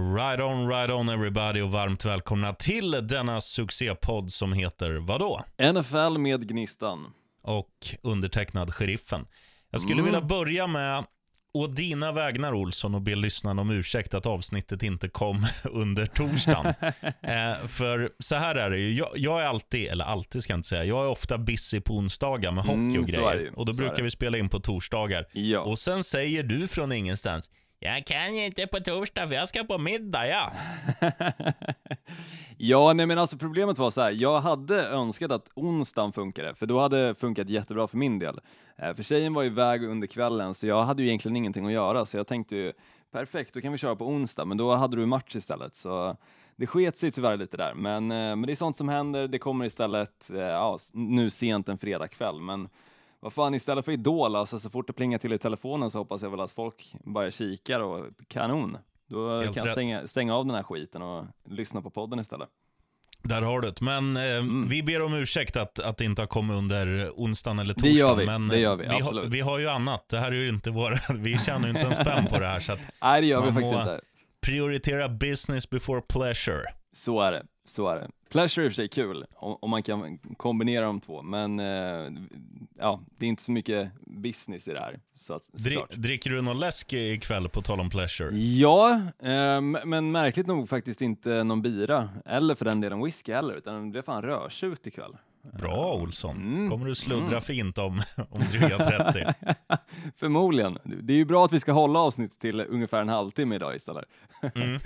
Right 0.00 0.40
on, 0.40 0.68
right 0.68 0.90
on 0.90 1.08
everybody 1.08 1.60
och 1.60 1.70
varmt 1.72 2.04
välkomna 2.04 2.52
till 2.54 2.90
denna 2.90 3.40
succépodd 3.40 4.32
som 4.32 4.52
heter 4.52 4.90
vadå? 4.92 5.44
NFL 5.72 6.18
med 6.18 6.48
Gnistan. 6.48 7.06
Och 7.42 7.68
undertecknad 8.02 8.74
Sheriffen. 8.74 9.26
Jag 9.70 9.80
skulle 9.80 9.94
Mm. 10.00 10.04
vilja 10.04 10.20
börja 10.20 10.66
med 10.66 11.04
å 11.54 11.66
dina 11.66 12.12
vägnar 12.12 12.52
Olsson 12.52 12.94
och 12.94 13.02
be 13.02 13.14
lyssnarna 13.14 13.62
om 13.62 13.70
ursäkt 13.70 14.14
att 14.14 14.26
avsnittet 14.26 14.82
inte 14.82 15.08
kom 15.08 15.46
under 15.64 16.06
torsdagen. 16.06 16.66
eh, 17.22 17.66
för 17.66 18.10
så 18.18 18.34
här 18.34 18.54
är 18.54 18.70
det 18.70 18.78
ju, 18.78 18.92
jag, 18.94 19.08
jag 19.14 19.40
är 19.40 19.44
alltid, 19.46 19.86
eller 19.88 20.04
alltid 20.04 20.42
ska 20.42 20.52
jag 20.52 20.58
inte 20.58 20.68
säga, 20.68 20.84
jag 20.84 21.04
är 21.04 21.08
ofta 21.08 21.38
busy 21.38 21.80
på 21.80 21.94
onsdagar 21.94 22.52
med 22.52 22.64
hockey 22.64 22.74
Mm, 22.78 23.00
och 23.00 23.06
det 23.06 23.12
grejer. 23.12 23.52
Och 23.58 23.66
då 23.66 23.74
så 23.74 23.76
brukar 23.78 24.02
vi 24.02 24.10
spela 24.10 24.38
in 24.38 24.48
på 24.48 24.60
torsdagar. 24.60 25.26
Ja. 25.32 25.60
Och 25.60 25.78
sen 25.78 26.04
säger 26.04 26.42
du 26.42 26.68
från 26.68 26.92
ingenstans, 26.92 27.50
jag 27.82 28.06
kan 28.06 28.36
ju 28.36 28.44
inte 28.44 28.66
på 28.66 28.80
torsdag 28.80 29.28
för 29.28 29.34
jag 29.34 29.48
ska 29.48 29.64
på 29.64 29.78
middag 29.78 30.26
ja. 30.26 30.52
ja, 32.56 32.92
nej 32.92 33.06
men 33.06 33.18
alltså 33.18 33.38
problemet 33.38 33.78
var 33.78 33.90
så 33.90 34.00
här, 34.00 34.10
jag 34.10 34.40
hade 34.40 34.86
önskat 34.86 35.32
att 35.32 35.50
onsdagen 35.54 36.12
funkade, 36.12 36.54
för 36.54 36.66
då 36.66 36.80
hade 36.80 37.06
det 37.06 37.14
funkat 37.14 37.48
jättebra 37.48 37.86
för 37.86 37.96
min 37.96 38.18
del. 38.18 38.40
Eh, 38.76 38.94
för 38.94 39.02
tjejen 39.02 39.34
var 39.34 39.44
iväg 39.44 39.84
under 39.84 40.06
kvällen, 40.06 40.54
så 40.54 40.66
jag 40.66 40.82
hade 40.82 41.02
ju 41.02 41.08
egentligen 41.08 41.36
ingenting 41.36 41.66
att 41.66 41.72
göra, 41.72 42.06
så 42.06 42.16
jag 42.16 42.26
tänkte 42.26 42.56
ju 42.56 42.72
perfekt, 43.12 43.54
då 43.54 43.60
kan 43.60 43.72
vi 43.72 43.78
köra 43.78 43.96
på 43.96 44.06
onsdag, 44.06 44.44
men 44.44 44.56
då 44.56 44.74
hade 44.74 44.96
du 44.96 45.06
match 45.06 45.36
istället, 45.36 45.74
så 45.74 46.16
det 46.56 46.66
sket 46.66 46.98
sig 46.98 47.10
tyvärr 47.10 47.36
lite 47.36 47.56
där, 47.56 47.74
men, 47.74 48.10
eh, 48.10 48.16
men 48.16 48.42
det 48.42 48.52
är 48.52 48.56
sånt 48.56 48.76
som 48.76 48.88
händer, 48.88 49.28
det 49.28 49.38
kommer 49.38 49.64
istället 49.64 50.30
eh, 50.30 50.40
ja, 50.40 50.78
nu 50.92 51.30
sent 51.30 51.68
en 51.68 51.78
fredagkväll, 51.78 52.40
men 52.40 52.68
vad 53.20 53.32
fan, 53.32 53.54
istället 53.54 53.84
för 53.84 53.92
Idol, 53.92 54.36
alltså 54.36 54.58
så 54.58 54.70
fort 54.70 54.86
det 54.86 54.92
plingar 54.92 55.18
till 55.18 55.32
i 55.32 55.38
telefonen 55.38 55.90
så 55.90 55.98
hoppas 55.98 56.22
jag 56.22 56.30
väl 56.30 56.40
att 56.40 56.50
folk 56.50 56.94
bara 57.04 57.30
kikar 57.30 57.80
och 57.80 58.06
kanon. 58.28 58.76
Då 59.08 59.30
Helt 59.40 59.54
kan 59.54 59.64
jag 59.64 59.72
stänga, 59.72 60.06
stänga 60.06 60.36
av 60.36 60.46
den 60.46 60.54
här 60.54 60.62
skiten 60.62 61.02
och 61.02 61.24
lyssna 61.48 61.82
på 61.82 61.90
podden 61.90 62.18
istället. 62.20 62.48
Där 63.22 63.42
har 63.42 63.60
du 63.60 63.70
det. 63.70 63.80
Men 63.80 64.16
eh, 64.16 64.22
Mm. 64.22 64.68
vi 64.68 64.82
ber 64.82 65.02
om 65.02 65.14
ursäkt 65.14 65.56
att, 65.56 65.78
att 65.78 65.96
det 65.96 66.04
inte 66.04 66.22
har 66.22 66.26
kommit 66.26 66.56
under 66.56 67.10
onsdagen 67.16 67.58
eller 67.58 67.74
Det 67.74 67.80
torsdagen. 67.80 67.96
gör 68.08 68.14
vi, 68.16 68.26
men 68.26 68.48
det 68.48 68.54
eh, 68.56 68.60
gör 68.62 68.76
vi, 68.76 68.84
vi, 68.84 69.00
har, 69.00 69.28
vi 69.30 69.40
har 69.40 69.58
ju 69.58 69.68
annat. 69.68 70.08
Det 70.08 70.18
här 70.18 70.28
är 70.32 70.36
ju 70.36 70.48
inte 70.48 70.70
våra, 70.70 70.98
vi 71.18 71.38
tjänar 71.38 71.68
ju 71.68 71.74
inte 71.74 71.86
en 71.86 71.94
spänn 71.94 72.26
på 72.26 72.38
det 72.38 72.46
här. 72.46 72.60
Så 72.60 72.76
Nej, 73.02 73.20
det 73.20 73.26
gör 73.26 73.40
vi 73.46 73.52
faktiskt 73.52 73.74
inte. 73.74 74.00
prioritera 74.40 75.08
business 75.08 75.70
before 75.70 76.00
pleasure. 76.00 76.62
Så 76.92 77.20
är 77.20 77.32
det, 77.32 77.42
så 77.70 77.88
är 77.88 77.96
det. 77.96 78.10
Pleasure 78.30 78.64
är 78.64 78.66
i 78.66 78.68
och 78.68 78.72
för 78.72 78.76
sig 78.76 78.88
kul, 78.88 79.24
om, 79.34 79.70
man 79.70 79.82
kan 79.82 80.18
kombinera 80.18 80.84
de 80.84 81.00
två, 81.00 81.22
men 81.22 81.60
eh, 81.60 82.10
ja, 82.78 83.00
det 83.18 83.26
är 83.26 83.28
inte 83.28 83.42
så 83.42 83.52
mycket 83.52 83.90
business 84.06 84.68
i 84.68 84.72
det 84.72 84.80
här. 84.80 85.00
Så 85.14 85.34
att, 85.34 85.52
Dri, 85.52 85.78
dricker 85.90 86.30
du 86.30 86.42
någon 86.42 86.60
läsk 86.60 86.92
ikväll 86.92 87.48
på 87.48 87.62
tal 87.62 87.80
om 87.80 87.90
pleasure? 87.90 88.36
Ja, 88.36 89.00
ehm, 89.22 89.78
men 89.84 90.10
märkligt 90.10 90.46
nog 90.46 90.68
faktiskt 90.68 91.02
inte 91.02 91.44
någon 91.44 91.62
bira, 91.62 92.08
eller 92.26 92.54
för 92.54 92.64
den 92.64 92.80
delen 92.80 93.04
whisky 93.04 93.32
heller, 93.32 93.54
utan 93.54 93.84
det 93.84 93.90
blev 93.90 94.02
fan 94.02 94.22
rödtjut 94.22 94.86
ikväll. 94.86 95.16
Bra 95.42 95.94
Olsson. 95.94 96.36
Mm. 96.36 96.70
Kommer 96.70 96.86
du 96.86 96.94
sluddra 96.94 97.40
fint 97.40 97.78
om, 97.78 98.02
om 98.30 98.40
dryga 98.50 98.78
30? 99.12 99.34
Förmodligen. 100.16 100.78
Det 100.84 101.12
är 101.12 101.16
ju 101.16 101.24
bra 101.24 101.44
att 101.44 101.52
vi 101.52 101.60
ska 101.60 101.72
hålla 101.72 101.98
avsnittet 101.98 102.38
till 102.38 102.60
ungefär 102.60 103.00
en 103.00 103.08
halvtimme 103.08 103.54
idag 103.54 103.76
istället. 103.76 104.04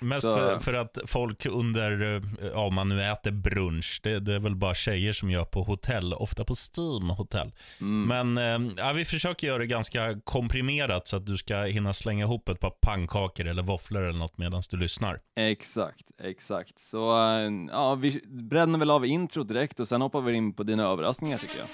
Mest 0.00 0.22
Så- 0.22 0.36
för, 0.36 0.58
för 0.58 0.74
att 0.74 0.98
folk 1.06 1.46
under, 1.46 2.16
eh, 2.16 2.22
ja 2.54 2.66
om 2.66 2.74
man 2.74 2.88
nu 2.88 3.02
äter 3.04 3.30
brunch, 3.30 4.00
det, 4.02 4.20
det 4.20 4.34
är 4.34 4.38
väl 4.38 4.56
bara 4.56 4.74
tjejer 4.74 5.12
som 5.12 5.30
gör 5.30 5.44
på 5.44 5.62
hotell, 5.62 6.14
ofta 6.14 6.44
på 6.44 6.54
Steam 6.54 7.10
hotell. 7.10 7.52
Mm. 7.80 8.34
Men 8.34 8.66
eh, 8.66 8.72
ja, 8.76 8.92
vi 8.92 9.04
försöker 9.04 9.46
göra 9.46 9.58
det 9.58 9.66
ganska 9.66 10.20
komprimerat 10.24 11.08
så 11.08 11.16
att 11.16 11.26
du 11.26 11.36
ska 11.36 11.56
hinna 11.62 11.92
slänga 11.94 12.24
ihop 12.24 12.48
ett 12.48 12.60
par 12.60 12.72
pannkakor 12.82 13.46
eller 13.46 13.62
våfflor 13.62 14.02
eller 14.02 14.18
något 14.18 14.38
medan 14.38 14.62
du 14.70 14.76
lyssnar. 14.76 15.20
Exakt, 15.36 16.10
exakt. 16.22 16.78
Så 16.78 17.10
eh, 17.16 17.50
ja, 17.70 17.94
vi 17.94 18.20
bränner 18.26 18.78
väl 18.78 18.90
av 18.90 19.06
intro 19.06 19.42
direkt 19.44 19.80
och 19.80 19.88
sen 19.88 20.00
hoppar 20.02 20.20
vi 20.20 20.32
in 20.32 20.54
på 20.54 20.62
dina 20.62 20.82
överraskningar 20.84 21.38
tycker 21.38 21.58
jag. 21.58 21.68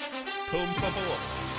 Pumpa 0.50 0.86
på! 0.86 1.51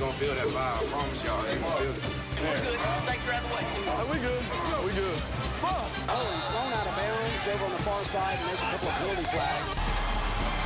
You're 0.00 0.08
gonna 0.08 0.18
feel 0.18 0.34
that 0.34 0.48
vibe, 0.48 0.80
I 0.80 0.84
promise 0.88 1.24
y'all. 1.24 1.44
You're 1.44 1.60
gonna 1.60 1.76
feel 1.76 1.92
it. 1.92 2.00
Oh, 6.08 6.24
he's 6.32 6.48
thrown 6.48 6.72
out 6.72 6.86
of 6.88 6.96
bounds 6.96 7.44
over 7.52 7.64
on 7.64 7.72
the 7.76 7.82
far 7.84 8.04
side, 8.04 8.36
and 8.40 8.48
there's 8.48 8.62
a 8.62 8.70
couple 8.72 8.88
of 8.88 8.94
penalty 8.94 9.24
flags. 9.28 9.68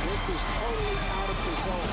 This 0.07 0.23
is 0.35 0.41
totally 0.55 0.95
out 1.19 1.29
of 1.29 1.37
control. 1.43 1.85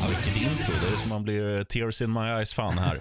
Ja, 0.00 0.06
vilket 0.08 0.36
intro, 0.42 0.74
det 0.82 0.94
är 0.94 0.98
som 0.98 1.08
man 1.08 1.22
blir 1.24 1.56
eh, 1.58 1.62
tears 1.64 2.02
in 2.02 2.12
my 2.12 2.30
eyes-fan 2.38 2.78
här. 2.78 2.98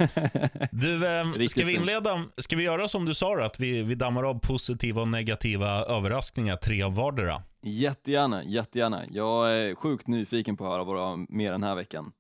Du, 0.72 1.08
eh, 1.08 1.26
Riktigt 1.26 1.52
ska 1.52 1.66
vi 1.66 1.74
inleda, 1.74 2.26
ska 2.38 2.56
vi 2.56 2.64
göra 2.64 2.88
som 2.88 3.06
du 3.06 3.14
sa 3.14 3.44
att 3.46 3.60
vi, 3.60 3.84
vi 3.84 3.96
dammar 3.96 4.24
av 4.24 4.40
positiva 4.40 5.02
och 5.02 5.08
negativa 5.08 5.70
överraskningar, 5.70 6.56
tre 6.56 6.84
av 6.84 6.96
vardera? 6.96 7.42
Jättegärna, 7.66 8.44
jättegärna. 8.44 9.04
Jag 9.12 9.58
är 9.58 9.76
sjukt 9.76 10.08
nyfiken 10.08 10.58
på 10.58 10.66
att 10.66 10.72
höra 10.72 10.84
vad 10.84 10.96
du 10.96 11.00
har 11.00 11.26
med 11.30 11.52
den 11.52 11.64
här 11.64 11.76
veckan. 11.76 12.12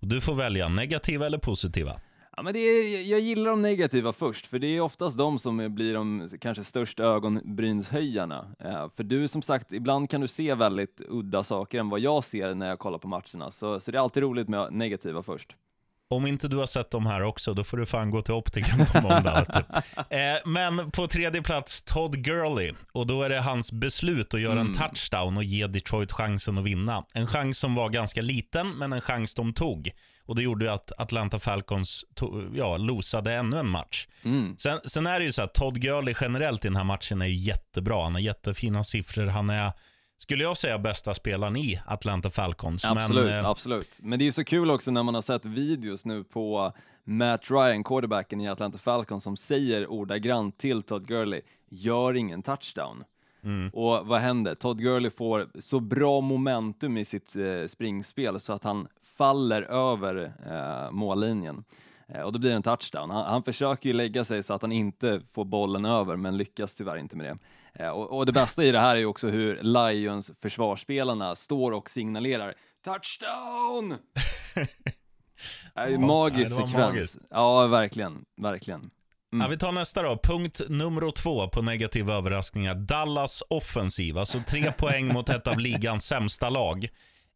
Du 0.00 0.20
får 0.20 0.34
välja, 0.34 0.68
negativa 0.68 1.26
eller 1.26 1.38
positiva? 1.38 2.00
Ja, 2.36 2.42
men 2.42 2.52
det 2.52 2.58
är, 2.58 3.10
jag 3.10 3.20
gillar 3.20 3.50
de 3.50 3.62
negativa 3.62 4.12
först, 4.12 4.46
för 4.46 4.58
det 4.58 4.66
är 4.66 4.80
oftast 4.80 5.18
de 5.18 5.38
som 5.38 5.74
blir 5.74 5.94
de 5.94 6.28
kanske 6.40 6.64
största 6.64 7.02
ögonbrynshöjarna. 7.02 8.54
Eh, 8.60 8.88
för 8.96 9.04
du, 9.04 9.28
som 9.28 9.42
sagt, 9.42 9.72
ibland 9.72 10.10
kan 10.10 10.20
du 10.20 10.28
se 10.28 10.54
väldigt 10.54 11.02
udda 11.08 11.44
saker 11.44 11.80
än 11.80 11.88
vad 11.88 12.00
jag 12.00 12.24
ser 12.24 12.54
när 12.54 12.68
jag 12.68 12.78
kollar 12.78 12.98
på 12.98 13.08
matcherna, 13.08 13.50
så, 13.50 13.80
så 13.80 13.90
det 13.90 13.98
är 13.98 14.02
alltid 14.02 14.22
roligt 14.22 14.48
med 14.48 14.72
negativa 14.72 15.22
först. 15.22 15.56
Om 16.12 16.26
inte 16.26 16.48
du 16.48 16.56
har 16.56 16.66
sett 16.66 16.90
dem 16.90 17.06
här 17.06 17.22
också, 17.22 17.54
då 17.54 17.64
får 17.64 17.76
du 17.76 17.86
fan 17.86 18.10
gå 18.10 18.22
till 18.22 18.34
optiken 18.34 18.86
på 18.86 19.00
måndag. 19.00 19.46
du. 19.54 19.58
eh, 20.16 20.36
men 20.44 20.90
på 20.90 21.06
tredje 21.06 21.42
plats, 21.42 21.82
Todd 21.82 22.24
Gurley. 22.24 22.72
Och 22.92 23.06
då 23.06 23.22
är 23.22 23.28
det 23.28 23.40
hans 23.40 23.72
beslut 23.72 24.34
att 24.34 24.40
göra 24.40 24.60
en 24.60 24.72
touchdown 24.72 25.36
och 25.36 25.44
ge 25.44 25.66
Detroit 25.66 26.12
chansen 26.12 26.58
att 26.58 26.64
vinna. 26.64 27.04
En 27.14 27.26
chans 27.26 27.58
som 27.58 27.74
var 27.74 27.88
ganska 27.88 28.22
liten, 28.22 28.70
men 28.70 28.92
en 28.92 29.00
chans 29.00 29.34
de 29.34 29.52
tog. 29.52 29.90
Och 30.26 30.36
det 30.36 30.42
gjorde 30.42 30.72
att 30.72 30.92
Atlanta 30.98 31.38
Falcons 31.38 32.04
to- 32.20 32.52
ja, 32.56 32.76
losade 32.76 33.34
ännu 33.34 33.58
en 33.58 33.68
match. 33.68 34.06
Sen, 34.58 34.80
sen 34.84 35.06
är 35.06 35.18
det 35.18 35.24
ju 35.24 35.32
så 35.32 35.42
att 35.42 35.54
Todd 35.54 35.80
Gurley 35.80 36.14
generellt 36.20 36.64
i 36.64 36.68
den 36.68 36.76
här 36.76 36.84
matchen 36.84 37.22
är 37.22 37.26
jättebra. 37.26 38.02
Han 38.02 38.12
har 38.12 38.20
jättefina 38.20 38.84
siffror. 38.84 39.26
Han 39.26 39.50
är, 39.50 39.72
skulle 40.22 40.42
jag 40.42 40.56
säga, 40.56 40.78
bästa 40.78 41.14
spelaren 41.14 41.56
i 41.56 41.80
Atlanta 41.86 42.30
Falcons. 42.30 42.84
Absolut, 42.84 43.24
men, 43.24 43.38
eh, 43.38 43.46
absolut. 43.46 43.98
Men 44.02 44.18
det 44.18 44.22
är 44.22 44.26
ju 44.26 44.32
så 44.32 44.44
kul 44.44 44.70
också 44.70 44.90
när 44.90 45.02
man 45.02 45.14
har 45.14 45.22
sett 45.22 45.44
videos 45.44 46.04
nu 46.04 46.24
på 46.24 46.72
Matt 47.04 47.50
Ryan, 47.50 47.84
quarterbacken 47.84 48.40
i 48.40 48.48
Atlanta 48.48 48.78
Falcons, 48.78 49.24
som 49.24 49.36
säger 49.36 49.90
ordagrant 49.90 50.58
till 50.58 50.82
Todd 50.82 51.06
Gurley, 51.06 51.40
gör 51.68 52.16
ingen 52.16 52.42
touchdown. 52.42 53.04
Och 53.72 54.06
vad 54.06 54.20
händer? 54.20 54.54
Todd 54.54 54.78
Gurley 54.78 55.10
får 55.10 55.48
så 55.60 55.80
bra 55.80 56.20
momentum 56.20 56.98
i 56.98 57.04
sitt 57.04 57.36
eh, 57.36 57.66
springspel 57.66 58.40
så 58.40 58.52
att 58.52 58.64
han 58.64 58.88
faller 59.16 59.62
över 59.62 60.32
eh, 60.46 60.90
mållinjen. 60.90 61.64
Eh, 62.14 62.20
och 62.20 62.32
då 62.32 62.38
blir 62.38 62.50
det 62.50 62.56
en 62.56 62.62
touchdown. 62.62 63.10
Han, 63.10 63.26
han 63.26 63.42
försöker 63.42 63.88
ju 63.88 63.92
lägga 63.92 64.24
sig 64.24 64.42
så 64.42 64.54
att 64.54 64.62
han 64.62 64.72
inte 64.72 65.20
får 65.32 65.44
bollen 65.44 65.84
över, 65.84 66.16
men 66.16 66.36
lyckas 66.36 66.74
tyvärr 66.74 66.96
inte 66.96 67.16
med 67.16 67.26
det. 67.26 67.84
Eh, 67.84 67.90
och, 67.90 68.18
och 68.18 68.26
det 68.26 68.32
bästa 68.32 68.64
i 68.64 68.70
det 68.70 68.78
här 68.80 68.94
är 68.96 69.00
ju 69.00 69.06
också 69.06 69.28
hur 69.28 69.58
Lions 69.62 70.30
försvarsspelarna 70.40 71.34
står 71.34 71.72
och 71.72 71.90
signalerar 71.90 72.54
touchdown! 72.84 73.98
Äh, 75.76 75.98
magisk 75.98 76.52
var 76.52 76.66
sekvens. 76.66 76.88
magiskt. 76.88 77.18
Ja, 77.30 77.66
verkligen, 77.66 78.24
verkligen. 78.36 78.90
Ja, 79.30 79.46
vi 79.48 79.58
tar 79.58 79.72
nästa 79.72 80.02
då. 80.02 80.18
Punkt 80.22 80.60
nummer 80.68 81.10
två 81.10 81.48
på 81.48 81.62
negativa 81.62 82.14
överraskningar. 82.14 82.74
Dallas 82.74 83.42
offensiv. 83.50 84.18
Alltså 84.18 84.38
tre 84.46 84.72
poäng 84.78 85.12
mot 85.12 85.28
ett 85.28 85.46
av 85.46 85.58
ligans 85.58 86.04
sämsta 86.06 86.50
lag. 86.50 86.88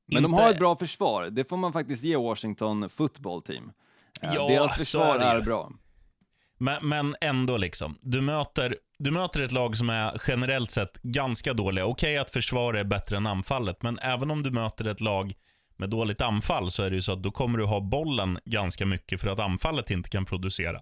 Men 0.06 0.22
de 0.22 0.30
Inte- 0.30 0.42
har 0.42 0.50
ett 0.50 0.58
bra 0.58 0.76
försvar, 0.76 1.30
det 1.30 1.44
får 1.44 1.56
man 1.56 1.72
faktiskt 1.72 2.04
ge 2.04 2.16
Washington 2.16 2.88
football 2.88 3.42
team. 3.42 3.72
Ja, 4.22 4.48
Deras 4.48 4.76
försvar 4.76 5.18
är 5.18 5.40
bra. 5.40 5.70
Men, 6.58 6.88
men 6.88 7.16
ändå, 7.20 7.56
liksom. 7.56 7.98
Du 8.00 8.20
möter, 8.20 8.76
du 8.98 9.10
möter 9.10 9.40
ett 9.42 9.52
lag 9.52 9.76
som 9.76 9.90
är 9.90 10.20
generellt 10.28 10.70
sett 10.70 11.02
ganska 11.02 11.52
dåliga. 11.52 11.86
Okej 11.86 12.18
att 12.18 12.30
försvar 12.30 12.74
är 12.74 12.84
bättre 12.84 13.16
än 13.16 13.26
anfallet, 13.26 13.82
men 13.82 13.98
även 13.98 14.30
om 14.30 14.42
du 14.42 14.50
möter 14.50 14.86
ett 14.86 15.00
lag 15.00 15.32
med 15.76 15.90
dåligt 15.90 16.20
anfall 16.20 16.70
så 16.70 16.82
är 16.82 16.90
det 16.90 16.96
ju 16.96 17.02
så 17.02 17.12
att 17.12 17.22
då 17.22 17.30
kommer 17.30 17.58
du 17.58 17.64
ha 17.64 17.80
bollen 17.80 18.38
ganska 18.44 18.86
mycket 18.86 19.20
för 19.20 19.28
att 19.28 19.38
anfallet 19.38 19.90
inte 19.90 20.10
kan 20.10 20.24
producera. 20.24 20.80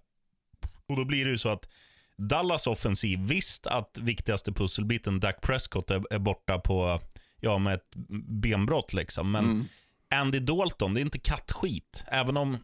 Och 0.88 0.96
Då 0.96 1.04
blir 1.04 1.25
det 1.25 1.31
ju 1.31 1.38
så 1.38 1.48
att 1.48 1.69
Dallas 2.16 2.66
offensiv, 2.66 3.19
visst 3.19 3.66
att 3.66 3.98
viktigaste 4.00 4.52
pusselbiten, 4.52 5.20
Dak 5.20 5.40
Prescott, 5.40 5.90
är, 5.90 6.02
är 6.14 6.19
borta 6.19 6.58
på, 6.58 7.00
ja, 7.40 7.58
med 7.58 7.75
ett 7.75 7.90
benbrott 8.28 8.92
liksom. 8.92 9.31
Men 9.31 9.69
Andy 10.14 10.38
Dalton, 10.38 10.94
det 10.94 11.00
är 11.00 11.02
inte 11.02 11.19
kattskit. 11.19 12.04
Även 12.06 12.36
om 12.36 12.58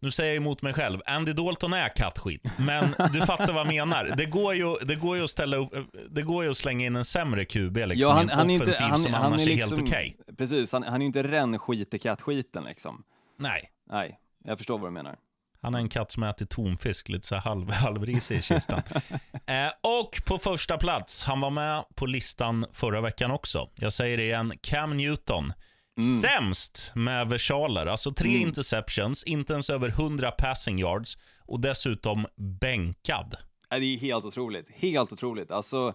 nu 0.00 0.10
säger 0.10 0.30
jag 0.30 0.36
emot 0.36 0.62
mig 0.62 0.72
själv, 0.72 1.00
Andy 1.06 1.32
Dalton 1.32 1.72
är 1.72 1.88
kattskit. 1.88 2.52
Men 2.56 2.94
du 3.12 3.20
fattar 3.20 3.52
vad 3.52 3.66
jag 3.66 3.66
menar. 3.66 4.14
Det 4.16 4.26
går 4.26 4.54
ju, 4.54 4.76
det 4.76 4.94
går 4.94 5.16
ju, 5.16 5.24
att, 5.24 5.30
ställa 5.30 5.56
upp, 5.56 5.70
det 6.10 6.22
går 6.22 6.44
ju 6.44 6.50
att 6.50 6.56
slänga 6.56 6.86
in 6.86 6.96
en 6.96 7.04
sämre 7.04 7.44
QB 7.44 7.76
liksom, 7.76 8.18
i 8.18 8.32
en 8.32 8.50
offensiv 8.50 8.94
som 8.94 9.14
annars 9.14 9.46
är, 9.46 9.56
helt 9.56 9.72
okej. 9.72 10.16
Okay. 10.18 10.34
Precis, 10.36 10.72
han, 10.72 10.82
han 10.82 10.94
är 10.94 11.00
ju 11.00 11.06
inte 11.06 11.22
rännskit 11.22 11.94
i 11.94 11.98
kattskiten 11.98 12.64
liksom. 12.64 13.04
Nej. 13.38 13.70
Nej, 13.90 14.18
jag 14.44 14.58
förstår 14.58 14.78
vad 14.78 14.86
du 14.86 14.92
menar. 14.94 15.16
Han 15.62 15.74
är 15.74 15.78
en 15.78 15.88
katt 15.88 16.12
som 16.12 16.22
äter 16.22 16.46
tonfisk, 16.46 17.08
lite 17.08 17.26
så 17.26 17.36
halv, 17.36 17.70
halvrisig 17.72 18.38
i 18.38 18.42
kistan. 18.42 18.82
eh, 19.46 19.72
och 20.00 20.22
på 20.26 20.38
första 20.38 20.78
plats, 20.78 21.24
han 21.24 21.40
var 21.40 21.50
med 21.50 21.84
på 21.94 22.06
listan 22.06 22.66
förra 22.72 23.00
veckan 23.00 23.30
också. 23.30 23.68
Jag 23.74 23.92
säger 23.92 24.16
det 24.16 24.24
igen, 24.24 24.52
Cam 24.62 24.96
Newton. 24.96 25.52
Mm. 25.96 26.08
Sämst 26.08 26.92
med 26.94 27.28
versaler, 27.28 27.86
alltså 27.86 28.10
tre 28.10 28.30
mm. 28.30 28.48
interceptions, 28.48 29.24
inte 29.24 29.52
ens 29.52 29.70
över 29.70 29.88
100 29.88 30.30
passing 30.30 30.78
yards 30.78 31.18
och 31.46 31.60
dessutom 31.60 32.26
bänkad. 32.36 33.34
Det 33.70 33.76
är 33.76 33.98
helt 33.98 34.24
otroligt, 34.24 34.68
helt 34.74 35.12
otroligt. 35.12 35.50
Alltså, 35.50 35.94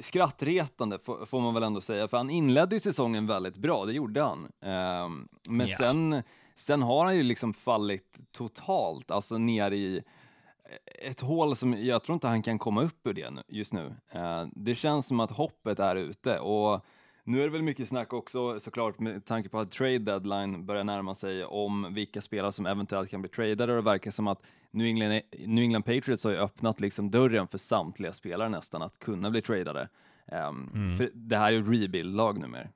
skrattretande 0.00 0.98
får 1.26 1.40
man 1.40 1.54
väl 1.54 1.62
ändå 1.62 1.80
säga, 1.80 2.08
för 2.08 2.16
han 2.16 2.30
inledde 2.30 2.76
ju 2.76 2.80
säsongen 2.80 3.26
väldigt 3.26 3.56
bra, 3.56 3.84
det 3.84 3.92
gjorde 3.92 4.22
han. 4.22 4.38
Um, 4.38 5.28
men 5.48 5.66
yeah. 5.66 5.78
sen 5.78 6.22
Sen 6.54 6.82
har 6.82 7.04
han 7.04 7.16
ju 7.16 7.22
liksom 7.22 7.54
fallit 7.54 8.32
totalt, 8.32 9.10
alltså 9.10 9.38
ner 9.38 9.70
i 9.70 10.02
ett 11.02 11.20
hål 11.20 11.56
som 11.56 11.84
jag 11.84 12.04
tror 12.04 12.14
inte 12.14 12.28
han 12.28 12.42
kan 12.42 12.58
komma 12.58 12.82
upp 12.82 13.06
ur 13.06 13.12
det 13.12 13.32
just 13.48 13.72
nu. 13.72 13.94
Eh, 14.10 14.46
det 14.52 14.74
känns 14.74 15.06
som 15.06 15.20
att 15.20 15.30
hoppet 15.30 15.78
är 15.78 15.96
ute 15.96 16.38
och 16.38 16.84
nu 17.24 17.40
är 17.40 17.44
det 17.44 17.50
väl 17.50 17.62
mycket 17.62 17.88
snack 17.88 18.12
också 18.12 18.60
såklart 18.60 18.98
med 18.98 19.24
tanke 19.24 19.48
på 19.48 19.60
att 19.60 19.70
trade 19.70 19.98
deadline 19.98 20.66
börjar 20.66 20.84
närma 20.84 21.14
sig 21.14 21.44
om 21.44 21.94
vilka 21.94 22.20
spelare 22.20 22.52
som 22.52 22.66
eventuellt 22.66 23.10
kan 23.10 23.22
bli 23.22 23.30
tradade 23.30 23.72
och 23.72 23.76
det 23.76 23.90
verkar 23.90 24.10
som 24.10 24.28
att 24.28 24.42
New 24.70 24.86
England, 24.86 25.20
New 25.38 25.64
England 25.64 25.82
Patriots 25.82 26.24
har 26.24 26.30
ju 26.30 26.36
öppnat 26.36 26.80
liksom 26.80 27.10
dörren 27.10 27.48
för 27.48 27.58
samtliga 27.58 28.12
spelare 28.12 28.48
nästan 28.48 28.82
att 28.82 28.98
kunna 28.98 29.30
bli 29.30 29.42
tradade. 29.42 29.88
Um, 30.26 30.70
mm. 30.74 30.98
För 30.98 31.10
det 31.14 31.36
här 31.36 31.46
är 31.46 31.52
ju 31.52 31.72
rebuild-lag 31.72 32.38
numera. 32.40 32.62
Uh, 32.62 32.68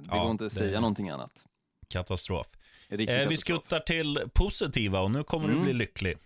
det 0.00 0.08
ja, 0.10 0.22
går 0.22 0.30
inte 0.30 0.46
att 0.46 0.52
säga 0.52 0.80
någonting 0.80 1.10
annat. 1.10 1.44
Katastrof. 1.88 2.46
Eh, 2.88 3.28
vi 3.28 3.36
skuttar 3.36 3.80
till 3.80 4.18
positiva 4.34 5.00
och 5.00 5.10
nu 5.10 5.24
kommer 5.24 5.44
mm. 5.44 5.58
du 5.58 5.64
bli 5.64 5.72
lycklig. 5.72 6.16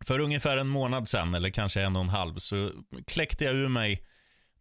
För 0.00 0.18
ungefär 0.18 0.56
en 0.56 0.68
månad 0.68 1.08
sedan, 1.08 1.34
eller 1.34 1.50
kanske 1.50 1.82
en 1.82 1.96
och 1.96 2.02
en 2.02 2.08
halv, 2.08 2.34
så 2.36 2.70
kläckte 3.06 3.44
jag 3.44 3.54
ur 3.54 3.68
mig 3.68 4.02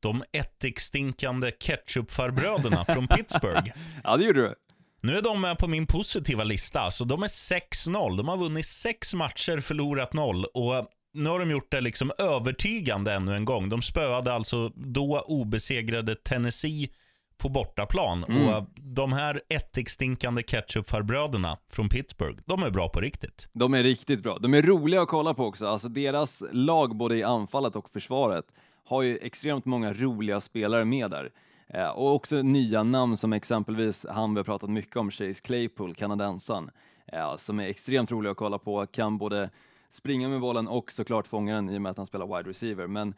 de 0.06 0.24
ättikstinkande 0.32 1.52
ketchupfarbröderna 1.52 2.86
från 2.86 3.08
Pittsburgh. 3.08 3.72
Ja, 4.04 4.18
det 4.18 4.24
gjorde 4.24 4.42
du. 4.42 4.56
Nu 5.02 5.18
är 5.18 5.22
de 5.22 5.42
med 5.42 5.58
på 5.58 5.68
min 5.68 5.88
positiva 5.88 6.44
lista. 6.44 6.92
Så 6.92 7.04
de 7.04 7.24
är 7.24 7.28
6-0. 7.28 8.18
De 8.18 8.28
har 8.28 8.38
vunnit 8.38 8.66
sex 8.66 9.14
matcher, 9.14 9.60
förlorat 9.60 10.14
noll. 10.14 10.46
Och 10.46 10.88
nu 11.14 11.30
har 11.30 11.40
de 11.40 11.52
gjort 11.52 11.72
det 11.72 11.82
liksom 11.82 12.12
övertygande 12.18 13.14
ännu 13.14 13.36
en 13.36 13.46
gång. 13.46 13.70
De 13.70 13.82
spöade 13.82 14.34
alltså 14.34 14.70
då 14.70 15.24
obesegrade 15.26 16.16
Tennessee 16.16 16.90
på 17.38 17.50
bortaplan. 17.50 18.24
Mm. 18.24 18.48
Och 18.50 18.70
De 18.76 19.14
här 19.14 19.42
ättikstinkande 19.50 20.44
ketchupfarbröderna 20.44 21.58
från 21.72 21.90
Pittsburgh, 21.90 22.40
de 22.46 22.64
är 22.64 22.70
bra 22.70 22.90
på 22.90 23.00
riktigt. 23.00 23.48
De 23.54 23.74
är 23.74 23.84
riktigt 23.84 24.24
bra. 24.24 24.38
De 24.38 24.54
är 24.54 24.62
roliga 24.62 25.02
att 25.02 25.08
kolla 25.08 25.34
på 25.34 25.46
också. 25.46 25.68
Alltså 25.68 25.90
deras 25.90 26.44
lag, 26.52 26.98
både 26.98 27.16
i 27.16 27.24
anfallet 27.24 27.76
och 27.76 27.90
försvaret, 27.90 28.46
har 28.86 29.02
ju 29.02 29.18
extremt 29.18 29.66
många 29.66 29.94
roliga 29.94 30.42
spelare 30.42 30.86
med 30.86 31.12
där. 31.12 31.32
Eh, 31.68 31.90
och 31.90 32.14
också 32.14 32.42
nya 32.42 32.84
namn 32.84 33.18
som 33.18 33.34
exempelvis 33.34 34.06
han 34.10 34.34
vi 34.34 34.40
har 34.40 34.44
pratat 34.44 34.70
mycket 34.70 34.96
om, 34.96 35.12
Chase 35.12 35.42
Claypool, 35.42 35.96
kanadensaren, 35.96 36.72
eh, 37.08 37.36
som 37.36 37.60
är 37.60 37.68
extremt 37.68 38.12
rolig 38.12 38.30
att 38.30 38.38
kolla 38.38 38.58
på, 38.58 38.86
kan 38.86 39.18
både 39.18 39.50
springa 39.90 40.30
med 40.30 40.42
bollen 40.42 40.68
och 40.68 40.92
såklart 40.92 41.28
fånga 41.28 41.56
den 41.56 41.70
i 41.70 41.78
och 41.78 41.82
med 41.82 41.90
att 41.90 41.98
han 41.98 42.06
spelar 42.06 42.38
wide 42.38 42.50
receiver. 42.50 42.88
Men 42.88 43.14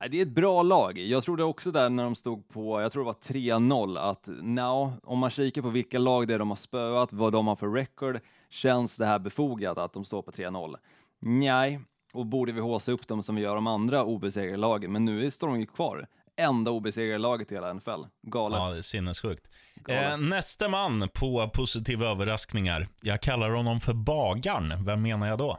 eh, 0.00 0.10
det 0.10 0.18
är 0.18 0.22
ett 0.22 0.34
bra 0.34 0.62
lag. 0.62 0.98
Jag 0.98 1.22
trodde 1.22 1.44
också 1.44 1.70
där 1.70 1.90
när 1.90 2.04
de 2.04 2.14
stod 2.14 2.48
på, 2.48 2.80
jag 2.80 2.92
tror 2.92 3.02
det 3.02 3.06
var 3.06 3.12
3-0, 3.12 3.98
att 3.98 4.28
now, 4.42 4.92
om 5.02 5.18
man 5.18 5.30
kikar 5.30 5.62
på 5.62 5.70
vilka 5.70 5.98
lag 5.98 6.28
det 6.28 6.34
är 6.34 6.38
de 6.38 6.48
har 6.48 6.56
spöat, 6.56 7.12
vad 7.12 7.32
de 7.32 7.46
har 7.46 7.56
för 7.56 7.68
record, 7.68 8.20
känns 8.50 8.96
det 8.96 9.06
här 9.06 9.18
befogat 9.18 9.78
att 9.78 9.92
de 9.92 10.04
står 10.04 10.22
på 10.22 10.30
3-0? 10.30 10.76
Nej, 11.20 11.80
och 12.12 12.26
borde 12.26 12.52
vi 12.52 12.60
håsa 12.60 12.92
upp 12.92 13.08
dem 13.08 13.22
som 13.22 13.34
vi 13.34 13.42
gör 13.42 13.54
de 13.54 13.66
andra 13.66 14.04
obesegrade 14.04 14.56
lagen, 14.56 14.92
men 14.92 15.04
nu 15.04 15.30
står 15.30 15.48
de 15.48 15.60
ju 15.60 15.66
kvar. 15.66 16.06
Enda 16.36 16.70
obesegrade 16.70 17.18
laget 17.18 17.52
i 17.52 17.54
hela 17.54 17.74
NFL. 17.74 17.90
Galet. 18.22 18.58
Ja, 18.58 18.70
det 18.70 18.78
är 18.78 18.82
sinnessjukt. 18.82 19.50
Eh, 19.88 20.16
nästa 20.16 20.68
man 20.68 21.08
på 21.08 21.48
positiva 21.48 22.06
överraskningar. 22.06 22.88
Jag 23.02 23.20
kallar 23.20 23.50
honom 23.50 23.80
för 23.80 23.94
Bagarn. 23.94 24.84
Vem 24.84 25.02
menar 25.02 25.28
jag 25.28 25.38
då? 25.38 25.58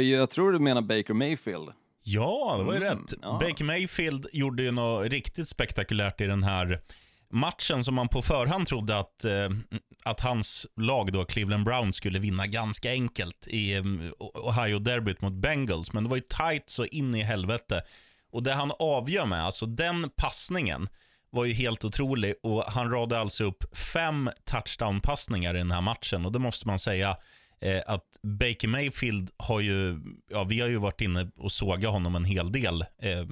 Jag 0.00 0.30
tror 0.30 0.52
du 0.52 0.58
menar 0.58 0.82
Baker 0.82 1.14
Mayfield. 1.14 1.72
Ja, 2.04 2.54
det 2.58 2.64
var 2.64 2.72
ju 2.72 2.86
mm, 2.86 2.98
rätt. 2.98 3.14
Ja. 3.22 3.38
Baker 3.40 3.64
Mayfield 3.64 4.26
gjorde 4.32 4.62
ju 4.62 4.70
något 4.70 5.06
riktigt 5.06 5.48
spektakulärt 5.48 6.20
i 6.20 6.26
den 6.26 6.42
här 6.42 6.80
matchen 7.32 7.84
som 7.84 7.94
man 7.94 8.08
på 8.08 8.22
förhand 8.22 8.66
trodde 8.66 8.98
att, 8.98 9.24
eh, 9.24 9.48
att 10.04 10.20
hans 10.20 10.66
lag, 10.76 11.12
då, 11.12 11.24
Cleveland 11.24 11.64
Browns, 11.64 11.96
skulle 11.96 12.18
vinna 12.18 12.46
ganska 12.46 12.90
enkelt 12.90 13.46
i 13.46 13.74
eh, 13.74 13.82
Ohio-derbyt 14.34 15.20
mot 15.20 15.32
Bengals. 15.32 15.92
Men 15.92 16.04
det 16.04 16.10
var 16.10 16.16
ju 16.16 16.22
tight 16.22 16.70
så 16.70 16.84
in 16.84 17.14
i 17.14 17.22
helvete. 17.22 17.82
Och 18.32 18.42
det 18.42 18.52
han 18.52 18.72
avgör 18.78 19.26
med, 19.26 19.44
alltså 19.44 19.66
den 19.66 20.10
passningen, 20.16 20.88
var 21.32 21.44
ju 21.44 21.52
helt 21.52 21.84
otrolig. 21.84 22.34
Och 22.42 22.64
Han 22.64 22.90
radade 22.90 23.20
alltså 23.20 23.44
upp 23.44 23.76
fem 23.76 24.30
touchdown-passningar 24.44 25.54
i 25.54 25.58
den 25.58 25.70
här 25.70 25.80
matchen. 25.80 26.26
Och 26.26 26.32
det 26.32 26.38
måste 26.38 26.68
man 26.68 26.78
säga, 26.78 27.16
eh, 27.60 27.80
att 27.86 28.04
Baker 28.22 28.68
Mayfield 28.68 29.30
har 29.36 29.60
ju, 29.60 30.00
ja 30.30 30.44
vi 30.44 30.60
har 30.60 30.68
ju 30.68 30.76
varit 30.76 31.00
inne 31.00 31.30
och 31.36 31.52
sågat 31.52 31.92
honom 31.92 32.14
en 32.14 32.24
hel 32.24 32.52
del. 32.52 32.84
Eh, 33.02 33.26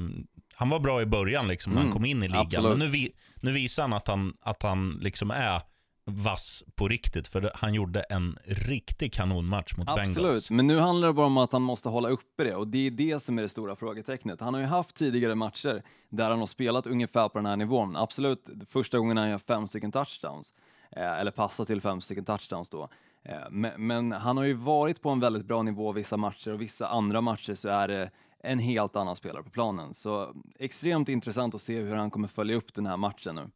han 0.60 0.68
var 0.68 0.80
bra 0.80 1.02
i 1.02 1.06
början 1.06 1.48
liksom, 1.48 1.72
när 1.72 1.80
mm, 1.80 1.88
han 1.88 1.96
kom 1.96 2.04
in 2.04 2.22
i 2.22 2.28
ligan, 2.28 2.40
absolut. 2.40 2.78
men 2.78 2.90
nu, 2.90 3.08
nu 3.40 3.52
visar 3.52 3.82
han 3.82 3.92
att 3.92 4.08
han, 4.08 4.34
att 4.40 4.62
han 4.62 4.98
liksom 5.00 5.30
är 5.30 5.62
vass 6.04 6.64
på 6.74 6.88
riktigt, 6.88 7.28
för 7.28 7.50
han 7.54 7.74
gjorde 7.74 8.00
en 8.00 8.36
riktig 8.46 9.12
kanonmatch 9.12 9.76
mot 9.76 9.88
Absolut. 9.88 10.16
Bengals. 10.16 10.38
Absolut, 10.38 10.56
men 10.56 10.66
nu 10.66 10.78
handlar 10.78 11.08
det 11.08 11.14
bara 11.14 11.26
om 11.26 11.36
att 11.36 11.52
han 11.52 11.62
måste 11.62 11.88
hålla 11.88 12.08
uppe 12.08 12.44
det 12.44 12.54
och 12.54 12.68
det 12.68 12.86
är 12.86 12.90
det 12.90 13.22
som 13.22 13.38
är 13.38 13.42
det 13.42 13.48
stora 13.48 13.76
frågetecknet. 13.76 14.40
Han 14.40 14.54
har 14.54 14.60
ju 14.60 14.66
haft 14.66 14.96
tidigare 14.96 15.34
matcher 15.34 15.82
där 16.08 16.30
han 16.30 16.38
har 16.38 16.46
spelat 16.46 16.86
ungefär 16.86 17.28
på 17.28 17.38
den 17.38 17.46
här 17.46 17.56
nivån. 17.56 17.96
Absolut, 17.96 18.48
första 18.68 18.98
gången 18.98 19.16
han 19.16 19.30
gör 19.30 19.38
fem 19.38 19.68
stycken 19.68 19.92
touchdowns, 19.92 20.52
eh, 20.96 21.20
eller 21.20 21.30
passar 21.30 21.64
till 21.64 21.80
fem 21.80 22.00
stycken 22.00 22.24
touchdowns 22.24 22.70
då. 22.70 22.88
Eh, 23.24 23.50
men, 23.50 23.86
men, 23.86 24.12
han 24.12 24.36
har 24.36 24.44
ju 24.44 24.54
varit 24.54 25.02
på 25.02 25.10
en 25.10 25.20
väldigt 25.20 25.44
bra 25.44 25.62
nivå 25.62 25.92
vissa 25.92 26.16
matcher 26.16 26.52
och 26.52 26.60
vissa 26.60 26.88
andra 26.88 27.20
matcher 27.20 27.54
så 27.54 27.68
är 27.68 27.88
det 27.88 28.10
en 28.42 28.58
helt 28.58 28.96
annan 28.96 29.16
spelare 29.16 29.42
på 29.42 29.50
planen. 29.50 29.94
Så 29.94 30.34
extremt 30.58 31.08
intressant 31.08 31.54
att 31.54 31.62
se 31.62 31.80
hur 31.80 31.96
han 31.96 32.10
kommer 32.10 32.28
följa 32.28 32.56
upp 32.56 32.74
den 32.74 32.86
här 32.86 32.96
matchen 32.96 33.34
nu. 33.34 33.50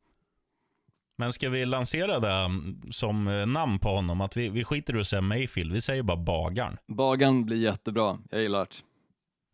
Men 1.17 1.33
ska 1.33 1.49
vi 1.49 1.67
lansera 1.67 2.21
det 2.21 2.51
som 2.91 3.29
eh, 3.29 3.47
namn 3.47 3.79
på 3.79 3.89
honom? 3.89 4.21
Att 4.21 4.37
vi, 4.37 4.49
vi 4.49 4.65
skiter 4.65 4.97
i 4.97 5.01
att 5.01 5.07
säga 5.07 5.23
Mayfield, 5.23 5.73
vi 5.73 5.81
säger 5.81 6.03
bara 6.03 6.17
Bagarn. 6.17 6.77
Bagarn 6.89 7.45
blir 7.45 7.57
jättebra, 7.57 8.19
jag 8.31 8.43
gillar 8.43 8.61
det. 8.61 8.75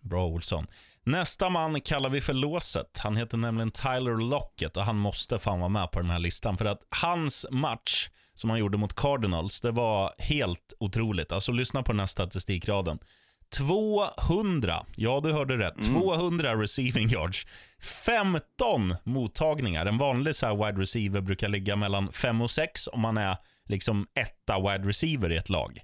Bra 0.09 0.27
Olsson. 0.27 0.67
Nästa 1.05 1.49
man 1.49 1.81
kallar 1.81 2.11
vi 2.11 2.21
för 2.21 2.33
låset. 2.33 2.99
Han 2.99 3.17
heter 3.17 3.37
nämligen 3.37 3.71
Tyler 3.71 4.29
Lockett 4.29 4.77
och 4.77 4.83
han 4.83 4.97
måste 4.97 5.39
fan 5.39 5.61
vara 5.61 5.69
med 5.69 5.91
på 5.91 6.01
den 6.01 6.11
här 6.11 6.19
listan. 6.19 6.57
För 6.57 6.65
att 6.65 6.81
hans 7.03 7.47
match 7.51 8.11
som 8.35 8.51
han 8.51 8.59
gjorde 8.59 8.79
mot 8.79 8.95
Cardinals, 8.95 9.61
det 9.61 9.71
var 9.71 10.13
helt 10.19 10.73
otroligt. 10.81 11.33
Alltså 11.33 11.53
lyssna 11.53 11.83
på 11.83 11.93
den 11.93 12.01
här 12.01 12.07
statistikraden. 12.07 12.99
200, 13.57 14.87
ja 14.97 15.21
du 15.23 15.33
hörde 15.33 15.59
rätt, 15.59 15.87
mm. 15.87 16.03
200 16.03 16.55
receiving 16.55 17.09
yards. 17.09 17.47
15 18.05 18.95
mottagningar. 19.05 19.87
En 19.87 19.99
vanlig 19.99 20.37
så 20.37 20.65
wide 20.65 20.81
receiver 20.81 21.21
brukar 21.21 21.49
ligga 21.49 21.77
mellan 21.77 22.13
5 22.13 22.41
och 22.41 22.51
6 22.51 22.87
om 22.87 23.01
man 23.01 23.19
är 23.19 23.37
liksom 23.69 24.07
etta 24.15 24.59
wide 24.61 24.89
receiver 24.89 25.33
i 25.33 25.37
ett 25.37 25.49
lag. 25.49 25.81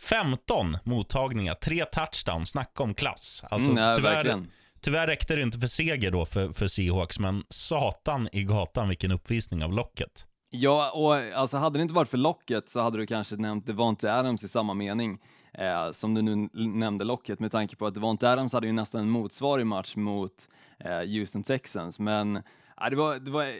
15 0.00 0.76
mottagningar, 0.84 1.54
tre 1.54 1.84
touchdowns, 1.84 2.50
snacka 2.50 2.82
om 2.82 2.94
klass. 2.94 3.44
Alltså, 3.50 3.70
mm, 3.70 3.84
nej, 3.84 3.94
tyvärr, 3.94 4.44
tyvärr 4.80 5.06
räckte 5.06 5.36
det 5.36 5.42
inte 5.42 5.58
för 5.58 5.66
seger 5.66 6.10
då 6.10 6.26
för, 6.26 6.52
för 6.52 6.68
Seahawks, 6.68 7.18
men 7.18 7.44
satan 7.48 8.28
i 8.32 8.44
gatan 8.44 8.88
vilken 8.88 9.10
uppvisning 9.10 9.64
av 9.64 9.72
locket. 9.72 10.26
Ja, 10.50 10.90
och 10.90 11.14
alltså 11.14 11.56
hade 11.56 11.78
det 11.78 11.82
inte 11.82 11.94
varit 11.94 12.10
för 12.10 12.18
locket 12.18 12.68
så 12.68 12.80
hade 12.80 12.98
du 12.98 13.06
kanske 13.06 13.36
nämnt 13.36 13.66
Devonte 13.66 14.14
Adams 14.14 14.44
i 14.44 14.48
samma 14.48 14.74
mening 14.74 15.18
eh, 15.52 15.90
som 15.90 16.14
du 16.14 16.22
nu 16.22 16.48
nämnde 16.52 17.04
locket 17.04 17.40
med 17.40 17.52
tanke 17.52 17.76
på 17.76 17.86
att 17.86 17.94
Devont 17.94 18.22
Adams 18.22 18.52
hade 18.52 18.66
ju 18.66 18.72
nästan 18.72 19.00
en 19.00 19.10
motsvarig 19.10 19.66
match 19.66 19.96
mot 19.96 20.48
eh, 20.78 20.98
Houston 20.98 21.42
Texans, 21.42 21.98
men 21.98 22.36
eh, 22.36 22.90
det, 22.90 22.96
var, 22.96 23.18
det 23.18 23.30
var 23.30 23.52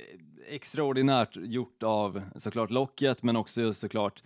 extraordinärt 0.49 1.37
gjort 1.37 1.83
av 1.83 2.23
såklart 2.37 2.71
locket, 2.71 3.23
men 3.23 3.37
också 3.37 3.75
såklart 3.75 4.23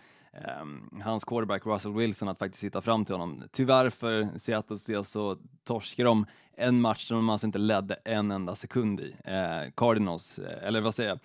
Um, 0.60 1.00
hans 1.04 1.24
quarterback 1.24 1.66
Russell 1.66 1.92
Wilson 1.92 2.28
att 2.28 2.38
faktiskt 2.38 2.60
sitta 2.60 2.80
fram 2.80 3.04
till 3.04 3.14
honom. 3.14 3.42
Tyvärr 3.52 3.90
för 3.90 4.38
Seattles 4.38 4.84
del 4.84 5.04
så 5.04 5.38
torskar 5.64 6.04
de 6.04 6.26
en 6.56 6.80
match 6.80 7.06
som 7.06 7.16
de 7.16 7.28
alltså 7.28 7.46
inte 7.46 7.58
ledde 7.58 7.94
en 7.94 8.30
enda 8.30 8.54
sekund 8.54 9.00
i. 9.00 9.14
Eh, 9.24 9.72
Cardinals, 9.76 10.38
eh, 10.38 10.66
eller 10.68 10.80
vad 10.80 10.94
säger 10.94 11.08
jag, 11.08 11.18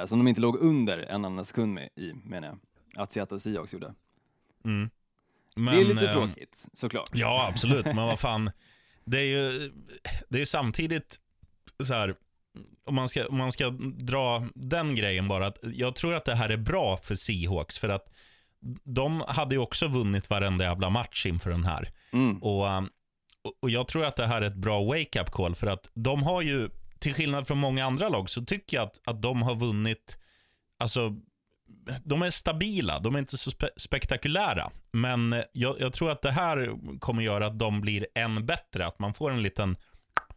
eh, 0.00 0.06
som 0.06 0.18
de 0.18 0.28
inte 0.28 0.40
låg 0.40 0.56
under 0.56 0.98
en 0.98 1.24
enda 1.24 1.44
sekund 1.44 1.74
med 1.74 1.88
i, 1.96 2.12
menar 2.24 2.48
jag, 2.48 2.58
att 3.02 3.12
Seattle 3.12 3.40
Seahawks 3.40 3.72
gjorde. 3.72 3.94
Mm. 4.64 4.90
Men, 5.56 5.74
det 5.74 5.80
är 5.80 5.84
lite 5.84 6.06
eh, 6.06 6.12
tråkigt, 6.12 6.66
såklart. 6.72 7.10
Ja, 7.12 7.46
absolut. 7.48 7.84
Men 7.86 7.96
vad 7.96 8.18
fan. 8.28 8.50
Det 9.04 9.18
är 9.18 9.24
ju 9.24 9.72
det 10.28 10.40
är 10.40 10.44
samtidigt 10.44 11.16
så 11.84 11.94
här, 11.94 12.14
om 12.86 12.94
man, 12.94 13.08
ska, 13.08 13.26
om 13.26 13.36
man 13.38 13.52
ska 13.52 13.70
dra 13.98 14.46
den 14.54 14.94
grejen 14.94 15.28
bara, 15.28 15.46
att 15.46 15.58
jag 15.62 15.94
tror 15.94 16.14
att 16.14 16.24
det 16.24 16.34
här 16.34 16.48
är 16.48 16.56
bra 16.56 16.96
för 16.96 17.14
Seahawks. 17.14 17.78
För 17.78 17.88
att 17.88 18.08
de 18.84 19.20
hade 19.28 19.54
ju 19.54 19.58
också 19.60 19.88
vunnit 19.88 20.30
varenda 20.30 20.64
jävla 20.64 20.90
match 20.90 21.26
inför 21.26 21.50
den 21.50 21.64
här. 21.64 21.90
Och, 22.40 22.66
um, 22.66 22.90
och- 23.44 23.54
och 23.62 23.70
Jag 23.70 23.88
tror 23.88 24.04
att 24.04 24.16
det 24.16 24.26
här 24.26 24.42
är 24.42 24.46
ett 24.46 24.54
bra 24.56 24.84
wake-up 24.84 25.30
call. 25.30 25.54
För 25.54 25.66
att 25.66 25.90
de 25.94 26.22
har 26.22 26.42
ju, 26.42 26.68
till 26.98 27.14
skillnad 27.14 27.46
från 27.46 27.58
många 27.58 27.84
andra 27.86 28.08
lag, 28.08 28.30
så 28.30 28.44
tycker 28.44 28.76
jag 28.76 28.84
att, 28.84 29.00
att 29.08 29.22
de 29.22 29.42
har 29.42 29.54
vunnit, 29.56 30.18
alltså 30.78 31.16
de 32.04 32.22
är 32.22 32.30
stabila, 32.30 32.98
de 32.98 33.14
är 33.14 33.18
inte 33.18 33.38
så 33.38 33.50
spe 33.50 33.68
spektakulära. 33.76 34.70
Men 34.92 35.42
jag, 35.52 35.80
jag 35.80 35.92
tror 35.92 36.10
att 36.10 36.22
det 36.22 36.30
här 36.30 36.70
kommer 36.98 37.22
göra 37.22 37.46
att 37.46 37.58
de 37.58 37.80
blir 37.80 38.06
än 38.14 38.46
bättre. 38.46 38.86
Att 38.86 38.98
man 38.98 39.14
får 39.14 39.30
en 39.30 39.42
liten 39.42 39.76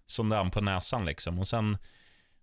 sån 0.05 0.51
på 0.51 0.61
näsan. 0.61 1.05
Liksom. 1.05 1.39
Och 1.39 1.47
sen, 1.47 1.77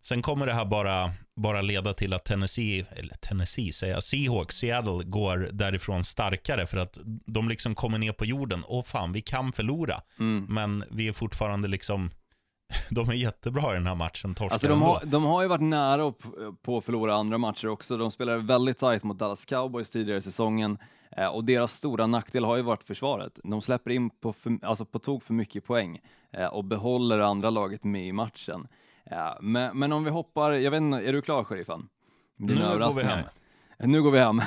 sen 0.02 0.22
kommer 0.22 0.46
det 0.46 0.54
här 0.54 0.64
bara, 0.64 1.12
bara 1.36 1.62
leda 1.62 1.94
till 1.94 2.12
att 2.12 2.24
Tennessee, 2.24 2.86
eller 2.90 3.14
Tennessee 3.14 3.72
säger 3.72 3.94
jag, 3.94 4.02
Seahawks, 4.02 4.56
Seattle 4.56 5.04
går 5.04 5.48
därifrån 5.52 6.04
starkare. 6.04 6.66
För 6.66 6.78
att 6.78 6.98
de 7.26 7.48
liksom 7.48 7.74
kommer 7.74 7.98
ner 7.98 8.12
på 8.12 8.24
jorden. 8.24 8.64
Åh 8.66 8.84
fan, 8.84 9.12
vi 9.12 9.20
kan 9.20 9.52
förlora. 9.52 10.00
Men 10.48 10.84
vi 10.90 11.08
är 11.08 11.12
fortfarande 11.12 11.68
liksom, 11.68 12.10
de 12.90 13.08
är 13.08 13.14
jättebra 13.14 13.70
i 13.72 13.74
den 13.74 13.86
här 13.86 13.94
matchen. 13.94 14.34
Torskar 14.34 14.54
Alltså 14.54 14.66
de 14.68 14.72
ändå. 14.72 14.86
har, 14.86 15.00
de 15.04 15.24
har 15.24 15.42
ju 15.42 15.48
varit 15.48 15.60
nära 15.62 16.02
upp- 16.02 16.22
på 16.62 16.78
att 16.78 16.84
förlora 16.84 17.14
andra 17.14 17.38
matcher 17.38 17.68
också. 17.68 17.96
De 17.96 18.10
spelade 18.10 18.38
väldigt 18.38 18.78
tajt 18.78 19.04
mot 19.04 19.18
Dallas 19.18 19.44
Cowboys 19.44 19.90
tidigare 19.90 20.18
i 20.18 20.22
säsongen 20.22 20.78
eh, 21.16 21.26
och 21.26 21.44
deras 21.44 21.72
stora 21.72 22.06
nackdel 22.06 22.44
har 22.44 22.56
ju 22.56 22.62
varit 22.62 22.82
försvaret. 22.84 23.38
De 23.44 23.62
släpper 23.62 23.90
in 23.90 24.10
på, 24.10 24.32
för, 24.32 24.58
alltså 24.62 24.84
på 24.84 24.98
tok 24.98 25.22
för 25.24 25.34
mycket 25.34 25.64
poäng 25.66 25.98
eh, 26.32 26.46
och 26.46 26.64
behåller 26.64 27.18
andra 27.18 27.50
laget 27.50 27.84
med 27.84 28.06
i 28.06 28.12
matchen. 28.12 28.66
Eh, 29.10 29.16
men, 29.40 29.78
men 29.78 29.92
om 29.92 30.04
vi 30.04 30.10
hoppar, 30.10 30.52
jag 30.52 30.70
vet 30.70 30.80
inte, 30.80 30.98
är 30.98 31.12
du 31.12 31.22
klar 31.22 31.44
sheriffen? 31.44 31.88
Dina 32.38 32.74
Nu 32.74 32.78
går 32.78 32.92
vi 32.92 33.02
hem. 33.02 33.24
Nu 33.84 34.02
går 34.02 34.10
vi 34.10 34.18
hem. 34.18 34.40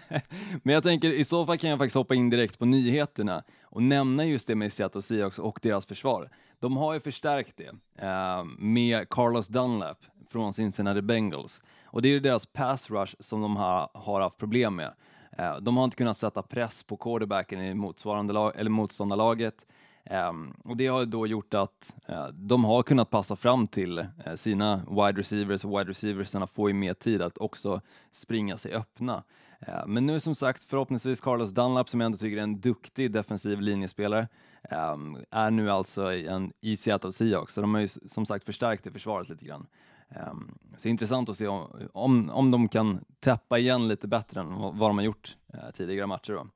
Men 0.62 0.74
jag 0.74 0.82
tänker, 0.82 1.12
i 1.12 1.24
så 1.24 1.46
fall 1.46 1.58
kan 1.58 1.70
jag 1.70 1.78
faktiskt 1.78 1.96
hoppa 1.96 2.14
in 2.14 2.30
direkt 2.30 2.58
på 2.58 2.64
nyheterna 2.64 3.42
och 3.72 3.82
nämna 3.82 4.24
just 4.24 4.46
det 4.46 4.54
med 4.54 4.72
Seattle 4.72 5.02
Seahawks 5.02 5.38
och 5.38 5.58
deras 5.62 5.86
försvar. 5.86 6.28
De 6.60 6.76
har 6.76 6.94
ju 6.94 7.00
förstärkt 7.00 7.56
det 7.56 7.70
eh, 8.06 8.44
med 8.58 9.08
Carlos 9.08 9.48
Dunlap 9.48 9.98
från 10.28 10.52
Cincinnati 10.52 11.02
Bengals. 11.02 11.62
Och 11.84 12.02
det 12.02 12.08
är 12.08 12.12
ju 12.12 12.20
deras 12.20 12.46
pass 12.46 12.90
rush 12.90 13.14
som 13.20 13.42
de 13.42 13.56
har, 13.56 13.88
har 13.94 14.20
haft 14.20 14.38
problem 14.38 14.76
med. 14.76 14.94
Eh, 15.38 15.56
de 15.56 15.76
har 15.76 15.84
inte 15.84 15.96
kunnat 15.96 16.16
sätta 16.16 16.42
press 16.42 16.82
på 16.82 16.96
quarterbacken 16.96 17.60
i 17.60 17.74
motsvarande 17.74 18.32
lag, 18.32 18.52
eller 18.56 18.70
motståndarlaget. 18.70 19.66
Ehm, 20.04 20.54
och 20.64 20.76
det 20.76 20.86
har 20.86 21.06
då 21.06 21.26
gjort 21.26 21.54
att 21.54 21.96
eh, 22.06 22.26
de 22.26 22.64
har 22.64 22.82
kunnat 22.82 23.10
passa 23.10 23.36
fram 23.36 23.66
till 23.66 23.98
eh, 23.98 24.34
sina 24.34 24.76
wide 24.76 25.20
receivers 25.20 25.64
och 25.64 25.70
wide 25.70 25.90
receiversarna 25.90 26.46
får 26.46 26.70
ju 26.70 26.74
mer 26.74 26.94
tid 26.94 27.22
att 27.22 27.38
också 27.38 27.80
springa 28.10 28.56
sig 28.56 28.74
öppna. 28.74 29.22
Eh, 29.60 29.86
men 29.86 30.06
nu 30.06 30.20
som 30.20 30.34
sagt, 30.34 30.64
förhoppningsvis 30.64 31.20
Carlos 31.20 31.50
Dunlap 31.50 31.88
som 31.88 32.00
jag 32.00 32.06
ändå 32.06 32.18
tycker 32.18 32.36
är 32.36 32.42
en 32.42 32.60
duktig 32.60 33.12
defensiv 33.12 33.60
linjespelare 33.60 34.28
ehm, 34.70 35.18
är 35.30 35.50
nu 35.50 35.70
alltså 35.70 36.12
i 36.12 36.26
en, 36.26 36.52
i 36.60 36.76
Seattle 36.76 37.12
Seahawks, 37.12 37.54
så 37.54 37.60
de 37.60 37.74
har 37.74 37.80
ju 37.80 37.88
som 37.88 38.26
sagt 38.26 38.44
förstärkt 38.44 38.84
det 38.84 38.90
försvaret 38.90 39.28
lite 39.28 39.44
grann. 39.44 39.66
Ehm, 40.08 40.54
så 40.78 40.88
intressant 40.88 41.28
att 41.28 41.36
se 41.36 41.46
om, 41.46 41.88
om, 41.92 42.30
om 42.30 42.50
de 42.50 42.68
kan 42.68 43.04
täppa 43.20 43.58
igen 43.58 43.88
lite 43.88 44.08
bättre 44.08 44.40
än 44.40 44.54
vad, 44.54 44.90
de 44.90 44.98
har 44.98 45.04
gjort 45.04 45.36
eh, 45.54 45.70
tidigare 45.74 46.06
matcher. 46.06 46.32
Då. 46.32 46.46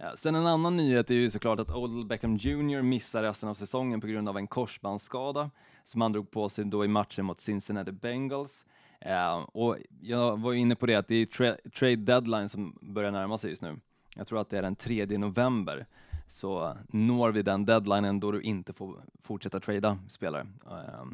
Ja, 0.00 0.16
Sen 0.16 0.34
en 0.34 0.46
annan 0.46 0.76
nyhet 0.76 1.10
är 1.10 1.14
ju 1.14 1.30
såklart 1.30 1.60
att 1.60 1.70
Odell 1.70 2.06
Beckham 2.06 2.36
Jr 2.36 2.82
missar 2.82 3.22
resten 3.22 3.48
av 3.48 3.54
säsongen 3.54 4.00
på 4.00 4.06
grund 4.06 4.28
av 4.28 4.36
en 4.36 4.46
korsbandsskada 4.46 5.50
som 5.84 6.00
han 6.00 6.12
drog 6.12 6.30
på 6.30 6.48
sig 6.48 6.64
då 6.64 6.84
i 6.84 6.88
matchen 6.88 7.24
mot 7.24 7.40
Cincinnati 7.40 7.92
Bengals. 7.92 8.66
Eh, 9.00 9.36
och 9.36 9.76
jag 10.00 10.40
var 10.40 10.52
ju 10.52 10.58
inne 10.58 10.76
på 10.76 10.86
det 10.86 10.94
att 10.94 11.08
det 11.08 11.14
är 11.14 11.26
tra- 11.26 11.70
trade 11.70 11.96
deadline 11.96 12.48
som 12.48 12.78
börjar 12.80 13.10
närma 13.10 13.38
sig 13.38 13.50
just 13.50 13.62
nu. 13.62 13.80
Jag 14.16 14.26
tror 14.26 14.40
att 14.40 14.50
det 14.50 14.58
är 14.58 14.62
den 14.62 14.76
3 14.76 15.18
november. 15.18 15.86
Så 16.26 16.76
når 16.88 17.32
vi 17.32 17.42
den 17.42 17.64
deadlinen 17.64 18.20
då 18.20 18.32
du 18.32 18.42
inte 18.42 18.72
får 18.72 19.04
fortsätta 19.22 19.60
trada 19.60 19.98
spelare. 20.08 20.46
Uh, 20.66 21.12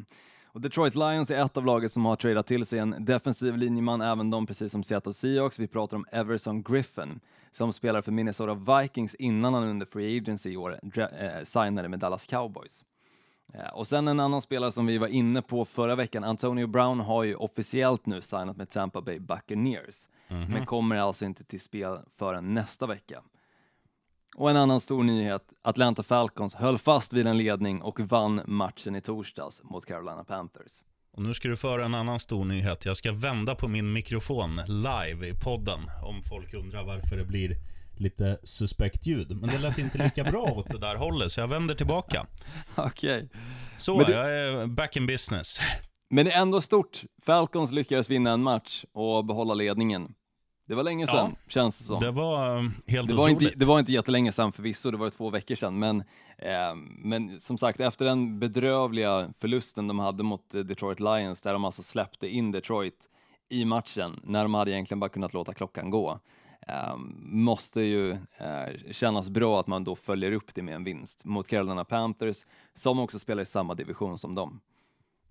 och 0.55 0.61
Detroit 0.61 0.95
Lions 0.95 1.31
är 1.31 1.37
ett 1.37 1.57
av 1.57 1.65
laget 1.65 1.91
som 1.91 2.05
har 2.05 2.15
tradat 2.15 2.47
till 2.47 2.65
sig 2.65 2.79
en 2.79 2.95
defensiv 2.99 3.57
linjeman, 3.57 4.01
även 4.01 4.29
de 4.29 4.47
precis 4.47 4.71
som 4.71 4.83
Seattle 4.83 5.13
Seahawks. 5.13 5.59
Vi 5.59 5.67
pratar 5.67 5.97
om 5.97 6.05
Everson 6.11 6.63
Griffin 6.63 7.19
som 7.51 7.73
spelar 7.73 8.01
för 8.01 8.11
Minnesota 8.11 8.81
Vikings 8.81 9.15
innan 9.15 9.53
han 9.53 9.63
under 9.63 9.85
Free 9.85 10.17
Agency 10.17 10.49
i 10.49 10.57
år 10.57 10.79
eh, 10.95 11.43
signade 11.43 11.89
med 11.89 11.99
Dallas 11.99 12.25
Cowboys. 12.25 12.85
Eh, 13.53 13.69
och 13.73 13.87
sen 13.87 14.07
en 14.07 14.19
annan 14.19 14.41
spelare 14.41 14.71
som 14.71 14.85
vi 14.85 14.97
var 14.97 15.07
inne 15.07 15.41
på 15.41 15.65
förra 15.65 15.95
veckan, 15.95 16.23
Antonio 16.23 16.67
Brown 16.67 16.99
har 16.99 17.23
ju 17.23 17.35
officiellt 17.35 18.05
nu 18.05 18.21
signat 18.21 18.57
med 18.57 18.69
Tampa 18.69 19.01
Bay 19.01 19.19
Buccaneers, 19.19 20.09
men 20.49 20.65
kommer 20.65 20.95
alltså 20.95 21.25
inte 21.25 21.43
till 21.43 21.61
spel 21.61 21.99
förrän 22.17 22.53
nästa 22.53 22.87
vecka. 22.87 23.21
Och 24.37 24.49
en 24.49 24.57
annan 24.57 24.79
stor 24.79 25.03
nyhet, 25.03 25.41
Atlanta 25.63 26.03
Falcons 26.03 26.55
höll 26.55 26.77
fast 26.77 27.13
vid 27.13 27.27
en 27.27 27.37
ledning 27.37 27.81
och 27.81 27.99
vann 27.99 28.41
matchen 28.45 28.95
i 28.95 29.01
torsdags 29.01 29.61
mot 29.63 29.85
Carolina 29.85 30.23
Panthers. 30.23 30.71
Och 31.17 31.23
nu 31.23 31.33
ska 31.33 31.47
du 31.47 31.57
föra 31.57 31.85
en 31.85 31.95
annan 31.95 32.19
stor 32.19 32.45
nyhet. 32.45 32.85
Jag 32.85 32.97
ska 32.97 33.11
vända 33.11 33.55
på 33.55 33.67
min 33.67 33.93
mikrofon 33.93 34.55
live 34.67 35.27
i 35.27 35.33
podden 35.43 35.79
om 36.05 36.21
folk 36.23 36.53
undrar 36.53 36.83
varför 36.83 37.17
det 37.17 37.25
blir 37.25 37.55
lite 37.97 38.37
suspekt 38.43 39.05
ljud. 39.05 39.37
Men 39.41 39.49
det 39.49 39.57
lät 39.57 39.77
inte 39.77 39.97
lika 39.97 40.23
bra 40.23 40.43
åt 40.43 40.67
det 40.69 40.77
där 40.79 40.95
hållet, 40.95 41.31
så 41.31 41.39
jag 41.39 41.47
vänder 41.47 41.75
tillbaka. 41.75 42.25
Okej. 42.75 43.29
Så, 43.77 43.97
Men 43.97 44.05
det- 44.05 44.11
jag 44.11 44.31
är 44.39 44.67
back 44.67 44.95
in 44.97 45.07
business. 45.07 45.59
Men 46.09 46.25
det 46.25 46.31
är 46.31 46.41
ändå 46.41 46.61
stort. 46.61 47.03
Falcons 47.25 47.71
lyckades 47.71 48.09
vinna 48.09 48.31
en 48.31 48.43
match 48.43 48.85
och 48.93 49.25
behålla 49.25 49.53
ledningen. 49.53 50.13
Det 50.67 50.75
var 50.75 50.83
länge 50.83 51.07
sedan, 51.07 51.35
känns 51.47 51.77
det 51.77 51.83
som. 51.83 51.99
Det 51.99 52.11
var 52.11 52.57
eh, 52.57 52.69
helt 52.87 53.09
Det 53.09 53.15
var, 53.15 53.23
otroligt. 53.23 53.41
inte, 53.41 53.59
det 53.59 53.65
var 53.65 53.79
inte 53.79 53.91
jättelänge 53.91 54.31
sedan 54.31 54.51
förvisso, 54.51 54.91
det 54.91 54.97
var 54.97 55.09
två 55.09 55.29
veckor 55.29 55.55
sedan, 55.55 55.79
men, 55.79 56.03
eh, 56.37 56.75
men 56.97 57.39
som 57.39 57.57
sagt, 57.57 57.79
efter 57.79 58.05
den 58.05 58.39
bedrövliga 58.39 59.33
förlusten 59.39 59.87
de 59.87 59.99
hade 59.99 60.23
mot 60.23 60.55
eh, 60.55 60.61
Detroit 60.61 60.99
Lions, 60.99 61.41
där 61.41 61.53
de 61.53 61.65
alltså 61.65 61.83
släppte 61.83 62.27
in 62.27 62.51
Detroit 62.51 63.09
i 63.49 63.65
matchen, 63.65 64.19
när 64.23 64.43
de 64.43 64.53
hade 64.53 64.71
egentligen 64.71 64.99
bara 64.99 65.09
kunnat 65.09 65.33
låta 65.33 65.53
klockan 65.53 65.89
gå, 65.89 66.19
eh, 66.67 66.97
måste 67.19 67.81
ju 67.81 68.11
eh, 68.11 68.91
kännas 68.91 69.29
bra 69.29 69.59
att 69.59 69.67
man 69.67 69.83
då 69.83 69.95
följer 69.95 70.31
upp 70.31 70.55
det 70.55 70.61
med 70.61 70.75
en 70.75 70.83
vinst 70.83 71.25
mot 71.25 71.47
Carolina 71.47 71.85
Panthers, 71.85 72.45
som 72.73 72.99
också 72.99 73.19
spelar 73.19 73.43
i 73.43 73.45
samma 73.45 73.75
division 73.75 74.17
som 74.17 74.35
dem. 74.35 74.59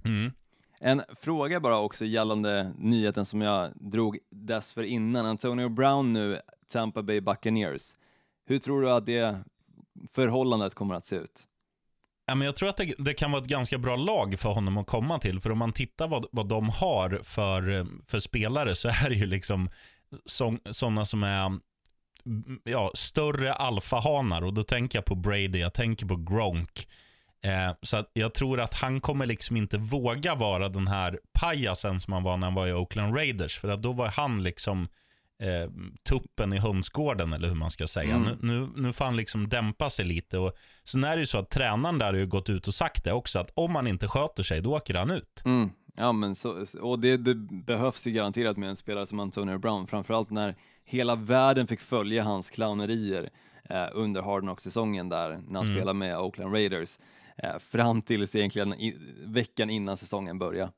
Mm. 0.05 0.33
En 0.81 1.03
fråga 1.21 1.61
bara 1.61 1.79
också 1.79 2.05
gällande 2.05 2.73
nyheten 2.79 3.25
som 3.25 3.41
jag 3.41 3.73
drog 3.75 4.19
dessförinnan. 4.31 5.27
Antonio 5.27 5.69
Brown 5.69 6.13
nu, 6.13 6.41
Tampa 6.73 7.03
Bay 7.03 7.21
Buccaneers. 7.21 7.93
Hur 8.47 8.59
tror 8.59 8.83
du 8.83 8.91
att 8.91 9.07
det 9.07 9.39
förhållandet 10.13 10.75
kommer 10.75 10.95
att 10.95 11.07
se 11.07 11.17
ut? 11.17 11.47
Ja, 12.27 12.35
men 12.35 12.47
jag 12.47 12.57
tror 12.57 12.69
att 12.69 12.77
det, 12.77 12.95
det 12.99 13.15
kan 13.15 13.33
vara 13.33 13.43
ett 13.43 13.49
ganska 13.49 13.79
bra 13.79 13.97
lag 13.97 14.39
för 14.39 14.49
honom 14.49 14.79
att 14.79 14.87
komma 14.87 15.19
till. 15.19 15.41
För 15.41 15.51
om 15.51 15.59
man 15.59 15.73
tittar 15.73 16.09
vad, 16.09 16.27
vad 16.33 16.49
de 16.49 16.69
har 16.69 17.21
för, 17.23 17.87
för 18.07 18.19
spelare 18.19 18.75
så 18.75 18.89
är 18.89 19.11
det 19.11 19.17
ju 19.17 19.27
liksom 19.27 19.71
sådana 20.71 21.05
som 21.05 21.23
är 21.23 21.59
ja, 22.65 22.91
större 22.95 23.55
alfahanar. 23.55 24.43
Och 24.45 24.55
då 24.55 24.63
tänker 24.63 24.99
jag 24.99 25.05
på 25.05 25.15
Brady, 25.15 25.59
jag 25.59 25.75
tänker 25.75 26.07
på 26.07 26.17
Gronk. 26.17 26.89
Eh, 27.45 27.75
så 27.83 27.97
att 27.97 28.11
jag 28.13 28.35
tror 28.35 28.61
att 28.61 28.75
han 28.75 29.01
kommer 29.01 29.27
liksom 29.27 29.57
inte 29.57 29.79
våga 29.79 30.35
vara 30.35 30.69
den 30.69 30.89
här 30.89 31.19
pajasen 31.33 32.01
som 32.01 32.13
han 32.13 32.23
var 32.23 32.37
när 32.37 32.47
han 32.47 32.55
var 32.55 32.67
i 32.67 32.73
Oakland 32.73 33.17
Raiders. 33.17 33.59
För 33.59 33.69
att 33.69 33.83
då 33.83 33.93
var 33.93 34.09
han 34.09 34.43
liksom 34.43 34.89
eh, 35.43 35.71
tuppen 36.09 36.53
i 36.53 36.59
hönsgården, 36.59 37.33
eller 37.33 37.49
hur 37.49 37.55
man 37.55 37.71
ska 37.71 37.87
säga. 37.87 38.19
Nu, 38.19 38.39
nu, 38.41 38.69
nu 38.77 38.93
får 38.93 39.05
han 39.05 39.17
liksom 39.17 39.49
dämpa 39.49 39.91
sig 39.91 40.05
lite. 40.05 40.39
Och 40.39 40.53
sen 40.85 41.05
är 41.05 41.17
det 41.17 41.21
ju 41.21 41.27
så 41.27 41.39
att 41.39 41.51
tränaren 41.51 41.99
där 41.99 42.07
har 42.07 42.15
ju 42.15 42.27
gått 42.27 42.51
ut 42.51 42.69
och 42.69 42.75
sagt 42.75 43.05
det 43.05 43.13
också, 43.13 43.39
att 43.39 43.51
om 43.55 43.75
han 43.75 43.87
inte 43.87 44.09
sköter 44.09 44.43
sig, 44.43 44.61
då 44.61 44.77
åker 44.77 44.95
han 44.95 45.11
ut. 45.11 45.43
Mm. 45.45 45.71
Ja, 45.97 46.13
men 46.13 46.35
så, 46.35 46.65
och 46.81 46.99
det, 46.99 47.17
det 47.17 47.35
behövs 47.67 48.07
ju 48.07 48.11
garanterat 48.11 48.57
med 48.57 48.69
en 48.69 48.77
spelare 48.77 49.07
som 49.07 49.21
Antonio 49.21 49.59
Brown, 49.59 49.87
framförallt 49.87 50.31
när 50.31 50.55
hela 50.85 51.15
världen 51.15 51.67
fick 51.67 51.81
följa 51.81 52.23
hans 52.23 52.51
clownerier 52.51 53.31
eh, 53.71 53.87
under 53.93 54.23
Hard 54.23 54.43
Knock-säsongen 54.43 55.09
där, 55.09 55.41
när 55.49 55.55
han 55.55 55.67
spelade 55.67 55.95
med 55.95 56.19
Oakland 56.19 56.55
Raiders, 56.55 56.99
fram 57.73 58.03
tills 58.03 58.35
egentligen 58.35 58.75
veckan 59.25 59.71
innan 59.71 59.97
säsongen 59.97 60.39
började. 60.39 60.73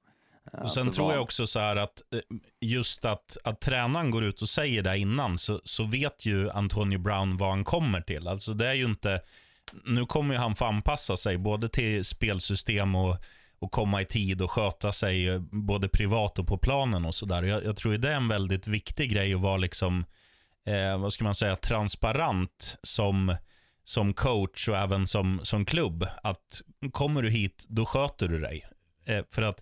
Eh, 0.52 0.60
Och 0.60 0.70
sen 0.70 0.92
tror 0.92 1.12
jag 1.12 1.22
också 1.22 1.46
så 1.46 1.58
här 1.58 1.76
att 1.76 2.02
eh, 2.14 2.20
just 2.60 3.04
att, 3.04 3.36
att 3.44 3.60
tränaren 3.60 4.10
går 4.10 4.24
ut 4.24 4.42
och 4.42 4.48
säger 4.48 4.82
det 4.82 4.98
innan 4.98 5.38
så, 5.38 5.60
så 5.64 5.84
vet 5.84 6.26
ju 6.26 6.50
Antonio 6.50 6.98
Brown 6.98 7.36
vad 7.36 7.50
han 7.50 7.64
kommer 7.64 8.00
till. 8.00 8.28
Alltså 8.28 8.54
det 8.54 8.66
är 8.66 8.74
ju 8.74 8.84
inte, 8.84 9.20
nu 9.84 10.06
kommer 10.06 10.34
ju 10.34 10.40
han 10.40 10.54
få 10.54 10.64
anpassa 10.64 11.16
sig 11.16 11.38
både 11.38 11.68
till 11.68 12.04
spelsystem 12.04 12.94
och, 12.94 13.16
och 13.58 13.72
komma 13.72 14.02
i 14.02 14.04
tid 14.04 14.42
och 14.42 14.50
sköta 14.50 14.92
sig 14.92 15.28
eh, 15.28 15.40
både 15.40 15.88
privat 15.88 16.38
och 16.38 16.46
på 16.46 16.58
planen 16.58 17.04
och 17.04 17.14
sådär. 17.14 17.42
Jag, 17.42 17.64
jag 17.64 17.76
tror 17.76 17.96
det 17.96 18.10
är 18.10 18.16
en 18.16 18.28
väldigt 18.28 18.66
viktig 18.66 19.10
grej 19.12 19.34
att 19.34 19.40
vara 19.40 19.56
liksom 19.56 20.04
eh, 20.66 20.98
vad 20.98 21.12
ska 21.12 21.24
man 21.24 21.34
säga, 21.34 21.56
transparent 21.56 22.76
som, 22.82 23.36
som 23.88 24.14
coach 24.14 24.68
och 24.68 24.76
även 24.76 25.06
som, 25.06 25.40
som 25.42 25.64
klubb. 25.64 26.06
Att 26.22 26.62
kommer 26.92 27.22
du 27.22 27.30
hit, 27.30 27.66
då 27.68 27.86
sköter 27.86 28.28
du 28.28 28.38
dig. 28.40 28.66
Eh, 29.06 29.24
för 29.34 29.42
att 29.42 29.60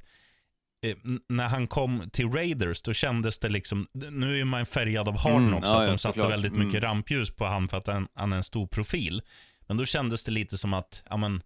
eh, 0.87 0.97
när 1.28 1.49
han 1.49 1.66
kom 1.66 2.11
till 2.12 2.33
Raiders, 2.33 2.83
då 2.83 2.93
kändes 2.93 3.38
det 3.38 3.49
liksom, 3.49 3.87
nu 3.93 4.40
är 4.40 4.45
man 4.45 4.66
färgad 4.66 5.09
av 5.09 5.19
Harden 5.19 5.43
Mm, 5.49 5.54
också, 5.54 5.73
ja, 5.73 5.81
att 5.81 5.87
de 5.87 5.93
ja, 5.93 5.99
satte 5.99 6.21
väldigt 6.21 6.52
Mm. 6.52 6.66
mycket 6.66 6.83
rampljus 6.83 7.31
på 7.31 7.45
han 7.45 7.69
för 7.69 7.76
att 7.76 7.87
han, 7.87 8.09
han 8.14 8.33
är 8.33 8.37
en 8.37 8.43
stor 8.43 8.66
profil. 8.66 9.23
Men 9.66 9.76
då 9.76 9.85
kändes 9.85 10.25
det 10.25 10.31
lite 10.33 10.59
som 10.59 10.75
att, 10.75 11.02
ja 11.11 11.16
men, 11.16 11.43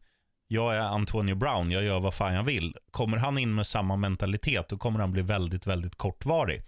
jag 0.50 0.74
är 0.74 0.80
Antonio 0.80 1.34
Brown, 1.34 1.70
jag 1.70 1.84
gör 1.84 2.00
vad 2.00 2.14
fan 2.14 2.34
jag 2.34 2.42
vill. 2.42 2.76
Kommer 2.90 3.16
han 3.16 3.38
in 3.38 3.54
med 3.54 3.66
samma 3.66 3.96
mentalitet, 3.96 4.68
då 4.68 4.78
kommer 4.78 5.00
han 5.00 5.12
bli 5.12 5.22
väldigt, 5.22 5.66
väldigt 5.66 5.96
kortvarig. 5.96 6.62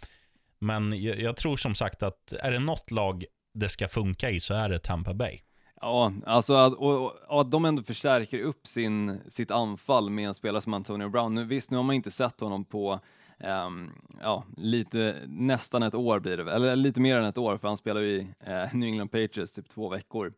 Men 0.59 1.02
jag, 1.02 1.21
jag 1.21 1.37
tror 1.37 1.57
som 1.57 1.75
sagt 1.75 2.02
att 2.02 2.33
är 2.33 2.52
det 2.52 2.59
något 2.59 2.90
lag 2.90 3.25
det 3.55 3.69
ska 3.69 3.88
funka 3.88 4.31
i 4.31 4.40
så 4.40 4.55
är 4.55 4.69
det 4.69 4.79
Tampa 4.79 5.14
Bay. 5.14 5.40
Ja, 5.81 6.13
alltså 6.27 6.55
att, 6.55 6.75
och, 6.75 7.05
och, 7.29 7.41
att 7.41 7.51
de 7.51 7.65
ändå 7.65 7.83
förstärker 7.83 8.43
upp 8.43 8.67
sin, 8.67 9.21
sitt 9.29 9.51
anfall 9.51 10.11
med 10.11 10.29
en 10.29 10.35
spelare 10.35 10.61
som 10.61 10.75
Antonio 10.75 11.09
Brown. 11.09 11.35
Nu, 11.35 11.45
visst, 11.45 11.71
nu 11.71 11.77
har 11.77 11.85
man 11.85 11.97
inte 11.97 12.11
sett 12.11 12.41
honom 12.41 12.65
på 12.65 13.01
Um, 13.45 13.93
ja, 14.21 14.45
lite, 14.57 15.17
nästan 15.29 15.83
ett 15.83 15.95
år 15.95 16.21
blir 16.21 16.37
det 16.37 16.53
eller 16.53 16.77
lite 16.77 17.01
mer 17.01 17.17
än 17.17 17.25
ett 17.25 17.39
år, 17.39 17.57
för 17.57 17.69
han 17.69 17.77
spelar 17.77 18.01
ju 18.01 18.09
i 18.09 18.27
eh, 18.41 18.75
New 18.75 18.89
England 18.89 19.09
Patriots 19.09 19.53
typ 19.53 19.69
två 19.69 19.89
veckor. 19.89 20.33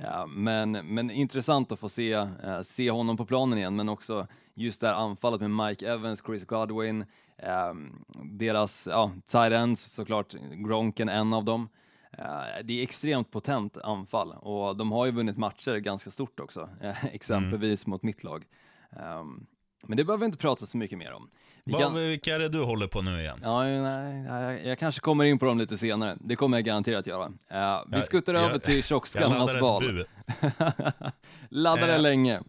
Uh, 0.00 0.26
men, 0.26 0.70
men 0.72 1.10
intressant 1.10 1.72
att 1.72 1.80
få 1.80 1.88
se, 1.88 2.16
uh, 2.16 2.60
se 2.62 2.90
honom 2.90 3.16
på 3.16 3.26
planen 3.26 3.58
igen, 3.58 3.76
men 3.76 3.88
också 3.88 4.26
just 4.54 4.80
det 4.80 4.86
här 4.86 4.94
anfallet 4.94 5.40
med 5.40 5.50
Mike 5.50 5.88
Evans, 5.88 6.22
Chris 6.26 6.44
Godwin, 6.44 7.04
ehm, 7.38 8.04
deras 8.24 8.88
ja, 8.90 9.10
tight 9.26 9.52
ends 9.52 9.92
såklart, 9.92 10.34
Gronken 10.52 11.08
en 11.08 11.32
av 11.32 11.44
dem. 11.44 11.68
Eh, 12.18 12.24
det 12.64 12.78
är 12.78 12.82
extremt 12.82 13.30
potent 13.30 13.76
anfall 13.76 14.32
och 14.32 14.76
de 14.76 14.92
har 14.92 15.06
ju 15.06 15.12
vunnit 15.12 15.36
matcher 15.36 15.76
ganska 15.76 16.10
stort 16.10 16.40
också, 16.40 16.68
eh, 16.82 17.04
exempelvis 17.04 17.86
mot 17.86 18.02
mitt 18.02 18.24
lag. 18.24 18.44
Ehm, 18.96 19.46
men 19.86 19.96
det 19.96 20.04
behöver 20.04 20.20
vi 20.20 20.26
inte 20.26 20.38
prata 20.38 20.66
så 20.66 20.76
mycket 20.78 20.98
mer 20.98 21.12
om. 21.12 21.30
Vi 21.64 21.72
Vad, 21.72 21.82
kan- 21.82 21.94
vilka 21.94 22.34
är 22.34 22.38
det 22.38 22.48
du 22.48 22.62
håller 22.62 22.86
på 22.86 23.02
nu 23.02 23.20
igen? 23.20 23.38
Ja, 23.42 23.62
nej, 23.62 24.24
jag, 24.24 24.66
jag 24.66 24.78
kanske 24.78 25.00
kommer 25.00 25.24
in 25.24 25.38
på 25.38 25.46
dem 25.46 25.58
lite 25.58 25.78
senare. 25.78 26.16
Det 26.20 26.36
kommer 26.36 26.56
jag 26.56 26.64
garanterat 26.64 27.06
göra. 27.06 27.24
Eh, 27.24 27.82
vi 27.90 27.96
Jag- 27.96 28.04
skuttar 28.04 28.34
jag- 28.34 28.42
över 28.44 28.58
till 28.58 28.82
tjockskallarnas 28.84 29.52
bu. 29.52 30.04
Laddade 31.50 31.92
Eh, 31.94 32.00
länge. 32.02 32.40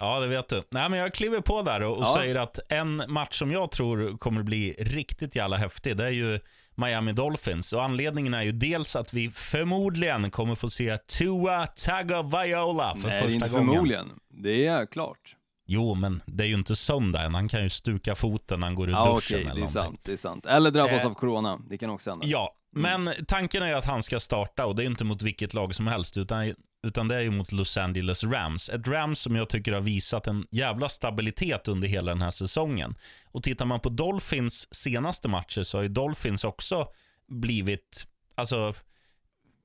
Ja, 0.00 0.20
det 0.20 0.26
vet 0.26 0.48
du. 0.48 0.62
Nej, 0.70 0.90
men 0.90 0.98
jag 0.98 1.14
kliver 1.14 1.40
på 1.40 1.62
där 1.62 1.82
och, 1.82 1.96
och 1.96 2.02
Ja. 2.02 2.14
säger 2.16 2.34
att 2.34 2.58
en 2.72 3.02
match 3.08 3.38
som 3.38 3.50
jag 3.50 3.70
tror 3.70 4.18
kommer 4.18 4.42
bli 4.42 4.72
riktigt 4.78 5.36
jävla 5.36 5.56
häftig, 5.56 5.96
det 5.96 6.04
är 6.06 6.10
ju 6.10 6.40
Miami 6.78 7.12
Dolphins. 7.12 7.72
Och 7.72 7.84
Anledningen 7.84 8.34
är 8.34 8.42
ju 8.42 8.52
dels 8.52 8.96
att 8.96 9.14
vi 9.14 9.30
förmodligen 9.30 10.30
kommer 10.30 10.54
få 10.54 10.68
se 10.68 10.96
Tua 10.96 11.66
Tagovailoa 11.66 12.96
för 12.96 13.08
Nej, 13.08 13.22
första 13.22 13.34
inte 13.44 13.48
gången. 13.48 13.68
förmodligen. 13.68 14.06
Det 14.42 14.66
är 14.66 14.86
klart. 14.86 15.34
Jo, 15.66 15.94
men 15.94 16.22
det 16.26 16.44
är 16.44 16.48
ju 16.48 16.54
inte 16.54 16.76
söndag 16.76 17.22
än. 17.22 17.34
Han 17.34 17.48
kan 17.48 17.62
ju 17.62 17.70
stuka 17.70 18.14
foten 18.14 18.60
när 18.60 18.66
han 18.66 18.74
går 18.74 18.88
ur 18.88 18.92
Ja, 18.92 19.14
duschen 19.14 19.36
okej, 19.38 19.50
eller 19.50 19.54
det 19.54 19.56
är 19.56 19.60
någonting. 19.60 19.68
sant. 19.82 20.00
Det 20.04 20.12
är 20.12 20.16
sant. 20.16 20.46
Eller 20.46 20.70
drabbas 20.70 21.02
Eh, 21.02 21.06
av 21.06 21.14
corona. 21.14 21.58
Det 21.68 21.78
kan 21.78 21.90
också 21.90 22.10
hända. 22.10 22.26
Ja, 22.26 22.54
men 22.76 23.10
tanken 23.28 23.62
är 23.62 23.66
ju 23.68 23.74
att 23.74 23.84
han 23.84 24.02
ska 24.02 24.20
starta 24.20 24.66
och 24.66 24.76
det 24.76 24.82
är 24.82 24.86
inte 24.86 25.04
mot 25.04 25.22
vilket 25.22 25.54
lag 25.54 25.74
som 25.74 25.86
helst, 25.86 26.16
utan, 26.16 26.54
utan 26.88 27.08
det 27.08 27.16
är 27.16 27.20
ju 27.20 27.30
mot 27.30 27.52
Los 27.52 27.76
Angeles 27.76 28.24
Rams. 28.24 28.68
Ett 28.68 28.88
Rams 28.88 29.20
som 29.20 29.36
jag 29.36 29.48
tycker 29.48 29.72
har 29.72 29.80
visat 29.80 30.26
en 30.26 30.46
jävla 30.50 30.88
stabilitet 30.88 31.68
under 31.68 31.88
hela 31.88 32.12
den 32.12 32.22
här 32.22 32.30
säsongen. 32.30 32.94
Och 33.26 33.42
tittar 33.42 33.66
man 33.66 33.80
på 33.80 33.88
Dolphins 33.88 34.74
senaste 34.74 35.28
matcher 35.28 35.62
så 35.62 35.78
har 35.78 35.82
ju 35.82 35.88
Dolphins 35.88 36.44
också 36.44 36.86
blivit, 37.28 38.06
alltså, 38.34 38.74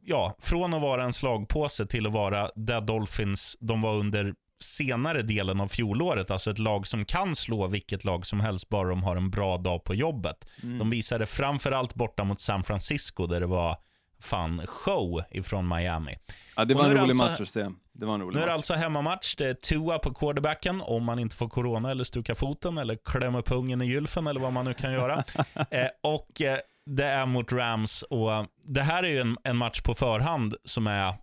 ja, 0.03 0.37
från 0.39 0.73
att 0.73 0.81
vara 0.81 1.03
en 1.03 1.13
slagpåse 1.13 1.85
till 1.85 2.07
att 2.07 2.13
vara 2.13 2.49
där 2.55 2.81
Dolphins 2.81 3.57
de 3.59 3.81
var 3.81 3.95
under 3.95 4.33
senare 4.63 5.21
delen 5.21 5.59
av 5.59 5.67
fjolåret. 5.67 6.31
Alltså 6.31 6.51
ett 6.51 6.59
lag 6.59 6.87
som 6.87 7.05
kan 7.05 7.35
slå 7.35 7.67
vilket 7.67 8.03
lag 8.03 8.25
som 8.25 8.39
helst 8.39 8.69
bara 8.69 8.89
de 8.89 9.03
har 9.03 9.15
en 9.15 9.29
bra 9.29 9.57
dag 9.57 9.83
på 9.83 9.95
jobbet. 9.95 10.45
De 10.79 10.89
visade 10.89 11.25
framförallt 11.25 11.95
borta 11.95 12.23
mot 12.23 12.39
San 12.39 12.63
Francisco 12.63 13.27
där 13.27 13.39
det 13.39 13.47
var 13.47 13.77
fan 14.23 14.61
show 14.67 15.23
ifrån 15.29 15.67
Miami. 15.67 16.17
Ja, 16.55 16.65
det 16.65 16.73
var 16.73 16.83
en 16.83 16.91
rolig 16.91 17.01
alltså- 17.01 17.23
match 17.25 17.41
att 17.41 17.49
se. 17.49 17.69
Det 17.93 18.05
var 18.05 18.13
en 18.13 18.21
rolig 18.21 18.35
Nu 18.35 18.41
är 18.41 18.47
det 18.47 18.53
alltså 18.53 18.73
hemmamatch. 18.73 19.35
Det 19.35 19.47
är 19.47 19.53
Tua 19.53 19.99
på 19.99 20.13
quarterbacken 20.13 20.81
om 20.81 21.03
man 21.03 21.19
inte 21.19 21.35
får 21.35 21.49
corona 21.49 21.91
eller 21.91 22.03
stukar 22.03 22.35
foten 22.35 22.77
eller 22.77 22.97
klämmer 23.05 23.41
pungen 23.41 23.81
i 23.81 23.85
gylfen 23.85 24.27
eller 24.27 24.39
vad 24.39 24.53
man 24.53 24.65
nu 24.65 24.73
kan 24.73 24.93
göra. 24.93 25.23
eh, 25.69 25.87
och 26.03 26.41
eh, 26.41 26.57
det 26.85 27.05
är 27.05 27.25
mot 27.25 27.51
Rams 27.51 28.01
och 28.01 28.33
eh, 28.33 28.45
det 28.65 28.81
här 28.81 29.03
är 29.03 29.07
ju 29.07 29.19
en, 29.19 29.37
en 29.43 29.57
match 29.57 29.81
på 29.81 29.93
förhand 29.93 30.55
som 30.63 30.87
är, 30.87 31.13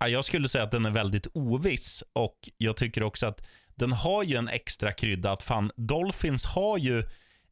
ja, 0.00 0.08
jag 0.08 0.24
skulle 0.24 0.48
säga 0.48 0.64
att 0.64 0.70
den 0.70 0.86
är 0.86 0.90
väldigt 0.90 1.26
oviss 1.34 2.04
och 2.12 2.36
jag 2.56 2.76
tycker 2.76 3.02
också 3.02 3.26
att 3.26 3.46
den 3.74 3.92
har 3.92 4.22
ju 4.22 4.36
en 4.36 4.48
extra 4.48 4.92
krydda 4.92 5.32
att 5.32 5.42
fan, 5.42 5.70
Dolphins 5.76 6.44
har 6.46 6.78
ju 6.78 7.02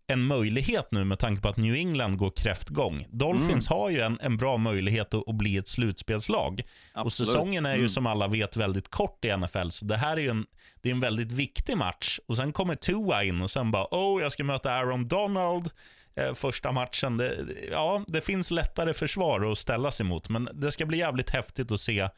en 0.07 0.23
möjlighet 0.23 0.89
nu 0.91 1.05
med 1.05 1.19
tanke 1.19 1.43
på 1.43 1.49
att 1.49 1.57
New 1.57 1.75
England 1.75 2.17
går 2.17 2.31
kräftgång. 2.31 3.07
Dolphins 3.11 3.69
har 3.69 3.91
ju 3.91 4.01
en, 4.01 4.19
en 4.23 4.37
bra 4.37 4.57
möjlighet 4.57 5.15
att, 5.15 5.29
att 5.29 5.35
bli 5.35 5.57
ett 5.57 5.69
slutspelslag. 5.69 6.63
Och 6.95 7.01
Absolut. 7.01 7.29
säsongen 7.29 7.67
är 7.67 7.73
ju 7.73 7.79
Mm. 7.79 7.89
som 7.89 8.07
alla 8.07 8.29
vet 8.29 8.57
väldigt 8.57 8.89
kort 8.91 9.25
i 9.25 9.37
NFL, 9.37 9.69
så 9.69 9.85
det 9.85 9.97
här 9.97 10.19
är 10.19 10.31
en, 10.31 10.47
det 10.83 10.89
är 10.89 10.93
en 10.95 11.01
väldigt 11.01 11.33
viktig 11.33 11.77
match. 11.77 12.19
Och 12.29 12.37
Sen 12.37 12.53
kommer 12.53 12.75
Tua 12.75 13.25
in 13.25 13.43
och 13.43 13.51
sen 13.51 13.71
bara, 13.71 13.87
oh, 13.91 14.23
jag 14.23 14.33
ska 14.33 14.45
möta 14.45 14.73
Aaron 14.73 15.09
Donald 15.09 15.71
eh, 16.17 16.35
första 16.35 16.73
matchen. 16.73 17.17
Det, 17.17 17.37
ja, 17.71 18.05
det 18.09 18.21
finns 18.21 18.51
lättare 18.51 18.95
försvar 18.95 19.53
att 19.53 19.59
ställa 19.59 19.91
sig 19.91 20.07
mot, 20.07 20.29
men 20.29 20.49
det 20.55 20.73
ska 20.73 20.87
bli 20.87 20.99
jävligt 20.99 21.31
häftigt 21.31 21.73
att 21.73 21.81
se 21.81 22.09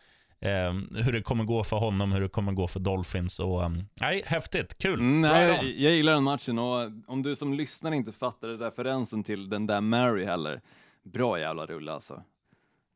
eh, 0.40 1.02
hur 1.04 1.12
det 1.12 1.22
kommer 1.22 1.44
gå 1.44 1.64
för 1.64 1.76
honom, 1.76 2.12
hur 2.12 2.20
det 2.20 2.28
kommer 2.28 2.52
gå 2.52 2.68
för 2.68 2.80
Dolphins. 2.80 3.38
Och, 3.40 3.62
um, 3.62 3.88
nej, 4.00 4.22
häftigt, 4.26 4.78
kul. 4.78 5.00
Mm, 5.00 5.30
Right 5.32 5.62
nej, 5.62 5.74
on. 5.76 5.82
jag 5.82 5.92
gillar 5.92 6.12
den 6.12 6.22
matchen 6.22 6.58
och 6.58 6.90
om 7.06 7.22
du 7.22 7.36
som 7.36 7.54
lyssnar 7.54 7.92
inte 7.92 8.12
fattade 8.12 8.66
referensen 8.66 9.22
till 9.24 9.48
den 9.48 9.66
där 9.66 9.80
Mary 9.80 10.24
heller, 10.24 10.60
bra 11.04 11.38
jävla 11.40 11.66
rulle 11.66 11.92
alltså. 11.92 12.22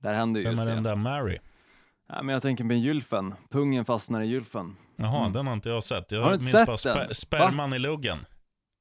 Där 0.03 0.14
händer 0.14 0.40
ju 0.40 0.44
Vem 0.44 0.53
just 0.53 0.62
är 0.62 0.68
det. 0.68 0.74
den 0.74 0.83
där 0.83 0.96
Mary? 0.96 1.38
Ja, 2.09 2.22
men 2.22 2.33
jag 2.33 2.42
tänker 2.42 2.64
med 2.64 2.79
gylfen, 2.81 3.35
pungen 3.50 3.85
fastnar 3.85 4.20
i 4.20 4.26
gylfen. 4.26 4.76
Jaha, 4.96 5.29
den 5.29 5.46
har 5.46 5.55
inte 5.55 5.68
jag 5.68 5.85
sett. 5.85 6.12
Jag 6.12 6.18
Mm. 6.18 6.24
Har 6.24 6.31
du 6.31 6.35
inte 6.35 6.44
minns 6.44 6.81
sett 6.81 6.94
bara 6.94 6.94
den? 7.00 7.09
spä- 7.11 7.12
sperman 7.14 7.72
i 7.72 7.79
luggen. 7.79 8.18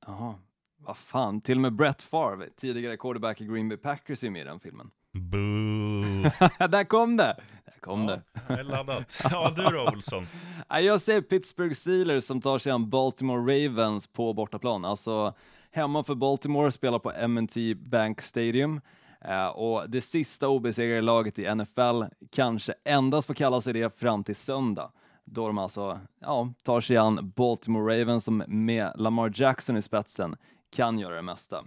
Jaha, 0.08 0.36
vad 0.78 0.98
fan, 0.98 1.42
till 1.42 1.58
och 1.58 1.62
med 1.62 1.74
Brett 1.74 2.02
Favre, 2.02 2.46
tidigare 2.58 2.98
quarterback 2.98 3.42
i 3.42 3.46
Green 3.46 3.70
Bay 3.70 3.78
Packers 3.78 4.24
är 4.24 4.30
med 4.30 4.42
i 4.42 4.46
den 4.46 4.60
filmen. 4.60 4.90
Boo. 5.14 6.24
där 6.70 6.84
kom 6.84 7.18
det! 7.18 7.36
Kom 7.82 8.08
det. 8.08 8.22
Jag 8.48 8.60
är 8.60 8.64
laddat. 8.64 9.22
Ja, 9.32 9.54
du 9.56 9.64
då, 9.64 9.88
Olsson? 9.94 10.28
Ja, 10.70 10.80
Jag 10.80 11.02
säger 11.02 11.22
Pittsburgh 11.22 11.74
Steelers 11.74 12.24
som 12.24 12.42
tar 12.42 12.60
sig 12.60 12.72
an 12.72 12.90
Baltimore 12.90 13.66
Ravens 13.68 14.08
på 14.08 14.34
bortaplan. 14.34 14.86
Alltså 14.86 15.34
hemma 15.72 16.04
för 16.04 16.16
Baltimore, 16.16 16.72
spelar 16.72 17.00
på 17.00 17.12
M&T 17.12 17.76
Bank 17.76 18.22
Stadium. 18.22 18.82
Eh, 19.26 19.48
och 19.48 19.90
det 19.90 20.02
sista 20.02 20.48
obesegrade 20.48 21.02
laget 21.02 21.40
i 21.40 21.56
NFL 21.56 22.04
kanske 22.32 22.74
endast 22.86 23.28
får 23.28 23.34
kalla 23.34 23.62
sig 23.62 23.74
det 23.74 24.00
fram 24.00 24.24
till 24.24 24.36
söndag. 24.36 24.92
Då 25.26 25.48
de 25.48 25.58
alltså 25.58 26.00
ja, 26.22 26.54
tar 26.64 26.82
sig 26.82 26.98
an 26.98 27.34
Baltimore 27.36 28.02
Ravens 28.02 28.24
som 28.24 28.44
med 28.48 28.92
Lamar 28.96 29.32
Jackson 29.36 29.78
i 29.78 29.82
spetsen 29.82 30.36
kan 30.76 31.00
göra 31.00 31.16
det 31.16 31.22
mesta. 31.22 31.64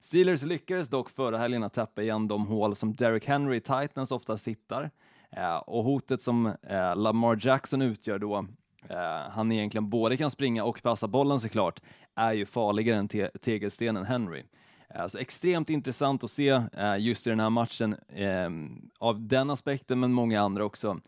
Steelers 0.00 0.42
lyckades 0.42 0.88
dock 0.88 1.10
förra 1.10 1.38
helgen 1.38 1.62
att 1.62 1.72
täppa 1.72 2.02
igen 2.02 2.28
de 2.28 2.46
hål 2.46 2.76
som 2.76 2.94
Derrick 2.94 3.26
Henry 3.26 3.56
i 3.56 3.60
Titans 3.60 4.10
oftast 4.10 4.48
hittar. 4.48 4.90
Eh, 5.30 5.56
och 5.56 5.84
hotet 5.84 6.22
som 6.22 6.46
eh, 6.46 6.96
Lamar 6.96 7.38
Jackson 7.46 7.82
utgör 7.82 8.18
då, 8.18 8.46
eh, 8.88 9.30
han 9.30 9.52
egentligen 9.52 9.90
både 9.90 10.16
kan 10.16 10.30
springa 10.30 10.64
och 10.64 10.82
passa 10.82 11.08
bollen 11.08 11.40
såklart, 11.40 11.80
är 12.14 12.32
ju 12.32 12.46
farligare 12.46 12.98
än 12.98 13.08
te- 13.08 13.28
tegelstenen 13.28 14.04
Henry. 14.04 14.42
Eh, 14.94 15.06
så 15.06 15.18
extremt 15.18 15.70
intressant 15.70 16.24
att 16.24 16.30
se 16.30 16.48
eh, 16.72 16.96
just 16.98 17.26
i 17.26 17.30
den 17.30 17.40
här 17.40 17.50
matchen 17.50 17.96
eh, 18.08 18.50
av 18.98 19.26
den 19.28 19.50
aspekten, 19.50 20.00
men 20.00 20.12
många 20.12 20.40
andra 20.40 20.64
också. 20.64 20.98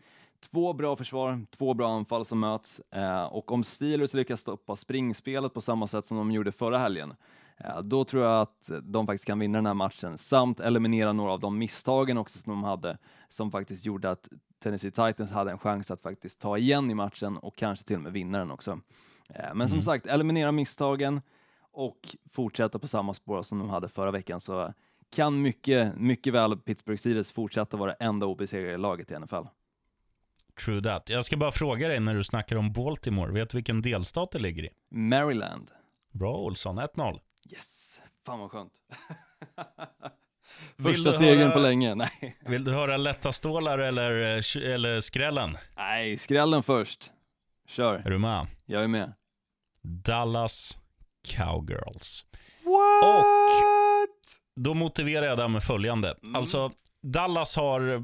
Två 0.51 0.73
bra 0.73 0.95
försvar, 0.95 1.45
två 1.57 1.73
bra 1.73 1.89
anfall 1.95 2.25
som 2.25 2.39
möts 2.39 2.81
eh, 2.91 3.23
och 3.23 3.51
om 3.51 3.63
Steelers 3.63 4.13
lyckas 4.13 4.39
stoppa 4.39 4.75
springspelet 4.75 5.53
på 5.53 5.61
samma 5.61 5.87
sätt 5.87 6.05
som 6.05 6.17
de 6.17 6.31
gjorde 6.31 6.51
förra 6.51 6.77
helgen, 6.77 7.13
då 7.83 8.03
tror 8.03 8.23
jag 8.23 8.41
att 8.41 8.71
de 8.83 9.05
faktiskt 9.07 9.25
kan 9.25 9.39
vinna 9.39 9.57
den 9.57 9.65
här 9.65 9.73
matchen 9.73 10.17
samt 10.17 10.59
eliminera 10.59 11.13
några 11.13 11.31
av 11.31 11.39
de 11.39 11.57
misstagen 11.57 12.17
också 12.17 12.39
som 12.39 12.51
de 12.51 12.63
hade 12.63 12.97
som 13.29 13.51
faktiskt 13.51 13.85
gjorde 13.85 14.09
att 14.09 14.29
Tennessee 14.63 14.91
Titans 14.91 15.31
hade 15.31 15.51
en 15.51 15.59
chans 15.59 15.91
att 15.91 16.01
faktiskt 16.01 16.39
ta 16.39 16.57
igen 16.57 16.91
i 16.91 16.93
matchen 16.93 17.37
och 17.37 17.55
kanske 17.55 17.85
till 17.85 17.95
och 17.95 18.01
med 18.01 18.13
vinna 18.13 18.37
den 18.37 18.51
också. 18.51 18.79
Eh, 19.29 19.53
Men 19.53 19.69
som 19.69 19.81
sagt, 19.81 20.05
eliminera 20.05 20.51
misstagen 20.51 21.21
och 21.71 22.15
fortsätta 22.29 22.79
på 22.79 22.87
samma 22.87 23.13
spår 23.13 23.43
som 23.43 23.59
de 23.59 23.69
hade 23.69 23.89
förra 23.89 24.11
veckan 24.11 24.39
så 24.39 24.73
kan 25.15 25.41
mycket, 25.41 25.95
mycket 25.97 26.33
väl 26.33 26.57
Pittsburgh 26.57 26.99
Steelers 26.99 27.31
fortsätta 27.31 27.77
vara 27.77 27.91
det 27.91 28.05
enda 28.05 28.25
obesegrade 28.25 28.77
laget 28.77 29.11
i 29.11 29.19
NFL. 29.19 29.35
True 30.65 30.81
that. 30.81 31.09
Jag 31.09 31.25
ska 31.25 31.37
bara 31.37 31.51
fråga 31.51 31.87
dig 31.87 31.99
när 31.99 32.15
du 32.15 32.23
snackar 32.23 32.55
om 32.55 32.73
Baltimore. 32.73 33.31
Vet 33.31 33.49
du 33.49 33.57
vilken 33.57 33.81
delstat 33.81 34.31
det 34.31 34.39
ligger 34.39 34.63
i? 34.63 34.69
Maryland. 34.89 35.71
Bra 36.11 36.37
Olsson, 36.37 36.79
1-0. 36.79 37.19
Yes, 37.51 38.01
fan 38.25 38.39
vad 38.39 38.51
skönt. 38.51 38.73
Första 40.83 41.13
segern 41.13 41.39
höra- 41.39 41.51
på 41.51 41.59
länge. 41.59 41.95
Nej. 41.95 42.37
Vill 42.45 42.63
du 42.63 42.71
höra 42.73 42.97
lätta 42.97 43.31
stålar 43.31 43.79
eller, 43.79 44.11
eh, 44.11 44.71
eller 44.73 44.99
skrällen? 45.01 45.57
Nej, 45.77 46.17
skrällen 46.17 46.63
först. 46.63 47.11
Kör, 47.67 47.95
Är 48.05 48.09
du 48.09 48.17
med? 48.17 48.47
jag 48.65 48.83
är 48.83 48.87
med. 48.87 49.13
Dallas 49.81 50.77
Cowgirls. 51.27 52.25
What? 52.63 53.25
Då 54.55 54.73
motiverar 54.73 55.25
jag 55.25 55.37
det 55.37 55.47
med 55.47 55.63
följande. 55.63 56.15
Alltså, 56.35 56.71
Dallas 57.01 57.55
har, 57.55 58.03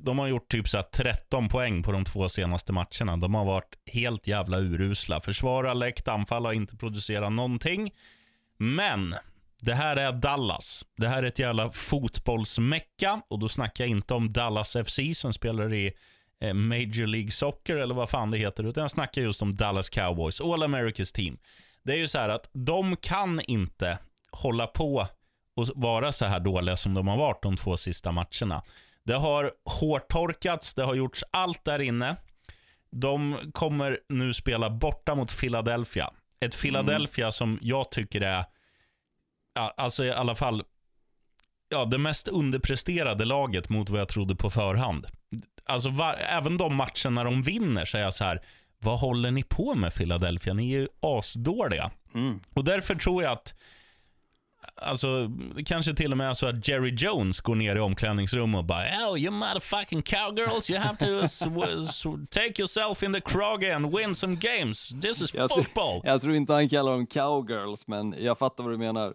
de 0.00 0.18
har 0.18 0.26
gjort 0.26 0.48
typ 0.50 0.68
så 0.68 0.76
här 0.76 0.84
13 0.84 1.48
poäng 1.48 1.82
på 1.82 1.92
de 1.92 2.04
två 2.04 2.28
senaste 2.28 2.72
matcherna. 2.72 3.16
De 3.16 3.34
har 3.34 3.44
varit 3.44 3.74
helt 3.92 4.26
jävla 4.26 4.58
urusla. 4.58 5.20
Försvar 5.20 5.64
har 5.64 5.74
läckt, 5.74 6.08
anfall 6.08 6.44
har 6.44 6.52
inte 6.52 6.76
producerat 6.76 7.32
någonting. 7.32 7.90
Men 8.58 9.14
det 9.60 9.74
här 9.74 9.96
är 9.96 10.12
Dallas. 10.12 10.86
Det 10.96 11.08
här 11.08 11.22
är 11.22 11.26
ett 11.26 11.38
jävla 11.38 11.72
fotbollsmecka 11.72 13.20
och 13.28 13.38
då 13.38 13.48
snackar 13.48 13.84
jag 13.84 13.90
inte 13.90 14.14
om 14.14 14.32
Dallas 14.32 14.76
FC 14.86 14.98
som 15.14 15.32
spelar 15.32 15.74
i 15.74 15.92
eh, 16.40 16.54
Major 16.54 17.06
League 17.06 17.30
Soccer 17.30 17.76
eller 17.76 17.94
vad 17.94 18.10
fan 18.10 18.30
det 18.30 18.38
heter, 18.38 18.64
utan 18.64 18.80
jag 18.80 18.90
snackar 18.90 19.22
just 19.22 19.42
om 19.42 19.56
Dallas 19.56 19.90
Cowboys, 19.90 20.40
All 20.40 20.62
Americas 20.62 21.12
team. 21.12 21.38
Det 21.84 21.92
är 21.92 21.96
ju 21.96 22.08
så 22.08 22.18
här 22.18 22.28
att 22.28 22.50
de 22.52 22.96
kan 22.96 23.40
inte 23.40 23.98
hålla 24.30 24.66
på 24.66 25.06
och 25.56 25.66
vara 25.74 26.12
så 26.12 26.24
här 26.24 26.40
dåliga 26.40 26.76
som 26.76 26.94
de 26.94 27.08
har 27.08 27.16
varit 27.16 27.42
de 27.42 27.56
två 27.56 27.76
sista 27.76 28.12
matcherna. 28.12 28.62
Det 29.04 29.14
har 29.14 29.50
hårtorkats, 29.64 30.74
det 30.74 30.84
har 30.84 30.94
gjorts 30.94 31.24
allt 31.30 31.64
där 31.64 31.78
inne. 31.78 32.16
De 32.90 33.36
kommer 33.52 33.98
nu 34.08 34.34
spela 34.34 34.70
borta 34.70 35.14
mot 35.14 35.38
Philadelphia. 35.40 36.10
Ett 36.40 36.62
Philadelphia 36.62 37.32
som 37.32 37.58
jag 37.62 37.90
tycker 37.90 38.20
är, 38.20 38.44
ja, 39.54 39.74
alltså 39.76 40.04
i 40.04 40.12
alla 40.12 40.34
fall, 40.34 40.62
ja, 41.68 41.84
det 41.84 41.98
mest 41.98 42.28
underpresterade 42.28 43.24
laget 43.24 43.68
mot 43.68 43.88
vad 43.88 44.00
jag 44.00 44.08
trodde 44.08 44.36
på 44.36 44.50
förhand. 44.50 45.06
Alltså 45.64 45.88
var, 45.88 46.14
även 46.14 46.56
de 46.56 46.74
matcherna 46.74 47.24
de 47.24 47.42
vinner 47.42 47.84
så 47.84 47.98
är 47.98 48.02
jag 48.02 48.14
så 48.14 48.24
här, 48.24 48.40
vad 48.78 48.98
håller 48.98 49.30
ni 49.30 49.42
på 49.42 49.74
med 49.74 49.94
Philadelphia? 49.94 50.54
Ni 50.54 50.72
är 50.72 50.78
ju 50.78 50.88
asdåliga. 51.00 51.90
Mm. 52.14 52.40
Och 52.54 52.64
därför 52.64 52.94
tror 52.94 53.22
jag 53.22 53.32
att 53.32 53.54
Alltså, 54.82 55.30
kanske 55.66 55.94
till 55.94 56.12
och 56.12 56.18
med 56.18 56.36
så 56.36 56.46
att 56.46 56.68
Jerry 56.68 56.94
Jones 56.98 57.40
går 57.40 57.54
ner 57.54 57.76
i 57.76 57.80
omklädningsrummet 57.80 58.58
och 58.58 58.64
bara 58.64 58.84
Oh, 58.84 59.18
you 59.20 59.30
motherfucking 59.30 60.02
cowgirls, 60.02 60.70
you 60.70 60.80
have 60.80 60.96
to 60.96 61.06
take 62.30 62.52
yourself 62.62 63.02
in 63.02 63.12
the 63.12 63.20
krage 63.20 63.64
and 63.74 63.96
win 63.98 64.14
some 64.14 64.36
games. 64.36 64.88
This 65.02 65.22
is 65.22 65.34
Jag, 65.34 65.50
football. 65.50 66.00
jag 66.04 66.20
tror 66.20 66.34
inte 66.34 66.52
han 66.52 66.68
kallar 66.68 66.92
dem 66.92 67.06
cowgirls, 67.06 67.86
men 67.86 68.14
jag 68.18 68.38
fattar 68.38 68.64
vad 68.64 68.72
du 68.72 68.78
menar. 68.78 69.14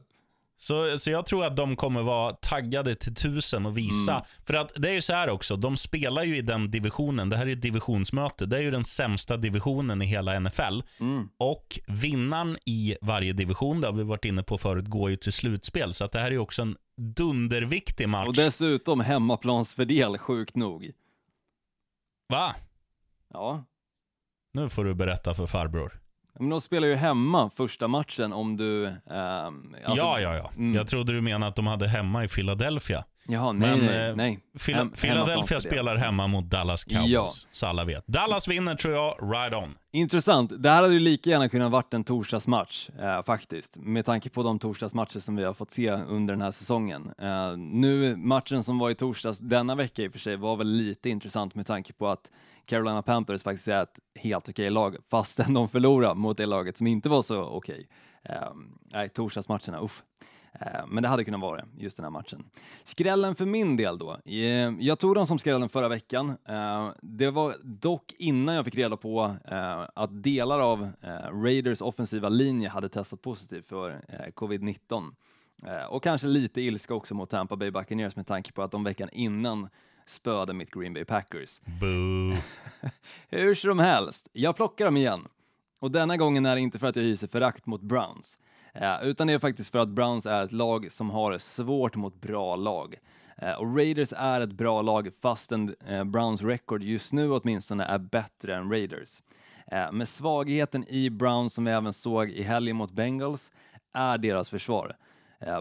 Så, 0.62 0.98
så 0.98 1.12
jag 1.12 1.26
tror 1.26 1.46
att 1.46 1.56
de 1.56 1.76
kommer 1.76 2.04
vara 2.04 2.34
taggade 2.34 2.96
till 2.96 3.16
tusen 3.16 3.66
och 3.66 3.78
visa. 3.78 4.26
För 4.46 4.54
att 4.54 4.72
det 4.76 4.90
är 4.90 4.94
ju 4.94 5.02
så 5.02 5.14
här 5.14 5.30
också, 5.30 5.56
de 5.56 5.78
spelar 5.78 6.24
ju 6.24 6.38
i 6.38 6.42
den 6.42 6.72
divisionen. 6.72 7.30
Det 7.30 7.38
här 7.38 7.48
är 7.48 7.52
ett 7.54 7.62
divisionsmöte. 7.62 8.46
Det 8.46 8.58
är 8.58 8.62
ju 8.62 8.72
den 8.72 8.84
sämsta 8.84 9.38
divisionen 9.38 10.02
i 10.02 10.06
hela 10.06 10.40
NFL. 10.40 10.82
Och 11.38 11.80
vinnaren 11.88 12.58
i 12.66 12.96
varje 13.02 13.34
division, 13.34 13.82
det 13.82 13.88
har 13.88 13.94
vi 13.94 14.04
varit 14.04 14.26
inne 14.26 14.44
på 14.44 14.58
förut, 14.58 14.86
går 14.88 15.10
ju 15.10 15.16
till 15.16 15.34
slutspel. 15.34 15.94
Så 15.94 16.06
att 16.06 16.12
det 16.12 16.20
här 16.20 16.28
är 16.28 16.32
ju 16.32 16.40
också 16.40 16.62
en 16.62 16.76
dunderviktig 16.98 18.10
match. 18.10 18.28
Och 18.28 18.36
dessutom 18.36 19.00
hemmaplansfördel, 19.00 20.18
sjukt 20.18 20.56
nog. 20.56 20.92
Va? 22.30 22.56
Ja, 23.34 23.64
Nu 24.54 24.70
får 24.70 24.84
du 24.86 24.94
berätta 24.94 25.34
för 25.34 25.48
farbror. 25.48 26.01
Men 26.42 26.50
de 26.50 26.62
spelar 26.62 26.88
ju 26.88 26.96
hemma 26.96 27.50
första 27.56 27.88
matchen 27.88 28.34
om 28.34 28.58
du... 28.58 28.86
ehm, 28.88 28.96
alltså- 29.86 29.98
ja, 30.06 30.20
ja, 30.20 30.36
ja. 30.36 30.50
Mm. 30.58 30.76
Jag 30.76 30.88
trodde 30.88 31.14
du 31.14 31.22
menade 31.22 31.48
att 31.50 31.56
de 31.56 31.68
hade 31.68 31.88
hemma 31.88 32.24
i 32.24 32.28
Philadelphia. 32.28 33.04
Jaha, 33.28 33.52
nej, 33.52 33.70
Men, 33.78 33.86
nej, 33.86 34.10
eh, 34.10 34.16
nej. 34.16 34.40
Phila- 34.60 34.78
Hem- 34.78 34.92
Philadelphia 35.02 35.60
spelar 35.60 35.96
hemma 35.96 36.28
mot 36.28 36.46
Dallas 36.50 36.84
Cowboys, 36.84 37.10
Ja. 37.12 37.30
så 37.52 37.68
alla 37.68 37.86
vet. 37.86 38.08
Dallas 38.08 38.48
vinner 38.48 38.76
tror 38.76 38.94
jag, 38.94 39.16
right 39.34 39.54
on. 39.54 39.76
Intressant. 39.92 40.52
Det 40.64 40.70
här 40.70 40.82
hade 40.82 40.94
ju 40.94 41.00
lika 41.00 41.30
gärna 41.30 41.50
kunnat 41.50 41.72
varit 41.72 41.94
en 41.94 42.04
torsdagsmatch, 42.04 42.90
eh, 43.02 43.24
faktiskt. 43.24 43.78
Med 43.78 44.06
tanke 44.06 44.30
på 44.30 44.44
de 44.44 44.60
torsdagsmatcher 44.60 45.20
som 45.20 45.36
vi 45.36 45.44
har 45.44 45.54
fått 45.54 45.72
se 45.72 45.92
under 45.92 46.34
den 46.34 46.42
här 46.42 46.52
säsongen. 46.52 47.12
Eh, 47.22 47.58
nu, 47.58 48.16
matchen 48.16 48.64
som 48.64 48.80
var 48.80 48.90
i 48.90 48.96
torsdags 48.96 49.40
denna 49.40 49.76
vecka 49.76 50.02
i 50.02 50.08
och 50.08 50.12
för 50.12 50.20
sig 50.20 50.36
var 50.36 50.56
väl 50.56 50.68
lite 50.68 51.10
intressant 51.10 51.56
med 51.56 51.68
tanke 51.68 51.94
på 51.94 52.08
att 52.08 52.32
Carolina 52.66 53.02
Panthers 53.02 53.44
faktiskt 53.44 53.68
är 53.68 53.84
ett 53.84 54.00
helt 54.16 54.50
okej 54.50 54.70
lag, 54.70 54.96
fastän 55.10 55.54
de 55.54 55.70
förlorade 55.70 56.16
mot 56.16 56.38
det 56.38 56.46
laget 56.46 56.78
som 56.78 56.88
inte 56.88 57.10
var 57.10 57.22
så 57.22 57.44
okej. 57.44 57.88
Ehm, 58.24 58.78
nej, 58.92 59.10
torsdagsmatcherna, 59.10 59.80
uff. 59.80 60.04
Ehm, 60.54 60.90
men 60.90 61.04
det 61.04 61.10
hade 61.10 61.24
kunnat 61.24 61.42
vara 61.42 61.58
det, 61.58 61.68
just 61.78 61.98
den 61.98 62.04
här 62.04 62.12
matchen. 62.12 62.44
Skrällen 62.84 63.36
för 63.36 63.46
min 63.46 63.78
del 63.78 63.98
då. 63.98 64.18
Ehm, 64.26 64.78
jag 64.82 65.00
tog 65.00 65.16
dem 65.16 65.28
som 65.28 65.40
skrällen 65.40 65.70
förra 65.70 65.88
veckan. 65.88 66.38
Det 67.02 67.32
var 67.32 67.56
dock 67.64 68.14
innan 68.18 68.56
jag 68.56 68.66
fick 68.66 68.76
reda 68.76 68.98
på 68.98 69.36
eh, 69.46 69.86
att 69.96 70.24
delar 70.24 70.60
av 70.60 70.90
eh, 71.02 71.42
Raiders 71.44 71.82
offensiva 71.82 72.30
linje 72.30 72.70
hade 72.70 72.90
testat 72.90 73.22
positivt 73.22 73.66
för 73.66 73.90
eh, 74.08 74.32
covid-19. 74.34 75.12
Och 75.90 76.04
kanske 76.04 76.28
lite 76.28 76.62
ilska 76.62 76.94
också 76.94 77.16
mot 77.16 77.30
Tampa 77.30 77.56
Bay 77.56 77.72
Buccaneers 77.72 78.16
med 78.16 78.28
tanke 78.28 78.52
på 78.52 78.62
att 78.62 78.72
de 78.72 78.84
veckan 78.84 79.10
innan 79.12 79.70
spöade 80.06 80.54
mitt 80.54 80.72
Green 80.72 80.94
Bay 80.94 81.06
Packers. 81.06 81.62
Boo. 81.66 82.38
Hur 83.30 83.56
som 83.56 83.80
helst, 83.80 84.30
jag 84.34 84.56
plockar 84.56 84.86
dem 84.86 84.98
igen. 84.98 85.28
Och 85.82 85.92
denna 85.92 86.18
gången 86.18 86.46
är 86.46 86.56
det 86.56 86.62
inte 86.62 86.80
för 86.80 86.88
att 86.88 86.96
jag 86.96 87.04
hyser 87.04 87.28
förakt 87.28 87.66
mot 87.66 87.82
Browns, 87.82 88.40
eh, 88.74 89.04
utan 89.04 89.28
det 89.28 89.34
är 89.34 89.40
faktiskt 89.40 89.72
för 89.72 89.80
att 89.80 89.90
Browns 89.90 90.26
är 90.26 90.44
ett 90.44 90.52
lag 90.52 90.92
som 90.92 91.10
har 91.10 91.38
svårt 91.38 91.96
mot 91.96 92.22
bra 92.22 92.56
lag. 92.56 92.96
Eh, 93.38 93.54
och 93.54 93.78
Raiders 93.78 94.14
är 94.18 94.42
ett 94.42 94.52
bra 94.52 94.82
lag 94.82 95.10
fastän 95.22 95.76
eh, 95.88 96.04
Browns 96.04 96.42
record 96.42 96.84
just 96.84 97.14
nu 97.14 97.32
åtminstone 97.32 97.84
är 97.84 97.98
bättre 97.98 98.56
än 98.56 98.72
Raiders. 98.72 99.22
Med 99.92 100.08
svagheten 100.08 100.88
i 100.88 101.10
Browns 101.10 101.54
som 101.54 101.66
vi 101.66 101.72
även 101.72 101.94
såg 101.94 102.30
i 102.30 102.44
helgen 102.44 102.76
mot 102.76 102.92
Bengals 102.92 103.52
är 103.94 104.18
deras 104.18 104.50
försvar. 104.50 104.96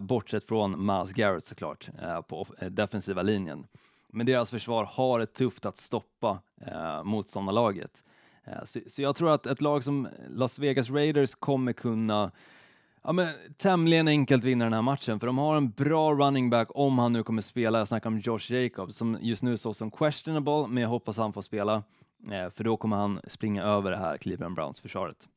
Bortsett 0.01 0.45
från 0.45 0.87
Miles 0.87 1.13
Garrett 1.13 1.45
såklart 1.45 1.89
på 2.29 2.47
defensiva 2.71 3.23
linjen. 3.23 3.67
Men 4.13 4.27
deras 4.27 4.51
försvar 4.51 4.85
har 4.85 5.19
det 5.19 5.27
tufft 5.27 5.67
att 5.67 5.77
stoppa 5.77 6.39
eh, 6.67 7.05
motståndarlaget. 7.05 8.05
Eh, 8.45 8.65
så, 8.65 8.81
så 8.87 9.03
jag 9.03 9.17
tror 9.17 9.35
att 9.35 9.47
ett 9.47 9.61
lag 9.61 9.85
som 9.85 10.09
Las 10.29 10.59
Vegas 10.59 10.91
Raiders 10.91 11.35
kommer 11.35 11.73
kunna 11.73 12.31
ja, 13.05 13.13
men, 13.13 13.29
tämligen 13.57 14.09
enkelt 14.09 14.45
vinna 14.45 14.65
den 14.65 14.73
här 14.73 14.83
matchen, 14.83 15.21
för 15.21 15.27
de 15.27 15.39
har 15.39 15.57
en 15.57 15.71
bra 15.71 16.15
running 16.15 16.51
back 16.51 16.69
om 16.71 16.99
han 16.99 17.13
nu 17.13 17.23
kommer 17.23 17.43
spela. 17.43 17.79
Jag 17.79 17.89
snackar 17.89 18.11
om 18.11 18.19
Josh 18.19 18.53
Jacobs 18.53 18.97
som 18.97 19.19
just 19.21 19.43
nu 19.43 19.57
såg 19.57 19.77
som 19.77 19.91
questionable, 19.91 20.67
men 20.69 20.83
jag 20.83 20.91
hoppas 20.91 21.17
han 21.17 21.33
får 21.33 21.43
spela, 21.43 21.83
eh, 22.31 22.51
för 22.57 22.65
då 22.65 22.77
kommer 22.77 22.97
han 22.97 23.21
springa 23.27 23.63
över 23.63 23.91
det 23.91 23.97
här 23.97 24.17
Cleveland 24.17 24.55
Browns-försvaret. 24.55 25.29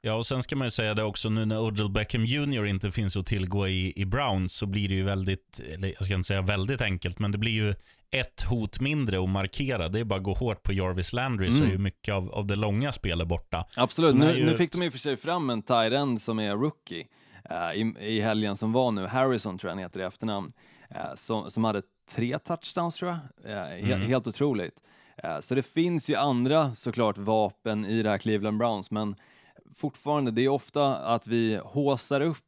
Ja, 0.00 0.14
och 0.14 0.26
sen 0.26 0.42
ska 0.42 0.56
man 0.56 0.66
ju 0.66 0.70
säga 0.70 0.94
det 0.94 1.02
också, 1.02 1.28
nu 1.28 1.44
när 1.44 1.60
Odell 1.60 1.90
Beckham 1.90 2.24
Jr 2.24 2.64
inte 2.64 2.90
finns 2.90 3.16
att 3.16 3.26
tillgå 3.26 3.68
i, 3.68 3.92
i 3.96 4.04
Browns 4.06 4.52
så 4.52 4.66
blir 4.66 4.88
det 4.88 4.94
ju 4.94 5.04
väldigt, 5.04 5.60
eller 5.74 5.88
jag 5.88 6.04
ska 6.04 6.14
inte 6.14 6.26
säga 6.26 6.42
väldigt 6.42 6.80
enkelt, 6.80 7.18
men 7.18 7.32
det 7.32 7.38
blir 7.38 7.52
ju 7.52 7.74
ett 8.14 8.42
hot 8.42 8.80
mindre 8.80 9.22
att 9.22 9.28
markera. 9.28 9.88
Det 9.88 10.00
är 10.00 10.04
bara 10.04 10.18
att 10.18 10.24
gå 10.24 10.34
hårt 10.34 10.62
på 10.62 10.72
Jarvis 10.72 11.12
Landry 11.12 11.50
så 11.50 11.64
är 11.64 11.68
ju 11.68 11.78
mycket 11.78 12.14
av, 12.14 12.30
av 12.34 12.46
det 12.46 12.56
långa 12.56 12.92
spelet 12.92 13.28
borta. 13.28 13.64
Absolut, 13.76 14.14
nu, 14.14 14.38
ju 14.38 14.46
nu 14.46 14.56
fick 14.56 14.72
de 14.72 14.82
i 14.82 14.88
och 14.88 14.92
för 14.92 14.98
sig 14.98 15.16
fram 15.16 15.50
en 15.50 15.62
tight 15.62 15.92
end 15.92 16.20
som 16.20 16.38
är 16.38 16.56
rookie 16.56 17.06
eh, 17.50 17.80
i, 17.80 17.94
i 18.00 18.20
helgen 18.20 18.56
som 18.56 18.72
var 18.72 18.90
nu, 18.90 19.06
Harrison 19.06 19.58
tror 19.58 19.68
jag 19.68 19.76
han 19.76 19.82
heter 19.82 20.00
i 20.00 20.02
efternamn, 20.02 20.52
eh, 20.90 21.14
som, 21.14 21.50
som 21.50 21.64
hade 21.64 21.82
tre 22.10 22.38
touchdowns 22.38 22.96
tror 22.96 23.18
jag, 23.44 23.52
eh, 23.52 23.84
he, 23.84 23.94
helt 23.94 24.26
otroligt. 24.26 24.74
Så 25.40 25.54
det 25.54 25.62
finns 25.62 26.10
ju 26.10 26.16
andra 26.16 26.74
såklart 26.74 27.18
vapen 27.18 27.84
i 27.84 28.02
det 28.02 28.10
här 28.10 28.18
Cleveland 28.18 28.58
Browns, 28.58 28.90
men 28.90 29.16
fortfarande, 29.76 30.30
det 30.30 30.44
är 30.44 30.48
ofta 30.48 30.96
att 30.96 31.26
vi 31.26 31.60
håsar 31.64 32.20
upp 32.20 32.38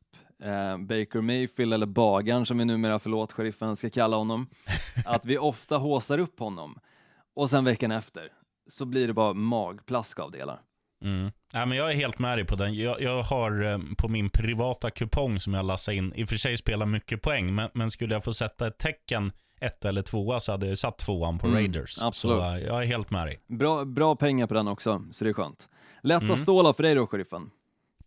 eh, 0.42 0.78
Baker 0.78 1.20
Mayfield 1.20 1.74
eller 1.74 1.86
Bagan 1.86 2.46
som 2.46 2.58
vi 2.58 2.64
numera, 2.64 2.98
förlåt 2.98 3.32
sheriffen, 3.32 3.76
ska 3.76 3.90
kalla 3.90 4.16
honom. 4.16 4.46
Att 5.06 5.24
vi 5.24 5.38
ofta 5.38 5.76
håsar 5.76 6.18
upp 6.18 6.38
honom 6.40 6.78
och 7.36 7.50
sen 7.50 7.64
veckan 7.64 7.90
efter 7.92 8.28
så 8.68 8.84
blir 8.84 9.06
det 9.06 9.12
bara 9.14 9.32
magplask 9.34 10.18
av 10.18 10.30
delar. 10.30 10.60
Mm. 11.04 11.32
Ja, 11.52 11.66
men 11.66 11.78
jag 11.78 11.90
är 11.90 11.94
helt 11.94 12.18
med 12.18 12.38
dig 12.38 12.44
på 12.46 12.56
den. 12.56 12.74
Jag, 12.74 13.00
jag 13.00 13.22
har 13.22 13.62
eh, 13.72 13.78
på 13.98 14.08
min 14.08 14.30
privata 14.30 14.90
kupong 14.90 15.40
som 15.40 15.54
jag 15.54 15.66
lassade 15.66 15.96
in, 15.96 16.12
i 16.14 16.24
och 16.24 16.28
för 16.28 16.36
sig 16.36 16.56
spelar 16.56 16.86
mycket 16.86 17.22
poäng, 17.22 17.54
men, 17.54 17.70
men 17.74 17.90
skulle 17.90 18.14
jag 18.14 18.24
få 18.24 18.32
sätta 18.32 18.66
ett 18.66 18.78
tecken, 18.78 19.32
ett 19.60 19.84
eller 19.84 20.02
tvåa, 20.02 20.40
så 20.40 20.52
hade 20.52 20.66
jag 20.68 20.78
satt 20.78 20.98
tvåan 20.98 21.38
på 21.38 21.46
Mm, 21.46 21.58
Raiders. 21.58 22.02
absolut. 22.02 22.38
Så 22.38 22.50
eh, 22.50 22.58
jag 22.58 22.82
är 22.82 22.86
helt 22.86 23.10
med 23.10 23.26
dig. 23.26 23.40
Bra, 23.46 23.84
bra 23.84 24.16
pengar 24.16 24.46
på 24.46 24.54
den 24.54 24.68
också, 24.68 25.02
så 25.12 25.24
det 25.24 25.30
är 25.30 25.34
skönt. 25.34 25.68
Lätta 26.02 26.24
Mm. 26.24 26.36
stålar 26.36 26.72
för 26.72 26.82
dig 26.82 26.94
då, 26.94 27.06
sheriffen. 27.06 27.50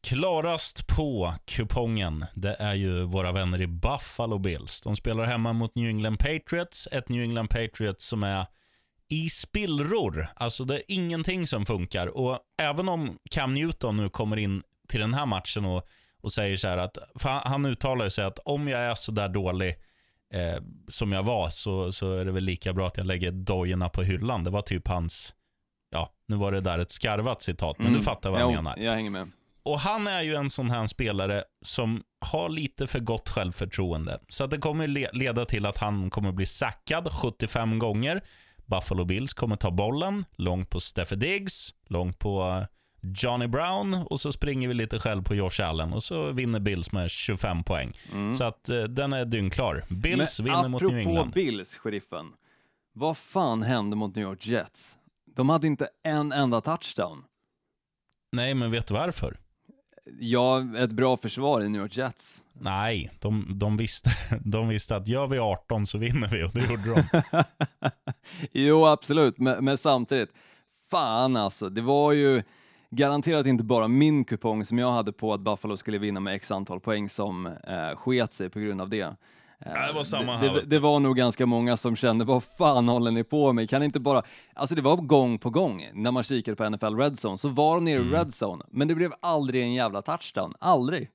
Klarast 0.03 0.87
på 0.87 1.33
kupongen, 1.45 2.25
det 2.35 2.55
är 2.59 2.73
ju 2.73 3.03
våra 3.03 3.31
vänner 3.31 3.61
i 3.61 3.67
Buffalo 3.67 4.37
Bills. 4.39 4.81
De 4.81 4.95
spelar 4.95 5.23
hemma 5.25 5.53
mot 5.53 5.75
New 5.75 5.89
England 5.89 6.17
Patriots. 6.17 6.87
Ett 6.91 7.09
New 7.09 7.21
England 7.23 7.47
Patriots 7.49 8.05
som 8.05 8.23
är 8.23 8.45
i 9.09 9.29
spillror. 9.29 10.27
Alltså 10.35 10.63
det 10.63 10.75
är 10.75 10.81
ingenting 10.87 11.47
som 11.47 11.65
funkar. 11.65 12.07
Och 12.07 12.39
även 12.61 12.89
om 12.89 13.17
Cam 13.31 13.53
Newton 13.53 13.97
nu 13.97 14.09
kommer 14.09 14.37
in 14.37 14.63
till 14.87 14.99
den 14.99 15.13
här 15.13 15.25
matchen 15.25 15.65
och, 15.65 15.87
och 16.21 16.31
säger 16.31 16.57
så 16.57 16.67
här 16.67 16.77
att, 16.77 16.97
han- 17.21 17.65
uttalar 17.65 18.09
sig 18.09 18.25
att 18.25 18.39
om 18.45 18.67
jag 18.67 18.79
är 18.81 18.95
så 18.95 19.11
där 19.11 19.29
dålig 19.29 19.69
eh, 20.33 20.63
som 20.89 21.11
jag 21.11 21.23
var 21.23 21.49
så, 21.49 21.91
så 21.91 22.13
är 22.13 22.25
det 22.25 22.31
väl 22.31 22.43
lika 22.43 22.73
bra 22.73 22.87
att 22.87 22.97
jag 22.97 23.05
lägger 23.05 23.31
dojorna 23.31 23.89
på 23.89 24.01
hyllan. 24.03 24.43
Det 24.43 24.49
var 24.49 24.61
typ 24.61 24.87
hans, 24.87 25.35
ja, 25.91 26.09
nu 26.27 26.35
var 26.35 26.51
det 26.51 26.61
där 26.61 26.79
ett 26.79 26.91
skarvat 26.91 27.41
citat, 27.41 27.79
men 27.79 27.93
du 27.93 28.01
fattar 28.01 28.29
vad 28.29 28.41
jag 28.41 28.51
Mm. 28.51 28.63
Menar. 28.63 28.77
Jag 28.79 28.91
hänger 28.93 29.09
med. 29.09 29.31
Och 29.63 29.79
han 29.79 30.07
är 30.07 30.21
ju 30.21 30.35
en 30.35 30.49
sån 30.49 30.69
här 30.71 30.85
spelare 30.85 31.43
som 31.65 32.03
har 32.25 32.49
lite 32.49 32.87
för 32.87 32.99
gott 32.99 33.29
självförtroende. 33.29 34.19
Så 34.27 34.43
att 34.43 34.51
det 34.51 34.57
kommer 34.57 34.87
le- 34.87 35.09
leda 35.13 35.45
till 35.45 35.65
att 35.65 35.77
han 35.77 36.09
kommer 36.09 36.31
bli 36.31 36.45
sackad 36.45 37.11
75 37.13 37.79
gånger. 37.79 38.21
Buffalo 38.65 39.05
Bills 39.05 39.33
kommer 39.33 39.55
ta 39.55 39.71
bollen, 39.71 40.25
långt 40.35 40.69
på 40.69 40.79
Steffe 40.79 41.15
Diggs, 41.15 41.73
långt 41.87 42.19
på 42.19 42.41
eh, 42.41 42.65
Johnny 43.01 43.47
Brown 43.47 43.93
och 43.93 44.19
så 44.19 44.31
springer 44.33 44.67
vi 44.67 44.73
lite 44.73 44.99
själv 44.99 45.23
på 45.23 45.35
Josh 45.35 45.61
Allen 45.63 45.93
och 45.93 46.03
så 46.03 46.31
vinner 46.31 46.59
Bills 46.59 46.91
med 46.91 47.09
25 47.11 47.63
poäng. 47.63 47.93
Så 48.37 48.43
att 48.43 48.69
eh, 48.69 48.83
den 48.83 49.13
är 49.13 49.25
dyngklar. 49.25 49.83
Bills 49.89 50.39
Men 50.39 50.45
vinner 50.45 50.69
mot 50.69 50.81
New 50.81 50.97
England. 50.97 51.17
apropå 51.17 51.31
Bills, 51.33 51.75
sheriffen. 51.75 52.25
Vad 52.93 53.17
fan 53.17 53.63
hände 53.63 53.95
mot 53.95 54.15
New 54.15 54.23
York 54.25 54.47
Jets? 54.47 54.97
De 55.35 55.49
hade 55.49 55.67
inte 55.67 55.89
en 56.03 56.31
enda 56.31 56.61
touchdown. 56.61 57.23
Nej, 58.31 58.53
men 58.53 58.71
vet 58.71 58.87
du 58.87 58.93
varför? 58.93 59.37
Ja, 60.19 60.77
ett 60.77 60.91
bra 60.91 61.17
försvar 61.17 61.61
i 61.61 61.69
New 61.69 61.81
York 61.81 61.97
Jets. 61.97 62.43
Nej, 62.53 63.11
de, 63.19 63.45
de, 63.49 63.77
visste, 63.77 64.09
de 64.45 64.67
visste 64.67 64.95
att 64.95 65.07
gör 65.07 65.27
vi 65.27 65.39
18 65.39 65.85
så 65.85 65.97
vinner 65.97 66.27
vi 66.27 66.43
och 66.43 66.51
det 66.53 66.65
gjorde 66.69 66.95
de. 66.95 67.03
jo, 68.51 68.85
absolut, 68.85 69.37
men, 69.37 69.65
men 69.65 69.77
samtidigt, 69.77 70.29
fan 70.91 71.35
alltså, 71.35 71.69
det 71.69 71.81
var 71.81 72.11
ju 72.11 72.43
garanterat 72.89 73.45
inte 73.45 73.63
bara 73.63 73.87
min 73.87 74.25
kupong 74.25 74.65
som 74.65 74.77
jag 74.77 74.91
hade 74.91 75.11
på 75.11 75.33
att 75.33 75.41
Buffalo 75.41 75.77
skulle 75.77 75.97
vinna 75.97 76.19
med 76.19 76.35
x 76.35 76.51
antal 76.51 76.79
poäng 76.79 77.09
som 77.09 77.45
eh, 77.45 77.95
sket 77.95 78.33
sig 78.33 78.49
på 78.49 78.59
grund 78.59 78.81
av 78.81 78.89
det. 78.89 79.15
Ja, 79.65 79.87
det 79.87 79.93
var 79.93 80.03
samma 80.03 80.37
här, 80.37 80.53
det, 80.53 80.61
det, 80.65 80.79
var 80.79 80.99
nog 80.99 81.17
ganska 81.17 81.45
många 81.45 81.77
som 81.77 81.95
kände, 81.95 82.25
vad 82.25 82.43
fan 82.57 82.87
håller 82.87 83.11
ni 83.11 83.23
på 83.23 83.53
med? 83.53 83.69
Kan 83.69 83.83
inte 83.83 83.99
bara... 83.99 84.23
Alltså 84.53 84.75
det 84.75 84.81
var 84.81 84.95
gång 84.95 85.39
på 85.39 85.49
gång 85.49 85.89
när 85.93 86.11
man 86.11 86.23
kikade 86.23 86.55
på 86.55 86.69
NFL 86.69 86.95
Red 86.95 87.17
Zone, 87.25 87.37
så 87.37 87.49
var 87.49 87.75
de 87.75 87.85
nere 87.85 87.99
Mm. 87.99 88.13
i 88.13 88.17
Red 88.17 88.31
Zone, 88.43 88.63
men 88.71 88.87
det 88.87 88.95
blev 88.95 89.11
aldrig 89.21 89.63
en 89.63 89.73
jävla 89.73 90.01
touchdown. 90.01 90.53
Aldrig. 90.59 91.09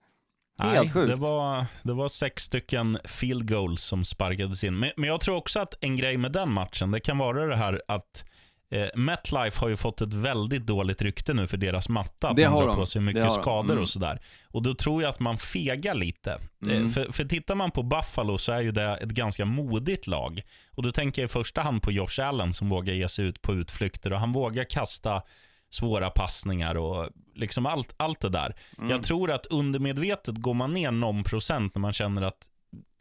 Helt 0.59 0.75
Nej, 0.79 0.91
sjukt. 0.91 1.09
Det 1.09 1.17
var, 1.17 1.65
det 1.83 1.93
var 1.93 2.09
sex 2.09 2.43
stycken 2.43 2.99
field 3.05 3.49
goals 3.51 3.83
som 3.83 4.05
sparkades 4.05 4.65
in. 4.65 4.79
Men, 4.79 4.91
men 4.97 5.09
jag 5.09 5.21
tror 5.21 5.37
också 5.37 5.61
att 5.61 5.75
en 5.81 5.97
grej 5.97 6.17
med 6.17 6.33
den 6.33 6.53
matchen, 6.53 6.91
det 6.91 7.01
kan 7.01 7.19
vara 7.19 7.47
det 7.47 7.57
här 7.57 7.83
att 7.89 8.25
eh, 8.70 8.87
MetLife 8.96 9.61
har 9.61 9.68
ju 9.68 9.77
fått 9.77 10.00
ett 10.00 10.14
väldigt 10.14 10.66
dåligt 10.66 11.03
rykte 11.03 11.35
nu 11.35 11.46
för 11.46 11.57
deras 11.57 11.88
matta. 11.88 12.29
Att 12.29 12.37
Det 12.37 12.48
man 12.50 12.59
drar 12.61 12.66
de. 12.66 12.77
på 12.77 12.87
sig 12.87 13.03
mycket 13.03 13.33
skador 13.33 13.70
Mm. 13.70 13.83
och 13.83 13.88
sådär. 13.88 14.18
Och 14.50 14.62
då 14.62 14.74
tror 14.74 15.03
jag 15.03 15.09
att 15.09 15.20
man 15.20 15.38
fegar 15.38 15.94
lite. 15.94 16.38
Mm. 16.64 16.85
Eh, 16.85 16.90
för, 16.90 17.12
för 17.12 17.24
tittar 17.24 17.55
man 17.55 17.70
på 17.70 17.83
Buffalo 17.83 18.38
så 18.38 18.53
är 18.53 18.61
ju 18.61 18.72
det 18.72 18.96
ett 18.96 19.09
ganska 19.11 19.44
modigt 19.44 20.07
lag. 20.07 20.42
Och 20.72 20.83
då 20.83 20.92
tänker 20.92 21.22
jag 21.22 21.29
i 21.29 21.33
första 21.33 21.61
hand 21.62 21.83
på 21.83 21.92
Josh 21.92 22.20
Allen 22.22 22.53
som 22.53 22.68
vågar 22.68 22.94
ge 22.94 23.09
sig 23.09 23.24
ut 23.24 23.42
på 23.42 23.55
utflykter 23.55 24.12
och 24.12 24.20
han 24.20 24.33
vågar 24.33 24.64
kasta 24.64 25.22
svåra 25.70 26.11
passningar 26.11 26.74
och 26.74 27.09
liksom 27.35 27.66
allt, 27.66 27.94
allt 27.96 28.20
det 28.20 28.29
där. 28.29 28.55
Mm. 28.79 28.90
Jag 28.90 29.03
tror 29.03 29.31
att 29.31 29.46
undermedvetet 29.46 30.35
går 30.37 30.55
man 30.55 30.74
ner 30.74 30.90
någon 30.90 31.24
procent 31.24 31.74
när 31.74 31.81
man 31.81 31.92
känner 31.92 32.22
att 32.22 32.46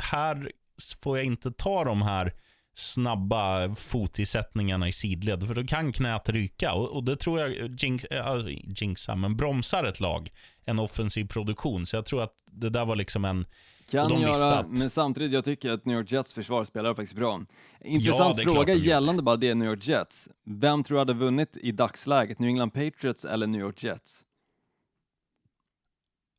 här 0.03 0.51
får 1.03 1.17
jag 1.17 1.25
inte 1.25 1.51
ta 1.51 1.83
de 1.83 2.01
här 2.01 2.33
snabba 2.73 3.75
fotisättningarna 3.75 4.87
i 4.87 4.91
sidled, 4.91 5.47
för 5.47 5.53
då 5.55 5.63
kan 5.63 5.91
knät 5.91 6.29
ryka. 6.29 6.73
Och, 6.73 6.95
och 6.95 7.03
det 7.03 7.15
tror 7.15 7.39
jag 7.39 7.75
jinx, 7.83 8.05
äh, 8.05 8.35
jinxar, 8.81 9.15
men 9.15 9.37
bromsar 9.37 9.83
ett 9.83 9.99
lag, 9.99 10.29
en 10.65 10.79
offensiv 10.79 11.25
produktion. 11.27 11.85
Så 11.85 11.95
jag 11.95 12.05
tror 12.05 12.23
att 12.23 12.33
det 12.51 12.69
där 12.69 12.85
var 12.85 12.95
liksom 12.95 13.25
en... 13.25 13.45
Kan 13.91 14.09
de 14.09 14.21
göra, 14.21 14.59
att- 14.59 14.67
men 14.69 14.89
samtidigt, 14.89 15.31
jag 15.33 15.45
tycker 15.45 15.71
att 15.71 15.85
New 15.85 15.97
York 15.97 16.11
Jets 16.11 16.33
försvar 16.33 16.65
spelar 16.65 16.93
faktiskt 16.95 17.15
bra. 17.15 17.41
Intressant 17.85 18.39
klart 18.39 18.53
fråga 18.53 18.73
gällande 18.73 19.23
bara 19.23 19.35
det 19.35 19.55
New 19.55 19.69
York 19.69 19.87
Jets. 19.87 20.29
Vem 20.45 20.83
tror 20.83 20.95
du 20.95 20.99
hade 20.99 21.13
vunnit 21.13 21.57
i 21.61 21.71
dagsläget? 21.71 22.39
New 22.39 22.47
England 22.49 22.69
Patriots 22.69 23.25
eller 23.25 23.47
New 23.47 23.61
York 23.61 23.83
Jets? 23.83 24.21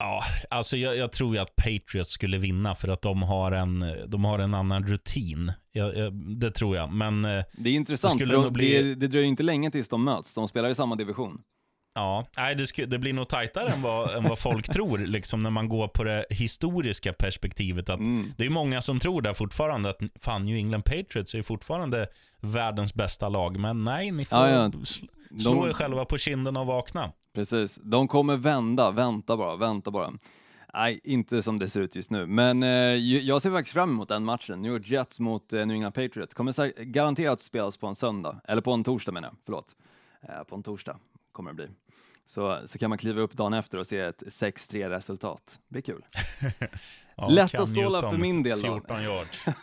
Ja, 0.06 0.22
alltså 0.50 0.76
jag, 0.76 0.96
jag 0.96 1.12
tror 1.12 1.34
ju 1.34 1.40
att 1.40 1.56
Patriots 1.56 2.10
skulle 2.10 2.38
vinna 2.38 2.74
för 2.74 2.88
att 2.88 3.02
de 3.02 3.22
har 3.22 3.52
en, 3.52 3.84
de 4.06 4.24
har 4.24 4.38
en 4.38 4.54
annan 4.54 4.86
rutin. 4.86 5.52
Jag, 5.72 5.96
jag, 5.96 6.12
det 6.40 6.50
tror 6.50 6.76
jag, 6.76 6.92
men... 6.92 7.24
eh, 7.24 7.44
Det 7.52 7.70
är 7.70 7.74
intressant, 7.74 8.20
skulle 8.20 8.42
för 8.42 8.50
bli- 8.50 8.82
det, 8.82 8.94
det 8.94 9.08
dröjer 9.08 9.26
inte 9.26 9.42
länge 9.42 9.70
tills 9.70 9.88
de 9.88 10.04
möts. 10.04 10.34
De 10.34 10.48
spelar 10.48 10.68
i 10.68 10.74
samma 10.74 10.96
division. 10.96 11.38
Ja, 11.94 12.26
nej, 12.36 12.54
det, 12.54 12.66
sku, 12.66 12.86
det 12.86 12.98
blir 12.98 13.12
nog 13.12 13.28
tajtare 13.28 13.68
än 13.70 13.82
vad, 13.82 14.14
än 14.16 14.24
vad 14.24 14.38
folk 14.38 14.72
tror, 14.72 14.98
liksom 14.98 15.42
när 15.42 15.50
man 15.50 15.68
går 15.68 15.88
på 15.88 16.04
det 16.04 16.24
historiska 16.30 17.12
perspektivet. 17.12 17.88
Att 17.88 17.98
Mm. 18.00 18.32
Det 18.36 18.46
är 18.46 18.50
många 18.50 18.80
som 18.80 18.98
tror 19.00 19.22
där 19.22 19.34
fortfarande 19.34 19.90
att 19.90 19.98
fan, 20.20 20.44
New 20.44 20.56
England 20.56 20.82
Patriots 20.84 21.34
är 21.34 21.42
fortfarande 21.42 22.06
världens 22.40 22.94
bästa 22.94 23.28
lag, 23.28 23.58
men 23.58 23.84
nej, 23.84 24.10
ni 24.10 24.24
får 24.24 24.38
Ja, 24.38 24.48
ja. 24.48 24.68
sl- 24.68 25.08
slå 25.40 25.54
De- 25.54 25.68
er 25.70 25.72
själva 25.72 26.04
på 26.04 26.18
kinden 26.18 26.56
och 26.56 26.66
vakna. 26.66 27.12
Precis, 27.34 27.80
de 27.82 28.08
kommer 28.08 28.36
vända, 28.36 28.90
vänta 28.90 29.36
bara, 29.36 29.56
vänta 29.56 29.90
bara. 29.90 30.12
Nej, 30.74 31.00
inte 31.04 31.42
som 31.42 31.58
det 31.58 31.68
ser 31.68 31.80
ut 31.80 31.94
just 31.96 32.10
nu, 32.10 32.26
men 32.26 32.62
eh, 32.62 32.68
jag 33.04 33.42
ser 33.42 33.50
faktiskt 33.50 33.74
fram 33.74 33.90
emot 33.90 34.08
den 34.08 34.24
matchen. 34.24 34.62
New 34.62 34.72
York 34.72 34.90
Jets 34.90 35.20
mot 35.20 35.52
eh, 35.52 35.66
New 35.66 35.74
England 35.74 35.92
Patriots. 35.92 36.34
Kommer 36.34 36.84
garanterat 36.84 37.40
spelas 37.40 37.76
på 37.76 37.86
en 37.86 37.94
söndag, 37.94 38.40
eller 38.44 38.62
på 38.62 38.72
en 38.72 38.84
torsdag 38.84 39.12
menar 39.12 39.28
jag, 39.28 39.36
förlåt. 39.44 39.74
Eh, 40.22 40.44
på 40.44 40.54
en 40.56 40.62
torsdag 40.62 40.98
kommer 41.32 41.50
det 41.50 41.54
bli. 41.54 41.68
Så, 42.26 42.60
så 42.64 42.78
kan 42.78 42.88
man 42.88 42.98
kliva 42.98 43.20
upp 43.20 43.32
dagen 43.32 43.54
efter 43.54 43.78
och 43.78 43.86
se 43.86 43.98
ett 43.98 44.22
6-3 44.22 44.88
resultat. 44.88 45.58
Det 45.68 45.72
blir 45.72 45.82
kul. 45.82 46.04
Ja, 47.16 47.28
Lätta 47.28 47.56
Cam 47.56 47.66
stålar 47.66 48.10
för 48.10 48.18
min 48.18 48.42
del 48.42 48.60
då. 48.62 48.66
14 48.66 49.02
yards. 49.02 49.44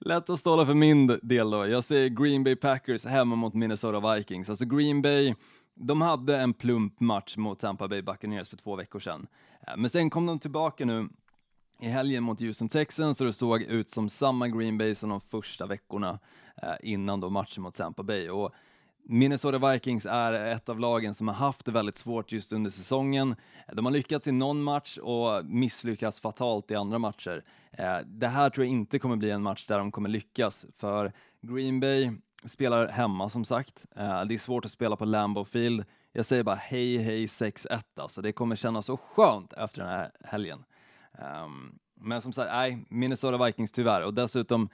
Lätt 0.00 0.30
att 0.30 0.38
ståla 0.38 0.66
för 0.66 0.74
min 0.74 1.18
del 1.22 1.50
då. 1.50 1.66
Jag 1.66 1.84
säger 1.84 2.08
Green 2.08 2.44
Bay 2.44 2.56
Packers 2.56 3.06
hemma 3.06 3.36
mot 3.36 3.54
Minnesota 3.54 4.14
Vikings. 4.14 4.50
Alltså 4.50 4.64
Green 4.64 5.02
Bay, 5.02 5.34
de 5.82 6.00
hade 6.00 6.38
en 6.38 6.54
plump 6.54 7.00
match 7.00 7.36
mot 7.36 7.58
Tampa 7.58 7.88
Bay 7.88 8.02
Buccaneers 8.02 8.48
för 8.48 8.56
två 8.56 8.76
veckor 8.76 9.00
sedan. 9.00 9.26
Eh, 9.66 9.76
men 9.76 9.90
sen 9.90 10.10
kom 10.10 10.26
de 10.26 10.38
tillbaka 10.38 10.84
nu 10.84 11.08
i 11.80 11.88
helgen 11.88 12.22
mot 12.22 12.40
Houston 12.40 12.68
Texans 12.68 13.18
så 13.18 13.24
det 13.24 13.32
såg 13.32 13.62
ut 13.62 13.90
som 13.90 14.08
samma 14.08 14.48
Green 14.48 14.78
Bay 14.78 14.94
som 14.94 15.10
de 15.10 15.20
första 15.20 15.66
veckorna 15.66 16.18
eh, 16.62 16.74
innan 16.82 17.20
då 17.20 17.30
matchen 17.30 17.62
mot 17.62 17.74
Tampa 17.74 18.02
Bay. 18.02 18.30
Och 18.30 18.54
Minnesota 19.04 19.72
Vikings 19.72 20.06
är 20.06 20.32
ett 20.32 20.68
av 20.68 20.80
lagen 20.80 21.14
som 21.14 21.28
har 21.28 21.34
haft 21.34 21.64
det 21.64 21.72
väldigt 21.72 21.96
svårt 21.96 22.32
just 22.32 22.52
under 22.52 22.70
säsongen. 22.70 23.36
Eh, 23.68 23.74
de 23.74 23.84
har 23.84 23.92
lyckats 23.92 24.26
i 24.28 24.32
någon 24.32 24.62
match 24.62 24.98
och 24.98 25.44
misslyckats 25.44 26.20
fatalt 26.20 26.70
i 26.70 26.74
andra 26.74 26.98
matcher. 26.98 27.44
Det 28.04 28.28
här 28.28 28.50
tror 28.50 28.66
jag 28.66 28.72
inte 28.72 28.98
kommer 28.98 29.16
bli 29.16 29.30
en 29.30 29.42
match 29.42 29.66
där 29.66 29.78
de 29.78 29.92
kommer 29.92 30.08
lyckas, 30.08 30.66
för 30.76 31.12
Green 31.42 31.80
Bay 31.80 32.10
spelar 32.44 32.88
hemma 32.88 33.28
som 33.28 33.44
sagt. 33.44 33.86
Eh, 33.96 34.24
Det 34.24 34.34
är 34.34 34.38
svårt 34.38 34.64
att 34.64 34.70
spela 34.70 34.96
på 34.96 35.04
Lambeau 35.04 35.44
Field. 35.44 35.84
Jag 36.12 36.24
säger 36.24 36.42
bara 36.42 36.56
hej 36.56 36.98
hej 36.98 37.26
6-1 37.26 37.82
alltså. 38.00 38.22
Det 38.22 38.32
kommer 38.32 38.56
kännas 38.56 38.86
så 38.86 38.96
skönt 38.96 39.52
efter 39.52 39.80
den 39.80 39.88
här 39.90 40.10
helgen. 40.24 40.64
Um, 41.44 41.78
Men 41.94 42.20
som 42.22 42.32
sagt, 42.32 42.50
nej, 42.52 42.84
Minnesota 42.88 43.44
Vikings 43.44 43.72
tyvärr. 43.72 44.04
Och 44.04 44.14
dessutom 44.14 44.68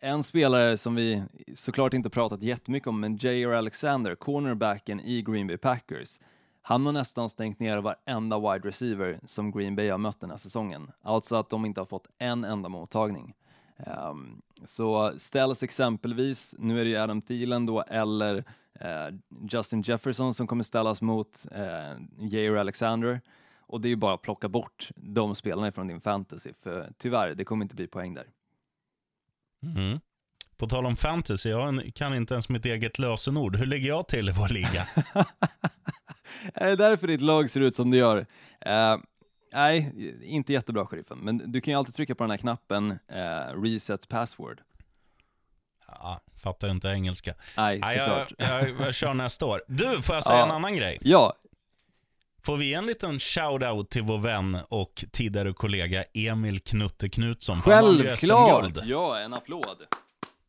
en 0.00 0.22
spelare 0.22 0.76
som 0.76 0.94
vi 0.94 1.22
såklart 1.54 1.94
inte 1.94 2.10
pratat 2.10 2.42
jättemycket 2.42 2.86
om, 2.86 3.00
men 3.00 3.16
J.R. 3.16 3.52
Alexander, 3.52 4.14
cornerbacken 4.14 5.00
i 5.00 5.22
Green 5.22 5.46
Bay 5.46 5.56
Packers, 5.56 6.20
han 6.62 6.86
har 6.86 6.92
nästan 6.92 7.28
stängt 7.28 7.60
ner 7.60 7.78
varenda 7.78 8.38
wide 8.38 8.68
receiver 8.68 9.20
som 9.24 9.50
Green 9.50 9.76
Bay 9.76 9.88
har 9.90 9.98
mött 9.98 10.20
den 10.20 10.30
här 10.30 10.36
säsongen. 10.36 10.90
Alltså 11.02 11.36
att 11.36 11.50
de 11.50 11.64
inte 11.64 11.80
har 11.80 11.86
fått 11.86 12.06
en 12.18 12.44
enda 12.44 12.68
mottagning. 12.68 13.34
Ehm, 13.86 14.42
så 14.64 15.12
ställs 15.16 15.62
exempelvis, 15.62 16.54
nu 16.58 16.80
är 16.80 16.84
det 16.84 16.90
ju 16.90 16.96
Adam 16.96 17.22
Thielen 17.22 17.66
då, 17.66 17.82
eller 17.82 18.44
eh, 18.80 19.14
Justin 19.50 19.82
Jefferson 19.82 20.34
som 20.34 20.46
kommer 20.46 20.64
ställas 20.64 21.02
mot 21.02 21.46
eh, 21.52 21.92
J.R. 22.18 22.56
Alexander. 22.56 23.20
Och 23.60 23.80
det 23.80 23.88
är 23.88 23.90
ju 23.90 23.96
bara 23.96 24.14
att 24.14 24.22
plocka 24.22 24.48
bort 24.48 24.88
de 24.96 25.34
spelarna 25.34 25.72
från 25.72 25.88
din 25.88 26.00
fantasy, 26.00 26.52
för 26.62 26.92
tyvärr, 26.98 27.34
det 27.34 27.44
kommer 27.44 27.64
inte 27.64 27.74
bli 27.74 27.86
poäng 27.86 28.14
där. 28.14 28.26
Mm. 29.76 30.00
På 30.56 30.66
tal 30.66 30.86
om 30.86 30.96
fantasy, 30.96 31.50
jag 31.50 31.90
kan 31.94 32.14
inte 32.14 32.34
ens 32.34 32.48
mitt 32.48 32.64
eget 32.64 32.98
lösenord. 32.98 33.56
Hur 33.56 33.66
ligger 33.66 33.88
jag 33.88 34.08
till 34.08 34.28
i 34.28 34.32
vår 34.32 34.48
liga? 34.48 34.88
Är 36.54 36.68
det 36.68 36.76
därför 36.76 37.06
ditt 37.06 37.20
lag 37.20 37.50
ser 37.50 37.60
ut 37.60 37.76
som 37.76 37.90
det 37.90 37.96
gör? 37.96 38.26
Eh, 38.60 38.96
nej, 39.52 39.92
inte 40.22 40.52
jättebra 40.52 40.86
sheriffen, 40.86 41.18
men 41.18 41.52
du 41.52 41.60
kan 41.60 41.72
ju 41.72 41.78
alltid 41.78 41.94
trycka 41.94 42.14
på 42.14 42.24
den 42.24 42.30
här 42.30 42.38
knappen 42.38 42.90
eh, 43.08 43.62
reset 43.62 44.08
password. 44.08 44.60
Ja, 45.86 46.20
fattar 46.42 46.66
ju 46.68 46.72
inte 46.72 46.88
engelska. 46.88 47.34
Nej, 47.56 47.78
Nej, 47.78 47.96
jag, 47.96 48.08
såklart. 48.08 48.32
jag, 48.50 48.80
jag 48.86 48.94
kör 48.94 49.14
nästa 49.14 49.46
år. 49.46 49.62
Du, 49.68 50.02
får 50.02 50.14
jag 50.14 50.24
säga 50.24 50.38
Ja. 50.38 50.44
en 50.44 50.50
annan 50.50 50.76
grej? 50.76 50.98
Ja, 51.00 51.34
Får 52.44 52.56
vi 52.56 52.74
en 52.74 52.86
liten 52.86 53.18
shout-out 53.18 53.84
till 53.88 54.02
vår 54.02 54.18
vän 54.18 54.58
och 54.68 55.04
tidigare 55.12 55.52
kollega 55.52 56.04
Emil 56.14 56.60
Knutte 56.60 57.08
Knutsson? 57.08 57.62
självklart! 57.62 58.78
Ja, 58.84 59.18
en 59.18 59.34
applåd. 59.34 59.76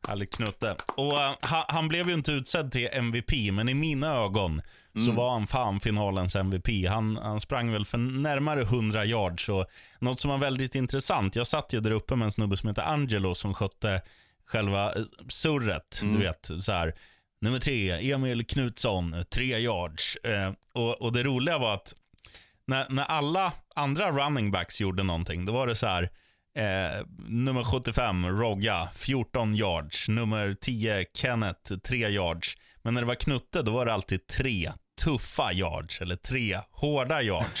Härligt 0.08 0.36
Knutte. 0.36 0.76
Och 0.96 1.12
uh, 1.12 1.34
han 1.68 1.88
blev 1.88 2.08
ju 2.08 2.14
inte 2.14 2.32
utsedd 2.32 2.72
till 2.72 2.88
MVP, 2.92 3.32
men 3.52 3.68
i 3.68 3.74
mina 3.74 4.14
ögon 4.14 4.60
så 4.98 5.12
var 5.12 5.32
han 5.32 5.46
fan 5.46 5.80
finalens 5.80 6.36
MVP. 6.36 6.68
Han, 6.88 7.16
han 7.16 7.40
sprang 7.40 7.72
väl 7.72 7.84
för 7.84 7.98
närmare 7.98 8.62
100 8.62 9.04
yards. 9.04 9.48
Något 9.98 10.20
som 10.20 10.30
var 10.30 10.38
väldigt 10.38 10.74
intressant, 10.74 11.36
jag 11.36 11.46
satt 11.46 11.72
ju 11.72 11.80
där 11.80 11.90
uppe 11.90 12.16
med 12.16 12.26
en 12.26 12.32
snubbe 12.32 12.56
som 12.56 12.68
heter 12.68 12.82
Angelo 12.82 13.34
som 13.34 13.54
skötte 13.54 14.02
själva 14.46 14.94
eh, 14.94 15.02
surret. 15.28 16.00
Du 16.02 16.18
vet, 16.18 16.50
så 16.60 16.72
här. 16.72 16.94
Nummer 17.40 17.58
tre, 17.58 18.12
Emil 18.12 18.46
Knutsson, 18.46 19.24
tre 19.30 19.58
yards. 19.58 20.16
Eh, 20.16 20.52
och, 20.72 21.02
och 21.02 21.12
det 21.12 21.22
roliga 21.22 21.58
var 21.58 21.74
att 21.74 21.94
när, 22.66 22.86
när 22.88 23.04
alla 23.04 23.52
andra 23.74 24.10
running 24.10 24.50
backs 24.50 24.80
gjorde 24.80 25.02
någonting, 25.02 25.44
då 25.44 25.52
var 25.52 25.66
det 25.66 25.74
så 25.74 25.86
här. 25.86 26.10
Eh, 26.58 27.06
nummer 27.28 27.64
75, 27.64 28.26
Rogga, 28.26 28.88
14 28.94 29.54
yards. 29.54 30.08
Nummer 30.08 30.52
10, 30.52 31.04
Kenneth, 31.14 31.74
3 31.84 32.08
yards. 32.08 32.56
Men 32.82 32.94
när 32.94 33.00
det 33.00 33.06
var 33.06 33.14
Knutte, 33.14 33.62
då 33.62 33.72
var 33.72 33.86
det 33.86 33.92
alltid 33.92 34.26
tre 34.26 34.72
tuffa 35.04 35.52
yards, 35.52 36.00
eller 36.00 36.16
tre 36.16 36.58
hårda 36.70 37.22
yards. 37.22 37.60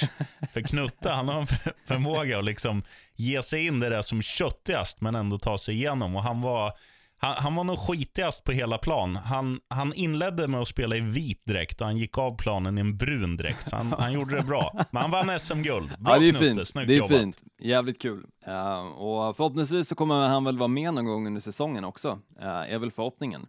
För 0.52 0.60
Knutte, 0.60 1.10
han 1.10 1.28
har 1.28 1.40
en 1.40 1.46
för- 1.46 1.72
förmåga 1.86 2.38
att 2.38 2.44
liksom 2.44 2.82
ge 3.16 3.42
sig 3.42 3.66
in 3.66 3.80
där 3.80 3.90
det 3.90 3.96
är 3.96 4.02
som 4.02 4.22
köttigast, 4.22 5.00
men 5.00 5.14
ändå 5.14 5.38
ta 5.38 5.58
sig 5.58 5.74
igenom. 5.74 6.16
Och 6.16 6.22
han 6.22 6.40
var... 6.40 6.72
Han, 7.18 7.34
han 7.38 7.54
var 7.54 7.64
nog 7.64 7.78
skitigast 7.78 8.44
på 8.44 8.52
hela 8.52 8.78
plan. 8.78 9.16
Han, 9.16 9.58
han 9.68 9.92
inledde 9.94 10.48
med 10.48 10.60
att 10.60 10.68
spela 10.68 10.96
i 10.96 11.00
vit 11.00 11.42
dräkt 11.46 11.80
och 11.80 11.86
han 11.86 11.96
gick 11.96 12.18
av 12.18 12.36
planen 12.36 12.78
i 12.78 12.80
en 12.80 12.96
brun 12.96 13.36
dräkt. 13.36 13.68
Så 13.68 13.76
han, 13.76 13.94
han 13.98 14.12
gjorde 14.12 14.36
det 14.36 14.42
bra. 14.42 14.84
Men 14.90 15.02
han 15.02 15.10
vann 15.10 15.38
SM-guld. 15.40 15.88
Bra 15.98 16.14
Ja, 16.14 16.18
det 16.18 16.28
är 16.28 16.30
Knutte, 16.30 16.44
fint. 16.54 16.68
snyggt 16.68 16.88
Det 16.88 16.94
är 16.94 16.98
jobbat. 16.98 17.18
fint. 17.18 17.36
Jävligt 17.62 18.02
kul. 18.02 18.24
Eh, 18.46 18.78
och 18.86 19.36
förhoppningsvis 19.36 19.88
så 19.88 19.94
kommer 19.94 20.28
han 20.28 20.44
väl 20.44 20.58
vara 20.58 20.68
med 20.68 20.94
någon 20.94 21.04
gång 21.04 21.26
under 21.26 21.40
säsongen 21.40 21.84
också, 21.84 22.18
uh, 22.42 22.46
är 22.46 22.78
väl 22.78 22.90
förhoppningen. 22.90 23.46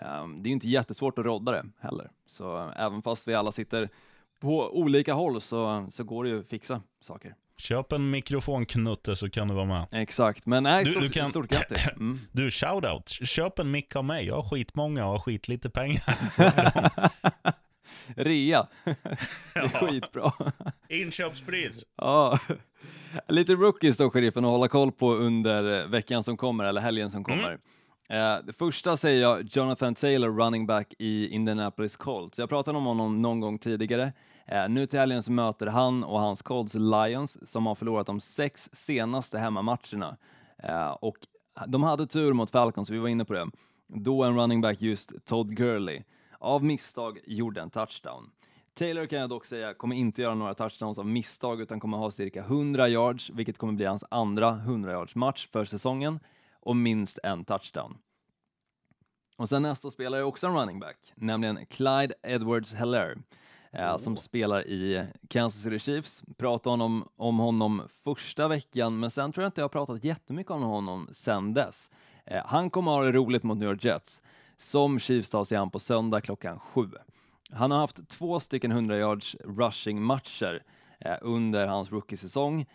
Eh, 0.00 0.28
det 0.28 0.46
är 0.46 0.48
ju 0.48 0.52
inte 0.52 0.68
jättesvårt 0.68 1.18
att 1.18 1.24
rodda 1.24 1.52
det 1.52 1.64
heller, 1.80 2.10
så 2.26 2.58
eh, 2.58 2.70
även 2.84 3.02
fast 3.02 3.28
vi 3.28 3.34
alla 3.34 3.52
sitter 3.52 3.88
på 4.40 4.70
olika 4.78 5.14
håll 5.14 5.40
så, 5.40 5.86
så 5.90 6.04
går 6.04 6.24
det 6.24 6.30
ju 6.30 6.40
att 6.40 6.48
fixa 6.48 6.82
saker. 7.00 7.34
Köp 7.56 7.92
en 7.92 8.10
mikrofon 8.10 8.66
Knutte 8.66 9.16
så 9.16 9.30
kan 9.30 9.48
du 9.48 9.54
vara 9.54 9.64
med. 9.64 9.86
Exakt, 9.90 10.46
men 10.46 10.62
nej, 10.62 10.84
Du- 10.84 10.90
stort, 10.90 11.02
du 11.02 11.08
kan- 11.10 11.28
stort 11.30 11.50
grattis. 11.50 11.88
Mm. 11.96 12.20
Du, 12.32 12.50
shoutout. 12.50 13.08
Köp 13.08 13.58
en 13.58 13.70
mick 13.70 13.96
av 13.96 14.04
mig. 14.04 14.26
Jag 14.26 14.34
har 14.36 14.42
skitmånga 14.50 15.04
och 15.06 15.10
har 15.12 15.18
skitlite 15.18 15.70
pengar. 15.70 16.02
Rea, 18.16 18.66
det 18.84 19.60
är 19.60 19.86
skitbra. 19.88 20.32
Inköpspris. 20.88 21.82
Ja. 21.96 22.38
Lite 23.28 23.52
rookies 23.54 23.96
då, 23.96 24.10
sheriffen, 24.10 24.44
att 24.44 24.50
hålla 24.50 24.68
koll 24.68 24.92
på 24.92 25.14
under 25.14 25.80
eh, 25.80 25.86
veckan 25.86 26.24
som 26.24 26.36
kommer, 26.36 26.64
eller 26.64 26.80
helgen 26.80 27.10
som 27.10 27.24
kommer. 27.24 27.58
Eh, 28.12 28.38
det 28.44 28.52
första 28.52 28.96
säger 28.96 29.22
jag 29.22 29.48
Jonathan 29.50 29.94
Taylor, 29.94 30.30
running 30.30 30.66
back 30.66 30.94
i 30.98 31.28
Indianapolis 31.28 31.96
Colts. 31.96 32.38
Jag 32.38 32.48
pratade 32.48 32.78
om 32.78 32.84
honom 32.84 33.22
någon 33.22 33.40
gång 33.40 33.58
tidigare. 33.58 34.12
Eh, 34.46 34.68
nu 34.68 34.86
till 34.86 34.98
helgen 34.98 35.22
så 35.22 35.32
möter 35.32 35.66
han 35.66 36.04
och 36.04 36.20
hans 36.20 36.42
Colts 36.42 36.74
Lions, 36.74 37.50
som 37.50 37.66
har 37.66 37.74
förlorat 37.74 38.06
de 38.06 38.20
sex 38.20 38.70
senaste 38.72 39.38
hemmamatcherna. 39.38 40.16
Eh, 40.58 40.90
och 40.90 41.16
de 41.66 41.82
hade 41.82 42.06
tur 42.06 42.32
mot 42.32 42.50
Falcons, 42.50 42.90
vi 42.90 42.98
var 42.98 43.08
inne 43.08 43.24
på 43.24 43.32
det. 43.32 43.46
Då 43.88 44.24
en 44.24 44.36
running 44.38 44.60
back 44.60 44.82
just 44.82 45.26
Todd 45.26 45.56
Gurley 45.56 46.02
av 46.38 46.64
misstag 46.64 47.18
gjorde 47.26 47.60
en 47.60 47.70
touchdown. 47.70 48.30
Taylor 48.78 49.06
kan 49.06 49.18
jag 49.18 49.30
dock 49.30 49.44
säga 49.44 49.74
kommer 49.74 49.96
inte 49.96 50.22
göra 50.22 50.34
några 50.34 50.54
touchdowns 50.54 50.98
av 50.98 51.06
misstag 51.06 51.60
utan 51.60 51.80
kommer 51.80 51.96
ha 51.98 52.10
cirka 52.10 52.40
100 52.40 52.88
yards, 52.88 53.30
vilket 53.30 53.58
kommer 53.58 53.72
bli 53.72 53.84
hans 53.84 54.04
andra 54.10 54.48
100 54.48 54.92
yards 54.92 55.14
match 55.14 55.48
för 55.52 55.64
säsongen 55.64 56.20
och 56.62 56.76
minst 56.76 57.18
en 57.22 57.44
touchdown. 57.44 57.98
Och 59.36 59.48
sen 59.48 59.62
nästa 59.62 59.90
spelare 59.90 60.20
är 60.20 60.24
också 60.24 60.46
en 60.46 60.54
running 60.54 60.80
back, 60.80 61.12
nämligen 61.14 61.66
Clyde 61.66 62.14
edwards 62.22 62.74
heller 62.74 63.18
eh, 63.72 63.96
som 63.96 64.16
spelar 64.16 64.66
i 64.66 65.06
Kansas 65.28 65.62
City 65.62 65.78
Chiefs. 65.78 66.22
Pratade 66.36 66.72
honom, 66.72 67.08
om 67.16 67.38
honom 67.38 67.82
första 68.04 68.48
veckan, 68.48 69.00
men 69.00 69.10
sen 69.10 69.32
tror 69.32 69.42
jag 69.42 69.48
inte 69.48 69.60
jag 69.60 69.64
har 69.64 69.68
pratat 69.68 70.04
jättemycket 70.04 70.50
om 70.50 70.62
honom 70.62 71.08
sen 71.12 71.54
dess. 71.54 71.90
Eh, 72.26 72.42
han 72.46 72.70
kommer 72.70 72.92
ha 72.92 73.04
det 73.04 73.12
roligt 73.12 73.42
mot 73.42 73.58
New 73.58 73.68
York 73.68 73.84
Jets, 73.84 74.22
som 74.56 74.98
Chiefs 74.98 75.30
tar 75.30 75.44
sig 75.44 75.58
an 75.58 75.70
på 75.70 75.78
söndag 75.78 76.20
klockan 76.20 76.58
sju. 76.58 76.90
Han 77.52 77.70
har 77.70 77.78
haft 77.78 78.08
två 78.08 78.40
stycken 78.40 78.70
100 78.70 78.98
yards 78.98 79.36
rushing 79.44 80.02
matcher 80.02 80.62
eh, 81.00 81.16
under 81.20 81.66
hans 81.66 81.90
rookie-säsong 81.92 82.66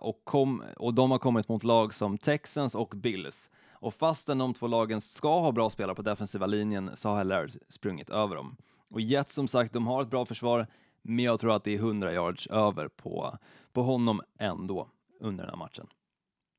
och, 0.00 0.20
kom, 0.24 0.62
och 0.76 0.94
de 0.94 1.10
har 1.10 1.18
kommit 1.18 1.48
mot 1.48 1.64
lag 1.64 1.94
som 1.94 2.18
Texans 2.18 2.74
och 2.74 2.88
Bills. 2.88 3.50
Och 3.72 3.94
fastän 3.94 4.38
de 4.38 4.54
två 4.54 4.66
lagen 4.66 5.00
ska 5.00 5.40
ha 5.40 5.52
bra 5.52 5.70
spelare 5.70 5.94
på 5.94 6.02
defensiva 6.02 6.46
linjen 6.46 6.90
så 6.94 7.08
har 7.08 7.16
Heller 7.16 7.50
sprungit 7.68 8.10
över 8.10 8.36
dem. 8.36 8.56
Och 8.90 9.00
Jets 9.00 9.34
som 9.34 9.48
sagt, 9.48 9.72
de 9.72 9.86
har 9.86 10.02
ett 10.02 10.10
bra 10.10 10.26
försvar, 10.26 10.66
men 11.02 11.24
jag 11.24 11.40
tror 11.40 11.54
att 11.54 11.64
det 11.64 11.74
är 11.74 11.78
100 11.78 12.12
yards 12.12 12.46
över 12.46 12.88
på, 12.88 13.38
på 13.72 13.82
honom 13.82 14.22
ändå 14.38 14.88
under 15.20 15.44
den 15.44 15.50
här 15.50 15.58
matchen. 15.58 15.86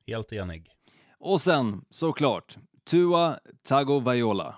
Helt 0.08 0.34
enig. 0.34 0.70
Och 1.20 1.42
sen, 1.42 1.86
såklart, 1.90 2.58
Tua 2.84 3.40
Tagovailoa 3.64 4.56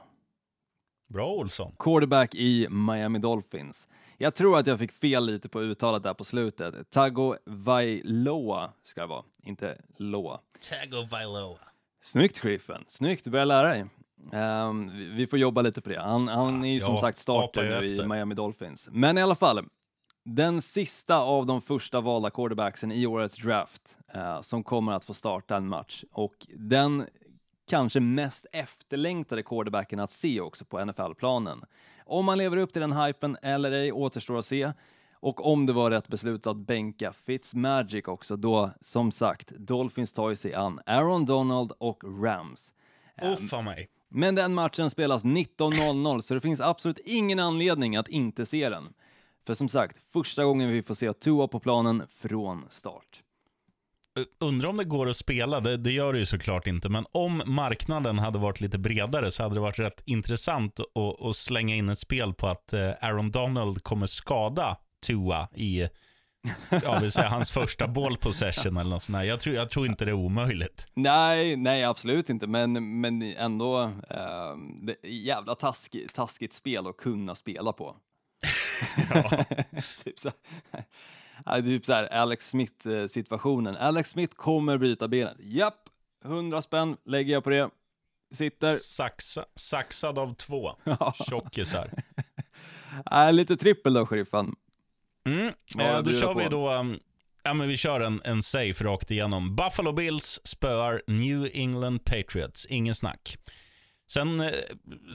Bra 1.07 1.27
Olsson. 1.27 1.71
quarterback 1.79 2.35
i 2.35 2.67
Miami 2.69 3.19
Dolphins. 3.19 3.87
Jag 4.17 4.35
tror 4.35 4.57
att 4.59 4.67
jag 4.67 4.79
fick 4.79 4.91
fel 4.91 5.25
lite 5.25 5.49
på 5.49 5.61
uttalet 5.61 6.03
där 6.03 6.13
på 6.13 6.23
slutet. 6.23 6.89
Tago 6.89 7.35
Vailoa 7.45 8.71
ska 8.83 9.01
det 9.01 9.07
vara, 9.07 9.23
inte 9.43 9.77
Loa. 9.97 10.39
Tagovailoa. 10.69 11.59
Snyggt 12.01 12.41
Griffen, 12.41 12.83
snyggt, 12.87 13.23
du 13.23 13.29
börjar 13.29 13.45
lära 13.45 13.67
dig. 13.67 13.85
Ehm, 14.33 14.91
vi- 15.15 15.27
får 15.27 15.39
jobba 15.39 15.61
lite 15.61 15.81
på 15.81 15.89
det. 15.89 15.99
Han, 16.01 16.27
han 16.27 16.65
är 16.65 16.73
ju 16.73 16.79
som 16.79 16.93
Ja, 16.93 17.01
sagt 17.01 17.17
starter 17.17 17.61
apar 17.71 17.81
ju 17.83 17.89
nu 17.97 18.03
i. 18.03 18.07
Miami 18.07 18.35
Dolphins. 18.35 18.89
Men 18.91 19.17
i 19.17 19.21
alla 19.21 19.35
fall, 19.35 19.65
den 20.25 20.61
sista 20.61 21.17
av 21.19 21.45
de 21.45 21.61
första 21.61 22.01
valda 22.01 22.29
quarterbacksen 22.29 22.91
i 22.91 23.05
årets 23.07 23.37
draft 23.37 23.97
eh, 24.13 24.41
som 24.41 24.63
kommer 24.63 24.93
att 24.93 25.05
få 25.05 25.13
starta 25.13 25.55
en 25.55 25.67
match. 25.67 26.03
Och 26.11 26.47
den 26.55 27.05
kanske 27.69 27.99
mest 27.99 28.45
efterlängtade 28.51 29.43
quarterbacken 29.43 29.99
att 29.99 30.11
se 30.11 30.41
också 30.41 30.65
på 30.65 30.85
NFL-planen. 30.85 31.61
Om 32.07 32.27
han 32.27 32.37
lever 32.37 32.57
upp 32.57 32.73
till 32.73 32.81
den 32.81 32.93
hypen 32.93 33.37
eller 33.41 33.71
ej 33.71 33.91
återstår 33.91 34.37
att 34.37 34.45
se. 34.45 34.71
Och 35.19 35.51
om 35.51 35.65
det 35.65 35.73
var 35.73 35.91
rätt 35.91 36.07
beslut 36.07 36.47
att 36.47 36.57
bänka 36.57 37.13
Fitzmagic 37.13 38.07
också, 38.07 38.35
då 38.35 38.71
som 38.81 39.11
sagt, 39.11 39.49
Dolphins 39.49 40.13
tar 40.13 40.29
ju 40.29 40.35
sig 40.35 40.53
an 40.53 40.79
Aaron 40.85 41.25
Donald 41.25 41.71
och 41.77 42.23
Rams. 42.23 42.73
Uffa 43.21 43.61
mig. 43.61 43.89
Men 44.09 44.35
den 44.35 44.53
matchen 44.53 44.89
spelas 44.89 45.23
19.00 45.23 46.21
så 46.21 46.33
det 46.33 46.41
finns 46.41 46.61
absolut 46.61 46.99
ingen 47.05 47.39
anledning 47.39 47.95
att 47.95 48.07
inte 48.07 48.45
se 48.45 48.69
den. 48.69 48.93
För 49.45 49.53
som 49.53 49.69
sagt, 49.69 49.97
första 50.11 50.43
gången 50.43 50.69
vi 50.69 50.83
får 50.83 50.93
se 50.93 51.13
Tua 51.13 51.47
på 51.47 51.59
planen 51.59 52.03
från 52.13 52.65
start. 52.69 53.23
Undrar 54.39 54.69
om 54.69 54.77
det 54.77 54.83
går 54.83 55.09
att 55.09 55.15
spela, 55.15 55.59
det, 55.59 55.77
det 55.77 55.91
gör 55.91 56.13
det 56.13 56.19
ju 56.19 56.25
såklart 56.25 56.67
inte, 56.67 56.89
men 56.89 57.05
om 57.11 57.41
marknaden 57.45 58.19
hade 58.19 58.39
varit 58.39 58.61
lite 58.61 58.77
bredare 58.77 59.31
så 59.31 59.43
hade 59.43 59.55
det 59.55 59.61
varit 59.61 59.79
rätt 59.79 60.03
intressant 60.05 60.79
att, 60.79 61.25
att 61.25 61.35
slänga 61.35 61.75
in 61.75 61.89
ett 61.89 61.99
spel 61.99 62.33
på 62.33 62.47
att 62.47 62.73
eh, 62.73 62.91
Aaron 63.01 63.31
Donald 63.31 63.83
kommer 63.83 64.07
skada 64.07 64.77
Tua 65.07 65.47
i 65.55 65.87
jag 66.69 66.99
vill 66.99 67.11
säga, 67.11 67.29
hans 67.29 67.51
första 67.51 67.87
ball 67.87 68.17
possession 68.17 68.77
eller 68.77 68.89
något 68.89 69.03
sånt. 69.03 69.25
Jag 69.25 69.39
tror, 69.39 69.55
jag 69.55 69.69
tror 69.69 69.85
inte 69.85 70.05
det 70.05 70.11
är 70.11 70.13
omöjligt. 70.13 70.87
Nej, 70.93 71.55
nej 71.55 71.83
absolut 71.83 72.29
inte, 72.29 72.47
men, 72.47 72.99
men 73.01 73.21
ändå 73.21 73.81
eh, 74.09 74.55
det 74.81 75.07
jävla 75.09 75.55
task, 75.55 75.95
taskigt 76.13 76.53
spel 76.53 76.87
att 76.87 76.97
kunna 76.97 77.35
spela 77.35 77.73
på. 77.73 77.95
typ 80.03 80.19
så 80.19 80.31
ja, 80.71 80.79
typ 81.63 81.85
så 81.85 81.93
här 81.93 82.13
Alex 82.13 82.49
Smith-situationen. 82.49 83.75
Alex 83.75 84.09
Smith 84.09 84.35
kommer 84.35 84.77
bryta 84.77 85.07
benet. 85.07 85.37
Japp, 85.39 85.89
100 86.25 86.61
spänn 86.61 86.97
lägger 87.05 87.33
jag 87.33 87.43
på 87.43 87.49
det. 87.49 87.69
Sitter. 88.33 88.73
Saxa, 88.73 89.45
saxad 89.55 90.19
av 90.19 90.35
två 90.35 90.71
tjockisar. 91.29 91.93
Äh, 93.11 93.33
lite 93.33 93.57
trippel 93.57 93.93
då, 93.93 94.05
sheriffen. 94.05 94.55
Mm. 95.25 95.47
Eh, 95.79 96.01
då 96.01 96.13
kör 96.13 96.33
på? 96.33 96.39
vi 96.39 96.45
då, 96.45 96.73
um, 96.73 96.99
ja 97.43 97.53
men 97.53 97.67
vi 97.67 97.77
kör 97.77 97.99
en, 97.99 98.21
en 98.23 98.43
safe 98.43 98.83
rakt 98.83 99.11
igenom. 99.11 99.55
Buffalo 99.55 99.91
Bills 99.91 100.41
spöar 100.43 101.01
New 101.07 101.49
England 101.53 101.99
Patriots, 102.05 102.65
ingen 102.65 102.95
snack. 102.95 103.37
Sen 104.09 104.39
eh, 104.39 104.51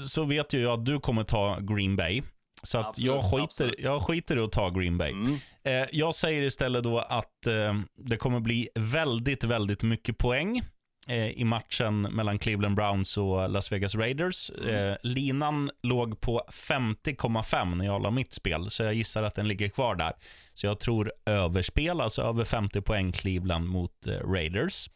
så 0.08 0.24
vet 0.24 0.54
ju 0.54 0.62
jag 0.62 0.72
att 0.80 0.86
du 0.86 1.00
kommer 1.00 1.24
ta 1.24 1.58
Green 1.60 1.96
Bay. 1.96 2.22
Så 2.62 2.78
att 2.78 2.86
Absolut, 2.88 3.06
jag, 3.06 3.24
skiter, 3.24 3.44
absolut. 3.44 3.80
jag 3.80 4.02
skiter 4.02 4.36
i 4.36 4.40
att 4.40 4.52
ta 4.52 4.70
Green 4.70 4.98
Bay. 4.98 5.10
Mm. 5.10 5.38
Eh, 5.64 5.88
jag 5.92 6.14
säger 6.14 6.42
istället 6.42 6.84
då 6.84 6.98
att 6.98 7.46
eh, 7.46 7.80
det 7.96 8.16
kommer 8.16 8.40
bli 8.40 8.68
väldigt, 8.74 9.44
väldigt 9.44 9.82
mycket 9.82 10.18
poäng 10.18 10.62
eh, 11.08 11.28
i 11.30 11.44
matchen 11.44 12.00
mellan 12.00 12.38
Cleveland 12.38 12.76
Browns 12.76 13.16
och 13.16 13.50
Las 13.50 13.72
Vegas 13.72 13.94
Raiders. 13.94 14.50
Eh, 14.50 14.96
linan 15.02 15.70
låg 15.82 16.20
på 16.20 16.42
50,5 16.50 17.74
när 17.74 17.84
jag 17.84 18.02
la 18.02 18.10
mitt 18.10 18.32
spel, 18.32 18.70
så 18.70 18.82
jag 18.82 18.94
gissar 18.94 19.22
att 19.22 19.34
den 19.34 19.48
ligger 19.48 19.68
kvar 19.68 19.94
där. 19.94 20.12
Så 20.54 20.66
jag 20.66 20.80
tror 20.80 21.12
överspel, 21.26 22.00
alltså 22.00 22.22
över 22.22 22.44
50 22.44 22.80
poäng 22.80 23.12
Cleveland 23.12 23.68
mot 23.68 24.06
eh, 24.06 24.12
Raiders. 24.12 24.88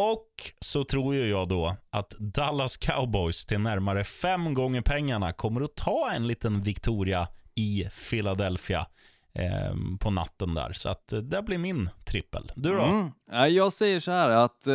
Och 0.00 0.28
så 0.60 0.84
tror 0.84 1.14
ju 1.14 1.26
jag 1.26 1.48
då 1.48 1.76
att 1.90 2.10
Dallas 2.10 2.76
Cowboys 2.76 3.46
till 3.46 3.60
närmare 3.60 4.04
fem 4.04 4.54
gånger 4.54 4.80
pengarna 4.80 5.32
kommer 5.32 5.60
att 5.60 5.74
ta 5.74 6.10
en 6.12 6.26
liten 6.26 6.62
Victoria 6.62 7.28
i 7.54 7.88
Philadelphia 8.10 8.86
eh, 9.34 9.76
på 10.00 10.10
natten 10.10 10.54
där. 10.54 10.72
Så 10.72 10.88
att 10.88 11.12
eh, 11.12 11.18
det 11.18 11.42
blir 11.42 11.58
min 11.58 11.90
trippel. 12.04 12.52
Du 12.54 12.72
då? 12.74 12.82
Mm. 12.82 13.54
Jag 13.54 13.72
säger 13.72 14.00
så 14.00 14.10
här 14.10 14.30
att 14.30 14.66
eh, 14.66 14.74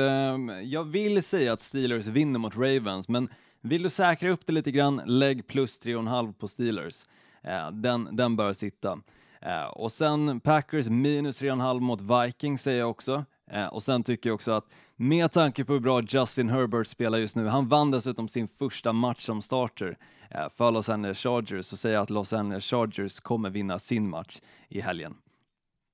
jag 0.64 0.84
vill 0.84 1.24
säga 1.24 1.54
att 1.54 1.62
Steelers 1.62 2.06
vinner 2.06 2.40
mot 2.40 2.56
Ravens, 2.56 3.10
men 3.10 3.30
vill 3.62 3.84
du 3.84 3.90
säkra 3.90 4.32
upp 4.32 4.42
det 4.46 4.54
lite 4.54 4.72
grann, 4.72 5.02
lägg 5.06 5.48
plus 5.48 5.82
3,5 5.82 6.34
på 6.34 6.48
Steelers. 6.48 7.06
Eh, 7.44 7.72
den, 7.72 8.16
den 8.16 8.36
bör 8.36 8.54
sitta. 8.54 9.00
Eh, 9.42 9.64
och 9.64 9.92
sen 9.92 10.40
Packers 10.40 10.90
minus 10.90 11.42
3,5 11.42 11.80
mot 11.80 12.02
Vikings 12.02 12.62
säger 12.62 12.80
jag 12.80 12.90
också. 12.90 13.26
Eh, 13.52 13.68
och 13.68 13.84
sen 13.84 14.04
tycker 14.04 14.30
jag 14.30 14.36
också 14.36 14.52
att 14.52 14.66
med 15.00 15.32
tanke 15.32 15.66
på 15.66 15.74
hur 15.74 15.80
bra 15.80 16.02
Justin 16.02 16.50
Herbert 16.50 16.88
spelar 16.88 17.18
just 17.18 17.36
nu, 17.36 17.48
han 17.48 17.68
vann 17.68 17.92
dessutom 17.92 18.28
sin 18.28 18.48
första 18.48 18.94
match 18.94 19.22
som 19.22 19.42
starter 19.42 19.98
eh, 20.32 20.48
för 20.58 20.72
Los 20.72 20.90
Angeles 20.90 21.20
Chargers, 21.20 21.66
så 21.66 21.78
säger 21.78 21.96
jag 21.96 22.04
att 22.04 22.10
Los 22.10 22.34
Angeles 22.34 22.66
Chargers 22.66 23.20
kommer 23.20 23.50
vinna 23.50 23.80
sin 23.80 24.10
match 24.10 24.38
i 24.70 24.82
helgen. 24.82 25.16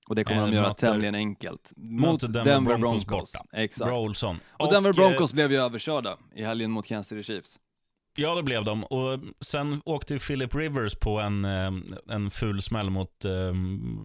Och 0.07 0.15
det 0.15 0.23
kommer 0.23 0.39
Eh, 0.41 0.45
de 0.45 0.53
göra 0.55 0.67
möter- 0.67 0.87
tämligen 0.87 1.15
enkelt. 1.15 1.73
Mot 1.77 2.21
Möter 2.21 2.27
Denver, 2.43 2.77
Broncos. 2.77 3.05
borta. 3.05 3.39
Exakt. 3.53 3.87
Bra 3.89 3.99
Olsson. 3.99 4.39
Och 4.59 4.71
Denver 4.73 4.89
eh, 4.89 4.95
Broncos 4.95 5.33
blev 5.33 5.51
ju 5.51 5.57
överkörda 5.61 6.17
i 6.35 6.43
helgen 6.43 6.71
mot 6.71 6.87
Kansas 6.87 7.07
City 7.09 7.23
Chiefs. 7.23 7.59
Ja, 8.17 8.35
det 8.35 8.43
blev 8.43 8.63
de. 8.65 8.83
Och 8.83 9.19
sen 9.41 9.81
åkte 9.85 10.19
Philip 10.19 10.55
Rivers 10.55 10.95
på 10.95 11.19
en, 11.19 11.45
eh, 11.45 11.71
en 12.09 12.29
full 12.31 12.61
smäll 12.61 12.89
mot, 12.89 13.25
eh, 13.25 13.53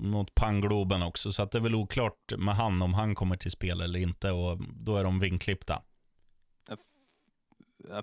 mot 0.01 0.35
Pangloben 0.35 1.03
också. 1.03 1.33
Så 1.33 1.45
det 1.45 1.59
är 1.59 1.63
väl 1.63 1.75
oklart 1.75 2.33
med 2.39 2.55
han 2.55 2.83
om 2.83 2.95
han 2.95 3.15
kommer 3.15 3.37
till 3.37 3.51
spel 3.51 3.81
eller 3.81 3.99
inte. 3.99 4.31
Och 4.31 4.59
då 4.73 4.97
är 4.97 5.05
de 5.05 5.19
vinklippta. 5.21 5.83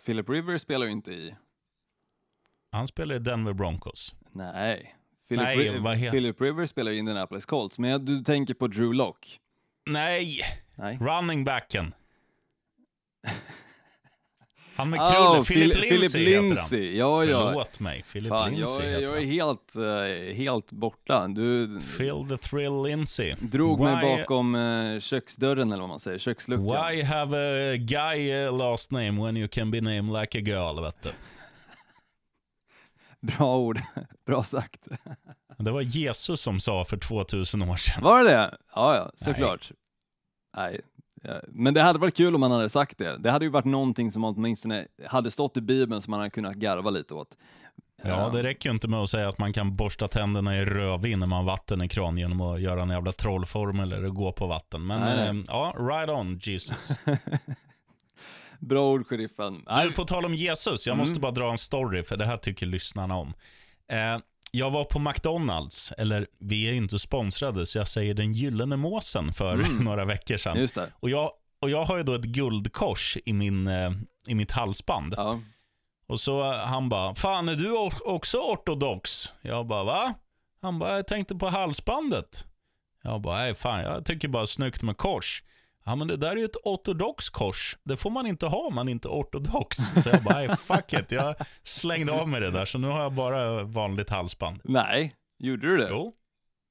Philip 0.05 0.29
Rivers 0.29 0.61
spelar 0.61 0.85
ju 0.85 0.91
inte 0.91 1.11
i... 1.11 1.35
Han 2.71 2.87
spelar 2.87 3.15
i 3.15 3.19
Denver 3.19 3.53
Broncos. 3.53 4.15
Nej. 4.31 4.95
Philip, 5.27 5.43
Nej, 5.43 5.57
Ri- 5.57 5.79
vad 5.83 5.97
Philip 6.11 6.41
Rivers 6.41 6.69
spelar 6.69 6.91
i 6.91 6.97
Indianapolis 6.97 7.45
Colts, 7.45 7.79
men 7.79 8.05
du 8.05 8.23
tänker 8.23 8.53
på 8.53 8.67
Drew 8.67 8.93
Lock? 8.93 9.39
Nej, 9.89 10.39
Nej. 10.75 10.97
running 11.01 11.43
backen. 11.43 11.93
Han 14.77 14.89
med 14.89 14.99
Oh, 14.99 15.13
krullen, 15.13 15.43
Philip 15.43 15.75
Lindsay 15.75 15.89
Philip 15.89 16.03
heter 16.03 16.41
Lindsay. 16.41 16.97
Ja, 16.97 17.17
han. 17.17 17.29
ja. 17.29 17.47
Förlåt 17.47 17.79
mig, 17.79 18.03
Philip 18.11 18.29
Fan, 18.29 18.51
Lindsay 18.55 18.91
jag, 18.91 19.01
jag 19.01 19.17
är 19.17 19.25
helt, 19.25 19.75
eh, 19.75 20.35
helt 20.35 20.71
borta. 20.71 21.27
Du 21.27 21.79
Phil 21.97 22.25
the 22.29 22.37
Thrill 22.49 22.83
Lindsay. 22.83 23.35
drog 23.39 23.79
mig 23.79 23.95
Why- 23.95 24.17
bakom 24.19 24.55
uh, 24.55 24.99
köksdörren, 24.99 25.71
eller 25.71 25.81
vad 25.81 25.89
man 25.89 25.99
säger, 25.99 26.19
köksluckan. 26.19 26.65
Why 26.65 27.03
have 27.03 27.37
a 27.73 27.75
guy 27.77 28.33
uh, 28.45 28.57
last 28.57 28.91
name 28.91 29.11
when 29.25 29.37
you 29.37 29.47
can 29.47 29.71
be 29.71 29.81
named 29.81 30.21
like 30.21 30.37
a 30.37 30.41
girl, 30.41 30.81
vet 30.83 31.01
du? 31.03 31.09
Bra 33.37 33.57
ord. 33.57 33.81
Bra 34.25 34.43
sagt. 34.43 34.87
Det 35.57 35.71
var 35.71 35.81
Jesus 35.81 36.41
som 36.41 36.59
sa 36.59 36.85
för 36.85 36.97
2000 36.97 37.61
år 37.69 37.75
sedan. 37.75 38.03
Var 38.03 38.23
det 38.23 38.29
det? 38.29 38.57
Ja, 38.75 38.95
ja, 38.95 39.11
såklart. 39.15 39.71
Nej. 40.57 40.73
Ja, 40.73 40.81
Men 41.47 41.73
det 41.73 41.81
hade 41.81 41.99
varit 41.99 42.17
kul 42.17 42.35
om 42.35 42.41
man 42.41 42.51
hade 42.51 42.69
sagt 42.69 42.97
det. 42.97 43.17
Det 43.17 43.31
hade 43.31 43.45
ju 43.45 43.51
varit 43.51 43.65
någonting 43.65 44.11
som 44.11 44.23
åtminstone 44.23 44.87
hade 45.07 45.31
stått 45.31 45.57
i 45.57 45.61
Bibeln 45.61 46.01
som 46.01 46.11
man 46.11 46.19
hade 46.19 46.29
kunnat 46.29 46.55
garva 46.55 46.89
lite 46.89 47.13
åt. 47.13 47.29
Ja, 48.03 48.29
det 48.29 48.43
räcker 48.43 48.69
ju 48.69 48.73
inte 48.73 48.87
med 48.87 48.99
att 48.99 49.09
säga 49.09 49.29
att 49.29 49.37
man 49.37 49.53
kan 49.53 49.75
borsta 49.75 50.07
tänderna 50.07 50.57
i 50.57 50.65
rödvin 50.65 51.19
när 51.19 51.27
man 51.27 51.37
har 51.37 51.45
vatten 51.45 51.81
i 51.81 51.87
kran 51.89 52.17
genom 52.17 52.41
att 52.41 52.61
göra 52.61 52.81
en 52.81 52.89
jävla 52.89 53.11
trollformel 53.11 53.91
eller 53.93 54.09
gå 54.09 54.31
på 54.31 54.47
vatten. 54.47 54.85
Men 54.87 55.01
Nej, 55.01 55.29
eh, 55.29 55.35
ja, 55.47 55.75
right 55.79 56.09
on 56.09 56.39
Jesus. 56.43 56.99
Bra 58.59 58.91
ord, 58.91 59.07
sheriffen. 59.07 59.63
Du, 59.83 59.91
på 59.91 60.05
tal 60.05 60.25
om 60.25 60.33
Jesus, 60.33 60.87
jag 60.87 60.93
Mm. 60.93 60.99
måste 61.07 61.19
bara 61.19 61.31
dra 61.31 61.51
en 61.51 61.57
story 61.57 62.03
för 62.03 62.17
det 62.17 62.25
här 62.25 62.37
tycker 62.37 62.65
lyssnarna 62.65 63.15
om. 63.15 63.33
Eh, 63.91 64.19
jag 64.51 64.71
var 64.71 64.83
på 64.83 64.99
McDonalds, 64.99 65.91
eller 65.97 66.27
vi 66.39 66.67
är 66.67 66.71
ju 66.71 66.77
inte 66.77 66.99
sponsrade 66.99 67.65
så 67.65 67.77
jag 67.77 67.87
säger 67.87 68.13
den 68.13 68.33
gyllene 68.33 68.77
måsen 68.77 69.33
för 69.33 69.55
några 69.83 70.05
veckor 70.05 70.37
sedan. 70.37 70.57
Mm. 70.57 70.89
Och 70.93 71.09
jag, 71.09 71.31
och 71.61 71.69
jag 71.69 71.85
har 71.85 71.97
ju 71.97 72.03
då 72.03 72.13
ett 72.13 72.25
guldkors 72.25 73.17
i, 73.25 73.33
min, 73.33 73.67
eh, 73.67 73.91
i 74.27 74.35
mitt 74.35 74.51
halsband. 74.51 75.13
Ja. 75.17 75.39
Och 76.07 76.19
så 76.19 76.53
eh, 76.53 76.59
han 76.59 76.89
bara, 76.89 77.15
fan 77.15 77.49
är 77.49 77.55
du 77.55 77.77
också 78.05 78.37
ortodox? 78.37 79.31
Jag 79.41 79.67
bara, 79.67 79.83
va? 79.83 80.13
Han 80.61 80.79
bara, 80.79 80.95
jag 80.95 81.07
tänkte 81.07 81.35
på 81.35 81.47
halsbandet. 81.47 82.45
Jag 83.03 83.21
bara, 83.21 83.37
nej 83.37 83.55
fan, 83.55 83.81
jag 83.81 84.05
tycker 84.05 84.27
bara 84.27 84.47
snyggt 84.47 84.83
med 84.83 84.97
kors. 84.97 85.43
Ja 85.87 85.95
men 85.95 86.07
det 86.07 86.17
där 86.17 86.31
är 86.31 86.35
ju 86.35 86.45
ett 86.45 86.55
ortodox 86.63 87.29
kors. 87.29 87.77
Det 87.83 87.97
får 87.97 88.09
man 88.09 88.27
inte 88.27 88.45
ha 88.45 88.57
om 88.57 88.75
man 88.75 88.89
inte 88.89 89.07
är 89.07 89.09
ortodox. 89.09 89.77
Så 90.03 90.09
jag 90.09 90.23
bara, 90.23 90.55
fuck 90.55 90.93
it. 90.93 91.11
Jag 91.11 91.35
slängde 91.63 92.11
av 92.11 92.29
mig 92.29 92.41
det 92.41 92.51
där, 92.51 92.65
så 92.65 92.77
nu 92.77 92.87
har 92.87 93.01
jag 93.01 93.13
bara 93.13 93.63
vanligt 93.63 94.09
halsband. 94.09 94.61
Nej, 94.63 95.11
gjorde 95.39 95.67
du 95.67 95.77
det? 95.77 95.87
Jo. 95.89 96.13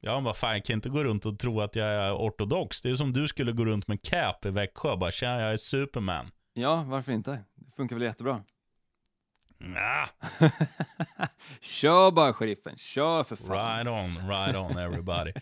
Ja, 0.00 0.20
bara, 0.20 0.34
fan 0.34 0.52
jag 0.52 0.64
kan 0.64 0.74
inte 0.74 0.88
gå 0.88 1.04
runt 1.04 1.26
och 1.26 1.38
tro 1.38 1.60
att 1.60 1.76
jag 1.76 1.86
är 1.88 2.12
ortodox. 2.14 2.82
Det 2.82 2.90
är 2.90 2.94
som 2.94 3.12
du 3.12 3.28
skulle 3.28 3.52
gå 3.52 3.64
runt 3.64 3.88
med 3.88 4.02
cap 4.02 4.44
i 4.46 4.50
Växjö. 4.50 4.96
Bara, 4.96 5.10
tja, 5.10 5.40
jag 5.40 5.52
är 5.52 5.56
superman. 5.56 6.30
Ja, 6.52 6.84
varför 6.86 7.12
inte? 7.12 7.30
Det 7.54 7.76
funkar 7.76 7.96
väl 7.96 8.02
jättebra. 8.04 8.40
Nah. 9.58 10.08
Kör 11.60 12.10
bara, 12.10 12.32
sheriffen. 12.32 12.76
Kör 12.76 13.24
för 13.24 13.36
fan. 13.36 13.76
Right 13.76 13.88
on, 13.88 14.28
right 14.28 14.56
on 14.56 14.78
everybody. 14.78 15.32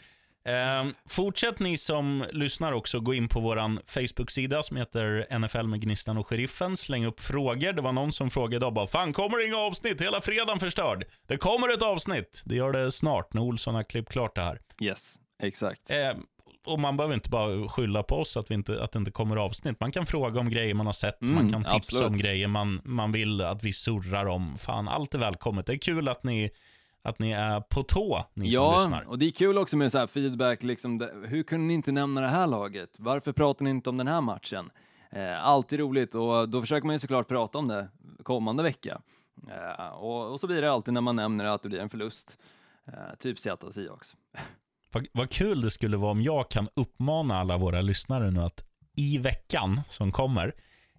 Ehm, 0.49 0.95
fortsätt 1.09 1.59
ni 1.59 1.79
som 1.79 2.25
lyssnar 2.33 2.73
också 2.73 3.01
gå 3.01 3.15
in 3.15 3.29
på 3.29 3.41
vår 3.41 3.57
Facebook-sida 3.87 4.63
som 4.63 4.77
heter 4.77 5.39
NFL 5.39 5.67
med 5.67 5.81
Gnistan 5.81 6.19
och 6.19 6.27
Sheriffen. 6.27 6.77
Släng 6.77 7.07
upp 7.07 7.21
frågor. 7.21 7.73
Det 7.73 7.83
var 7.83 7.93
någon 7.93 8.13
som 8.13 8.31
frågade 8.31 8.57
idag 8.57 8.75
bara, 8.75 8.87
fan 8.87 9.13
kommer 9.13 9.39
det 9.39 9.47
inga 9.47 9.57
avsnitt? 9.57 10.01
Hela 10.01 10.21
fredagen 10.21 10.61
förstörd. 10.61 11.05
Det 11.27 11.37
kommer 11.37 11.75
ett 11.75 11.83
avsnitt. 11.83 12.43
Det 12.45 12.55
gör 12.55 12.73
det 12.73 12.93
snart 12.93 13.35
när 13.35 13.43
Olsson 13.43 13.75
har 13.75 13.83
klippt 13.83 14.13
klart 14.13 14.35
det 14.35 14.43
här. 14.43 14.61
Yes, 14.81 15.15
exakt. 15.43 15.91
Ehm, 15.91 16.17
och 16.67 16.81
man 16.81 16.97
behöver 16.97 17.15
inte 17.15 17.31
bara 17.31 17.69
skylla 17.69 18.03
på 18.03 18.17
oss 18.17 18.37
att, 18.37 18.51
vi 18.51 18.55
inte, 18.55 18.83
att 18.83 18.93
det 18.93 18.99
inte 18.99 19.11
kommer 19.11 19.37
avsnitt. 19.37 19.81
Man 19.81 19.93
kan 19.93 20.07
fråga 20.07 20.41
om 20.41 20.51
grejer 20.51 20.75
man 20.75 20.87
har 20.87 20.93
sett. 20.93 21.23
Mm, 21.23 21.35
man 21.35 21.51
kan 21.51 21.63
tipsa 21.63 21.77
absolut. 21.77 22.11
om 22.11 22.17
grejer 22.17 22.49
man, 22.49 22.81
man 22.85 23.13
vill 23.13 23.41
att 23.41 23.65
vi 23.65 23.73
surrar 23.73 24.27
om. 24.27 24.57
Fan, 24.59 24.89
allt 24.89 25.15
är 25.15 25.19
välkommet. 25.19 25.67
Det 25.67 25.73
är 25.73 25.79
kul 25.79 26.09
att 26.09 26.25
ni, 26.25 26.51
att 27.05 27.19
ni 27.19 27.31
är 27.31 27.61
på 27.61 27.83
tå, 27.83 28.25
ni 28.35 28.53
som 28.53 28.65
Ja, 28.65 28.79
lyssnar. 28.79 29.03
och 29.03 29.19
det 29.19 29.27
är 29.27 29.31
kul 29.31 29.59
också 29.59 29.77
med 29.77 29.93
så 29.93 30.07
feedback, 30.07 30.63
liksom, 30.63 31.09
hur 31.27 31.43
kunde 31.43 31.67
ni 31.67 31.75
inte 31.75 31.93
nämna 31.93 32.21
det 32.21 32.29
här 32.29 32.47
laget? 32.47 32.91
Varför 32.99 33.33
pratar 33.33 33.65
ni 33.65 33.71
inte 33.71 33.91
om 33.91 33.97
den 33.97 34.09
här 34.09 34.21
matchen? 34.21 34.71
Eh, 35.11 35.45
alltid 35.47 35.81
roligt 35.81 36.15
och 36.15 36.49
då 36.49 36.61
försöker 36.61 36.87
man 36.87 36.95
ju 36.95 36.99
såklart 36.99 37.29
prata 37.29 37.59
om 37.59 37.69
det 37.69 37.89
kommande 38.23 38.63
vecka. 38.63 39.01
Eh, 39.51 39.87
och, 39.89 40.33
och 40.33 40.41
så 40.41 40.47
blir 40.47 40.63
det 40.63 40.73
alltid 40.73 40.95
när 40.95 41.01
man 41.01 41.17
nämner 41.17 41.45
att 41.45 41.63
det 41.63 41.69
blir 41.69 41.81
en 41.81 41.89
förlust. 41.89 42.39
Eh, 42.87 43.15
typ 43.19 43.39
Seattle 43.39 43.73
Seahawks. 43.73 44.15
Vad, 44.93 45.07
vad 45.13 45.31
kul 45.31 45.61
det 45.61 45.71
skulle 45.71 45.97
vara 45.97 46.11
om 46.11 46.23
jag 46.23 46.51
kan 46.51 46.69
uppmana 46.75 47.39
alla 47.41 47.57
våra 47.57 47.81
lyssnare 47.81 48.31
nu 48.31 48.41
att 48.41 48.65
i 48.97 49.19
veckan 49.19 49.81
som 49.89 50.13
kommer, 50.13 50.55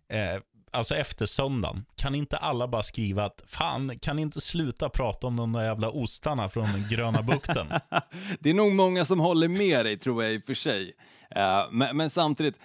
eh, 0.09 0.41
alltså 0.75 0.95
efter 0.95 1.25
söndagen, 1.25 1.85
kan 1.95 2.15
inte 2.15 2.37
alla 2.37 2.67
bara 2.67 2.83
skriva 2.83 3.25
att 3.25 3.43
fan, 3.47 3.99
kan 3.99 4.15
ni 4.15 4.21
inte 4.21 4.41
sluta 4.41 4.89
prata 4.89 5.27
om 5.27 5.35
de 5.35 5.51
där 5.51 5.63
jävla 5.63 5.89
ostarna 5.89 6.49
från 6.49 6.67
Gröna 6.89 7.21
bukten? 7.21 7.67
Det 8.39 8.49
är 8.49 8.53
nog 8.53 8.71
många 8.71 9.05
som 9.05 9.19
håller 9.19 9.47
med 9.47 9.85
dig 9.85 9.97
tror 9.97 10.23
jag 10.23 10.33
i 10.33 10.37
och 10.37 10.43
för 10.43 10.53
sig. 10.53 10.93
Eh, 11.35 11.63
men, 11.71 11.97
men 11.97 12.09
samtidigt, 12.09 12.59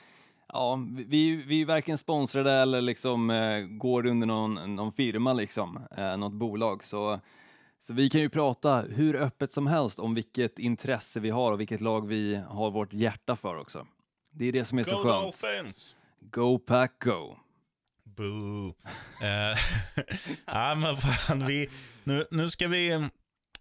ja, 0.49 0.79
vi, 1.07 1.37
vi 1.37 1.61
är 1.61 1.67
varken 1.67 1.99
sponsrade 1.99 2.53
eller 2.53 2.81
liksom 2.81 3.31
eh, 3.31 3.61
går 3.61 4.07
under 4.07 4.27
någon, 4.27 4.77
någon 4.77 4.93
firma 4.93 5.33
liksom, 5.33 5.81
eh, 5.97 6.17
något 6.17 6.33
bolag. 6.33 6.85
Så, 6.85 7.21
så 7.79 7.95
vi 7.95 8.11
kan 8.11 8.21
ju 8.21 8.29
prata 8.29 8.81
hur 8.81 9.17
öppet 9.17 9.53
som 9.53 9.67
helst 9.67 9.99
om 9.99 10.15
vilket 10.15 10.59
intresse 10.59 11.21
vi 11.21 11.31
har 11.31 11.53
och 11.53 11.61
vilket 11.61 11.81
lag 11.81 12.09
vi 12.09 12.41
har 12.49 12.71
vårt 12.71 12.93
hjärta 12.93 13.37
för 13.37 13.59
också. 13.59 13.87
Det 14.33 14.45
är 14.49 14.53
det 14.53 14.65
som 14.65 14.79
är 14.79 14.83
så 14.83 14.97
Go 14.97 15.03
skönt. 15.03 15.43
Dolphins! 15.43 15.97
Go 16.21 16.59
pack 16.59 17.05
go! 17.05 17.37
Boo. 18.17 18.75
Eh, 19.23 19.59
ja, 20.47 20.75
men 20.75 20.97
fan, 20.97 21.47
vi, 21.47 21.69
nu, 22.05 22.25
nu, 22.31 22.49
ska 22.49 22.69
vi, 22.69 23.09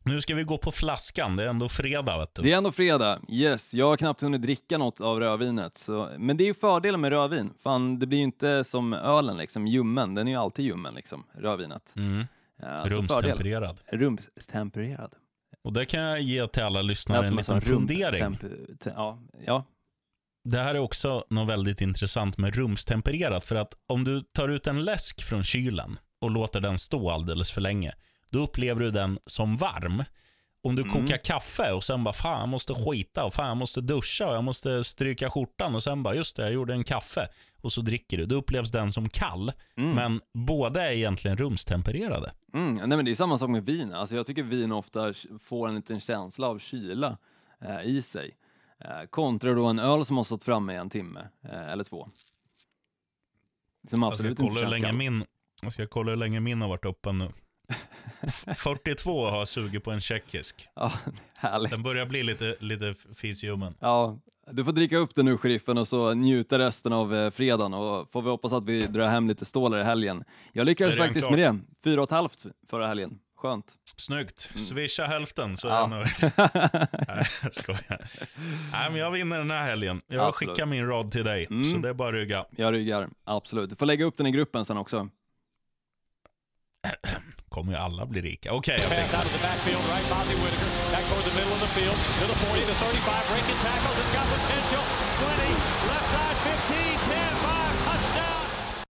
nu 0.03 0.21
ska 0.21 0.35
vi 0.35 0.43
gå 0.43 0.57
på 0.57 0.71
flaskan. 0.71 1.35
Det 1.35 1.43
är 1.43 1.47
ändå 1.47 1.69
fredag. 1.69 2.17
Vet 2.19 2.35
du. 2.35 2.41
Det 2.41 2.53
är 2.53 2.57
ändå 2.57 2.71
fredag, 2.71 3.19
yes. 3.29 3.73
Jag 3.73 3.85
har 3.89 3.97
knappt 3.97 4.21
hunnit 4.21 4.41
dricka 4.41 4.77
något 4.77 5.01
av 5.01 5.19
rödvinet. 5.19 5.77
Så, 5.77 6.09
men 6.17 6.37
det 6.37 6.43
är 6.43 6.45
ju 6.45 6.53
fördelen 6.53 7.01
med 7.01 7.09
rödvin. 7.11 7.53
Fan, 7.63 7.99
det 7.99 8.07
blir 8.07 8.17
ju 8.17 8.23
inte 8.23 8.63
som 8.63 8.93
ölen 8.93 9.37
liksom, 9.37 9.67
ljummen. 9.67 10.15
Den 10.15 10.27
är 10.27 10.31
ju 10.31 10.37
alltid 10.37 10.65
ljummen 10.65 10.93
liksom, 10.93 11.25
rödvinet. 11.37 11.93
Mm. 11.95 12.25
Ja, 12.61 12.77
fördel. 12.77 12.97
Rumstempererad. 12.97 13.79
Rumstempererad. 13.91 15.13
Och 15.63 15.73
det 15.73 15.85
kan 15.85 15.99
jag 16.01 16.21
ge 16.21 16.47
till 16.47 16.63
alla 16.63 16.81
lyssnare 16.81 17.27
en 17.27 17.35
liten 17.35 17.61
fundering. 17.61 18.23
rumtemp- 18.23 18.77
te- 18.77 18.91
Ja, 18.95 19.19
ja. 19.45 19.65
Det 20.51 20.59
här 20.59 20.75
är 20.75 20.79
också 20.79 21.23
något 21.29 21.49
väldigt 21.49 21.81
intressant 21.81 22.37
med 22.37 22.55
rumstempererat. 22.55 23.43
För 23.43 23.55
att 23.55 23.73
om 23.87 24.03
du 24.03 24.21
tar 24.21 24.49
ut 24.49 24.67
en 24.67 24.85
läsk 24.85 25.23
från 25.23 25.43
kylen 25.43 25.99
och 26.21 26.31
låter 26.31 26.59
den 26.59 26.77
stå 26.77 27.09
alldeles 27.09 27.51
för 27.51 27.61
länge, 27.61 27.93
då 28.29 28.39
upplever 28.39 28.81
du 28.81 28.91
den 28.91 29.19
som 29.25 29.57
varm. 29.57 30.03
Om 30.63 30.75
du 30.75 30.83
kokar 30.83 31.17
kaffe 31.23 31.71
och 31.71 31.83
sen 31.83 32.03
bara, 32.03 32.13
fan 32.13 32.39
jag 32.39 32.49
måste 32.49 32.73
skita 32.73 33.25
och 33.25 33.33
fan 33.33 33.47
jag 33.47 33.57
måste 33.57 33.81
duscha 33.81 34.27
och 34.27 34.35
jag 34.35 34.43
måste 34.43 34.83
stryka 34.83 35.29
skjortan 35.29 35.75
och 35.75 35.83
sen 35.83 36.03
bara, 36.03 36.15
just 36.15 36.35
det, 36.35 36.43
jag 36.43 36.53
gjorde 36.53 36.73
en 36.73 36.83
kaffe 36.83 37.27
och 37.61 37.73
så 37.73 37.81
dricker 37.81 38.17
du. 38.17 38.25
Då 38.25 38.35
upplevs 38.35 38.71
den 38.71 38.91
som 38.91 39.09
kall, 39.09 39.51
men 39.75 40.21
båda 40.33 40.89
är 40.89 40.91
egentligen 40.91 41.37
rumstempererade. 41.37 42.31
Mm, 42.53 42.73
nej 42.73 42.87
men 42.87 43.05
det 43.05 43.11
är 43.11 43.15
samma 43.15 43.37
sak 43.37 43.49
med 43.49 43.65
vin. 43.65 43.93
Alltså 43.93 44.15
jag 44.15 44.25
tycker 44.25 44.43
vin 44.43 44.71
ofta 44.71 45.13
får 45.43 45.67
en 45.67 45.75
liten 45.75 45.99
känsla 45.99 46.47
av 46.47 46.59
kyla 46.59 47.17
eh, 47.61 47.81
i 47.83 48.01
sig. 48.01 48.35
Eh, 48.85 49.05
kontra 49.09 49.53
då 49.53 49.65
en 49.65 49.79
öl 49.79 50.05
som 50.05 50.17
har 50.17 50.23
stått 50.23 50.43
framme 50.43 50.73
i 50.73 50.75
en 50.75 50.89
timme 50.89 51.27
eh, 51.43 51.69
eller 51.69 51.83
två. 51.83 52.07
Som 53.89 54.01
Jag 54.03 54.13
ska, 54.13 54.13
absolut 54.13 54.29
inte 54.31 54.41
kolla 54.41 54.53
hur 54.53 54.61
känns 54.61 54.71
länge 54.71 54.85
kall. 54.85 54.95
min, 54.95 55.23
jag 55.61 55.73
ska 55.73 55.87
kolla 55.87 56.09
hur 56.11 56.17
länge 56.17 56.39
min 56.39 56.61
har 56.61 56.69
varit 56.69 56.85
öppen 56.85 57.17
nu. 57.17 57.29
F- 58.21 58.45
42 58.57 59.25
har 59.25 59.45
sugit 59.45 59.83
på 59.83 59.91
en 59.91 59.99
tjeckisk. 59.99 60.67
Ja, 60.75 60.91
härligt. 61.33 61.71
Den 61.71 61.83
börjar 61.83 62.05
bli 62.05 62.23
lite, 62.23 62.55
lite 62.59 62.93
fis 63.15 63.43
i 63.43 63.47
ljummen. 63.47 63.75
Ja, 63.79 64.19
du 64.51 64.65
får 64.65 64.71
dricka 64.71 64.97
upp 64.97 65.15
den 65.15 65.25
nu 65.25 65.37
sheriffen 65.37 65.77
och 65.77 65.87
så 65.87 66.13
njuta 66.13 66.59
resten 66.59 66.93
av 66.93 67.15
eh, 67.15 67.31
fredagen 67.31 67.73
och 67.73 68.11
får 68.11 68.21
vi 68.21 68.29
hoppas 68.29 68.53
att 68.53 68.65
vi 68.65 68.87
drar 68.87 69.07
hem 69.07 69.27
lite 69.27 69.45
stålar 69.45 69.79
i 69.79 69.83
helgen. 69.83 70.23
Jag 70.53 70.65
lyckades 70.65 70.97
faktiskt 70.97 71.27
klart. 71.27 71.39
med 71.39 71.53
det. 71.53 71.59
Fyra 71.83 72.01
och 72.01 72.07
ett 72.07 72.11
halvt 72.11 72.45
förra 72.69 72.87
helgen. 72.87 73.19
Skönt. 73.41 73.65
Snyggt. 73.97 74.49
Swisha 74.55 75.03
hälften 75.03 75.57
så 75.57 75.67
är 75.67 75.71
Ja. 75.71 75.79
jag 75.79 75.89
nöjd. 75.89 76.07
Nej, 77.07 77.25
jag 77.43 77.53
skojar. 77.53 78.07
Nej, 78.71 78.89
men 78.91 78.95
jag 78.95 79.11
vinner 79.11 79.37
den 79.37 79.51
här 79.51 79.63
helgen. 79.63 80.01
Jag 80.07 80.27
Absolut. 80.27 80.49
skickar 80.55 80.65
min 80.65 80.87
rad 80.87 81.11
till 81.11 81.23
dig, 81.23 81.45
så 81.71 81.77
det 81.77 81.89
är 81.89 81.93
bara 81.93 82.07
att 82.07 82.13
rygga. 82.13 82.45
Jag 82.51 82.73
ryggar, 82.73 83.09
absolut. 83.25 83.69
Du 83.69 83.75
får 83.75 83.85
lägga 83.85 84.05
upp 84.05 84.17
den 84.17 84.25
i 84.27 84.31
gruppen 84.31 84.65
sen 84.65 84.77
också. 84.77 85.09
kommer 87.49 87.71
ju 87.71 87.77
alla 87.77 88.05
bli 88.05 88.21
rika. 88.21 88.53
Okej, 88.53 88.79
jag 88.81 88.89
Pass 88.89 88.99
fixar 88.99 89.23
out 89.23 90.39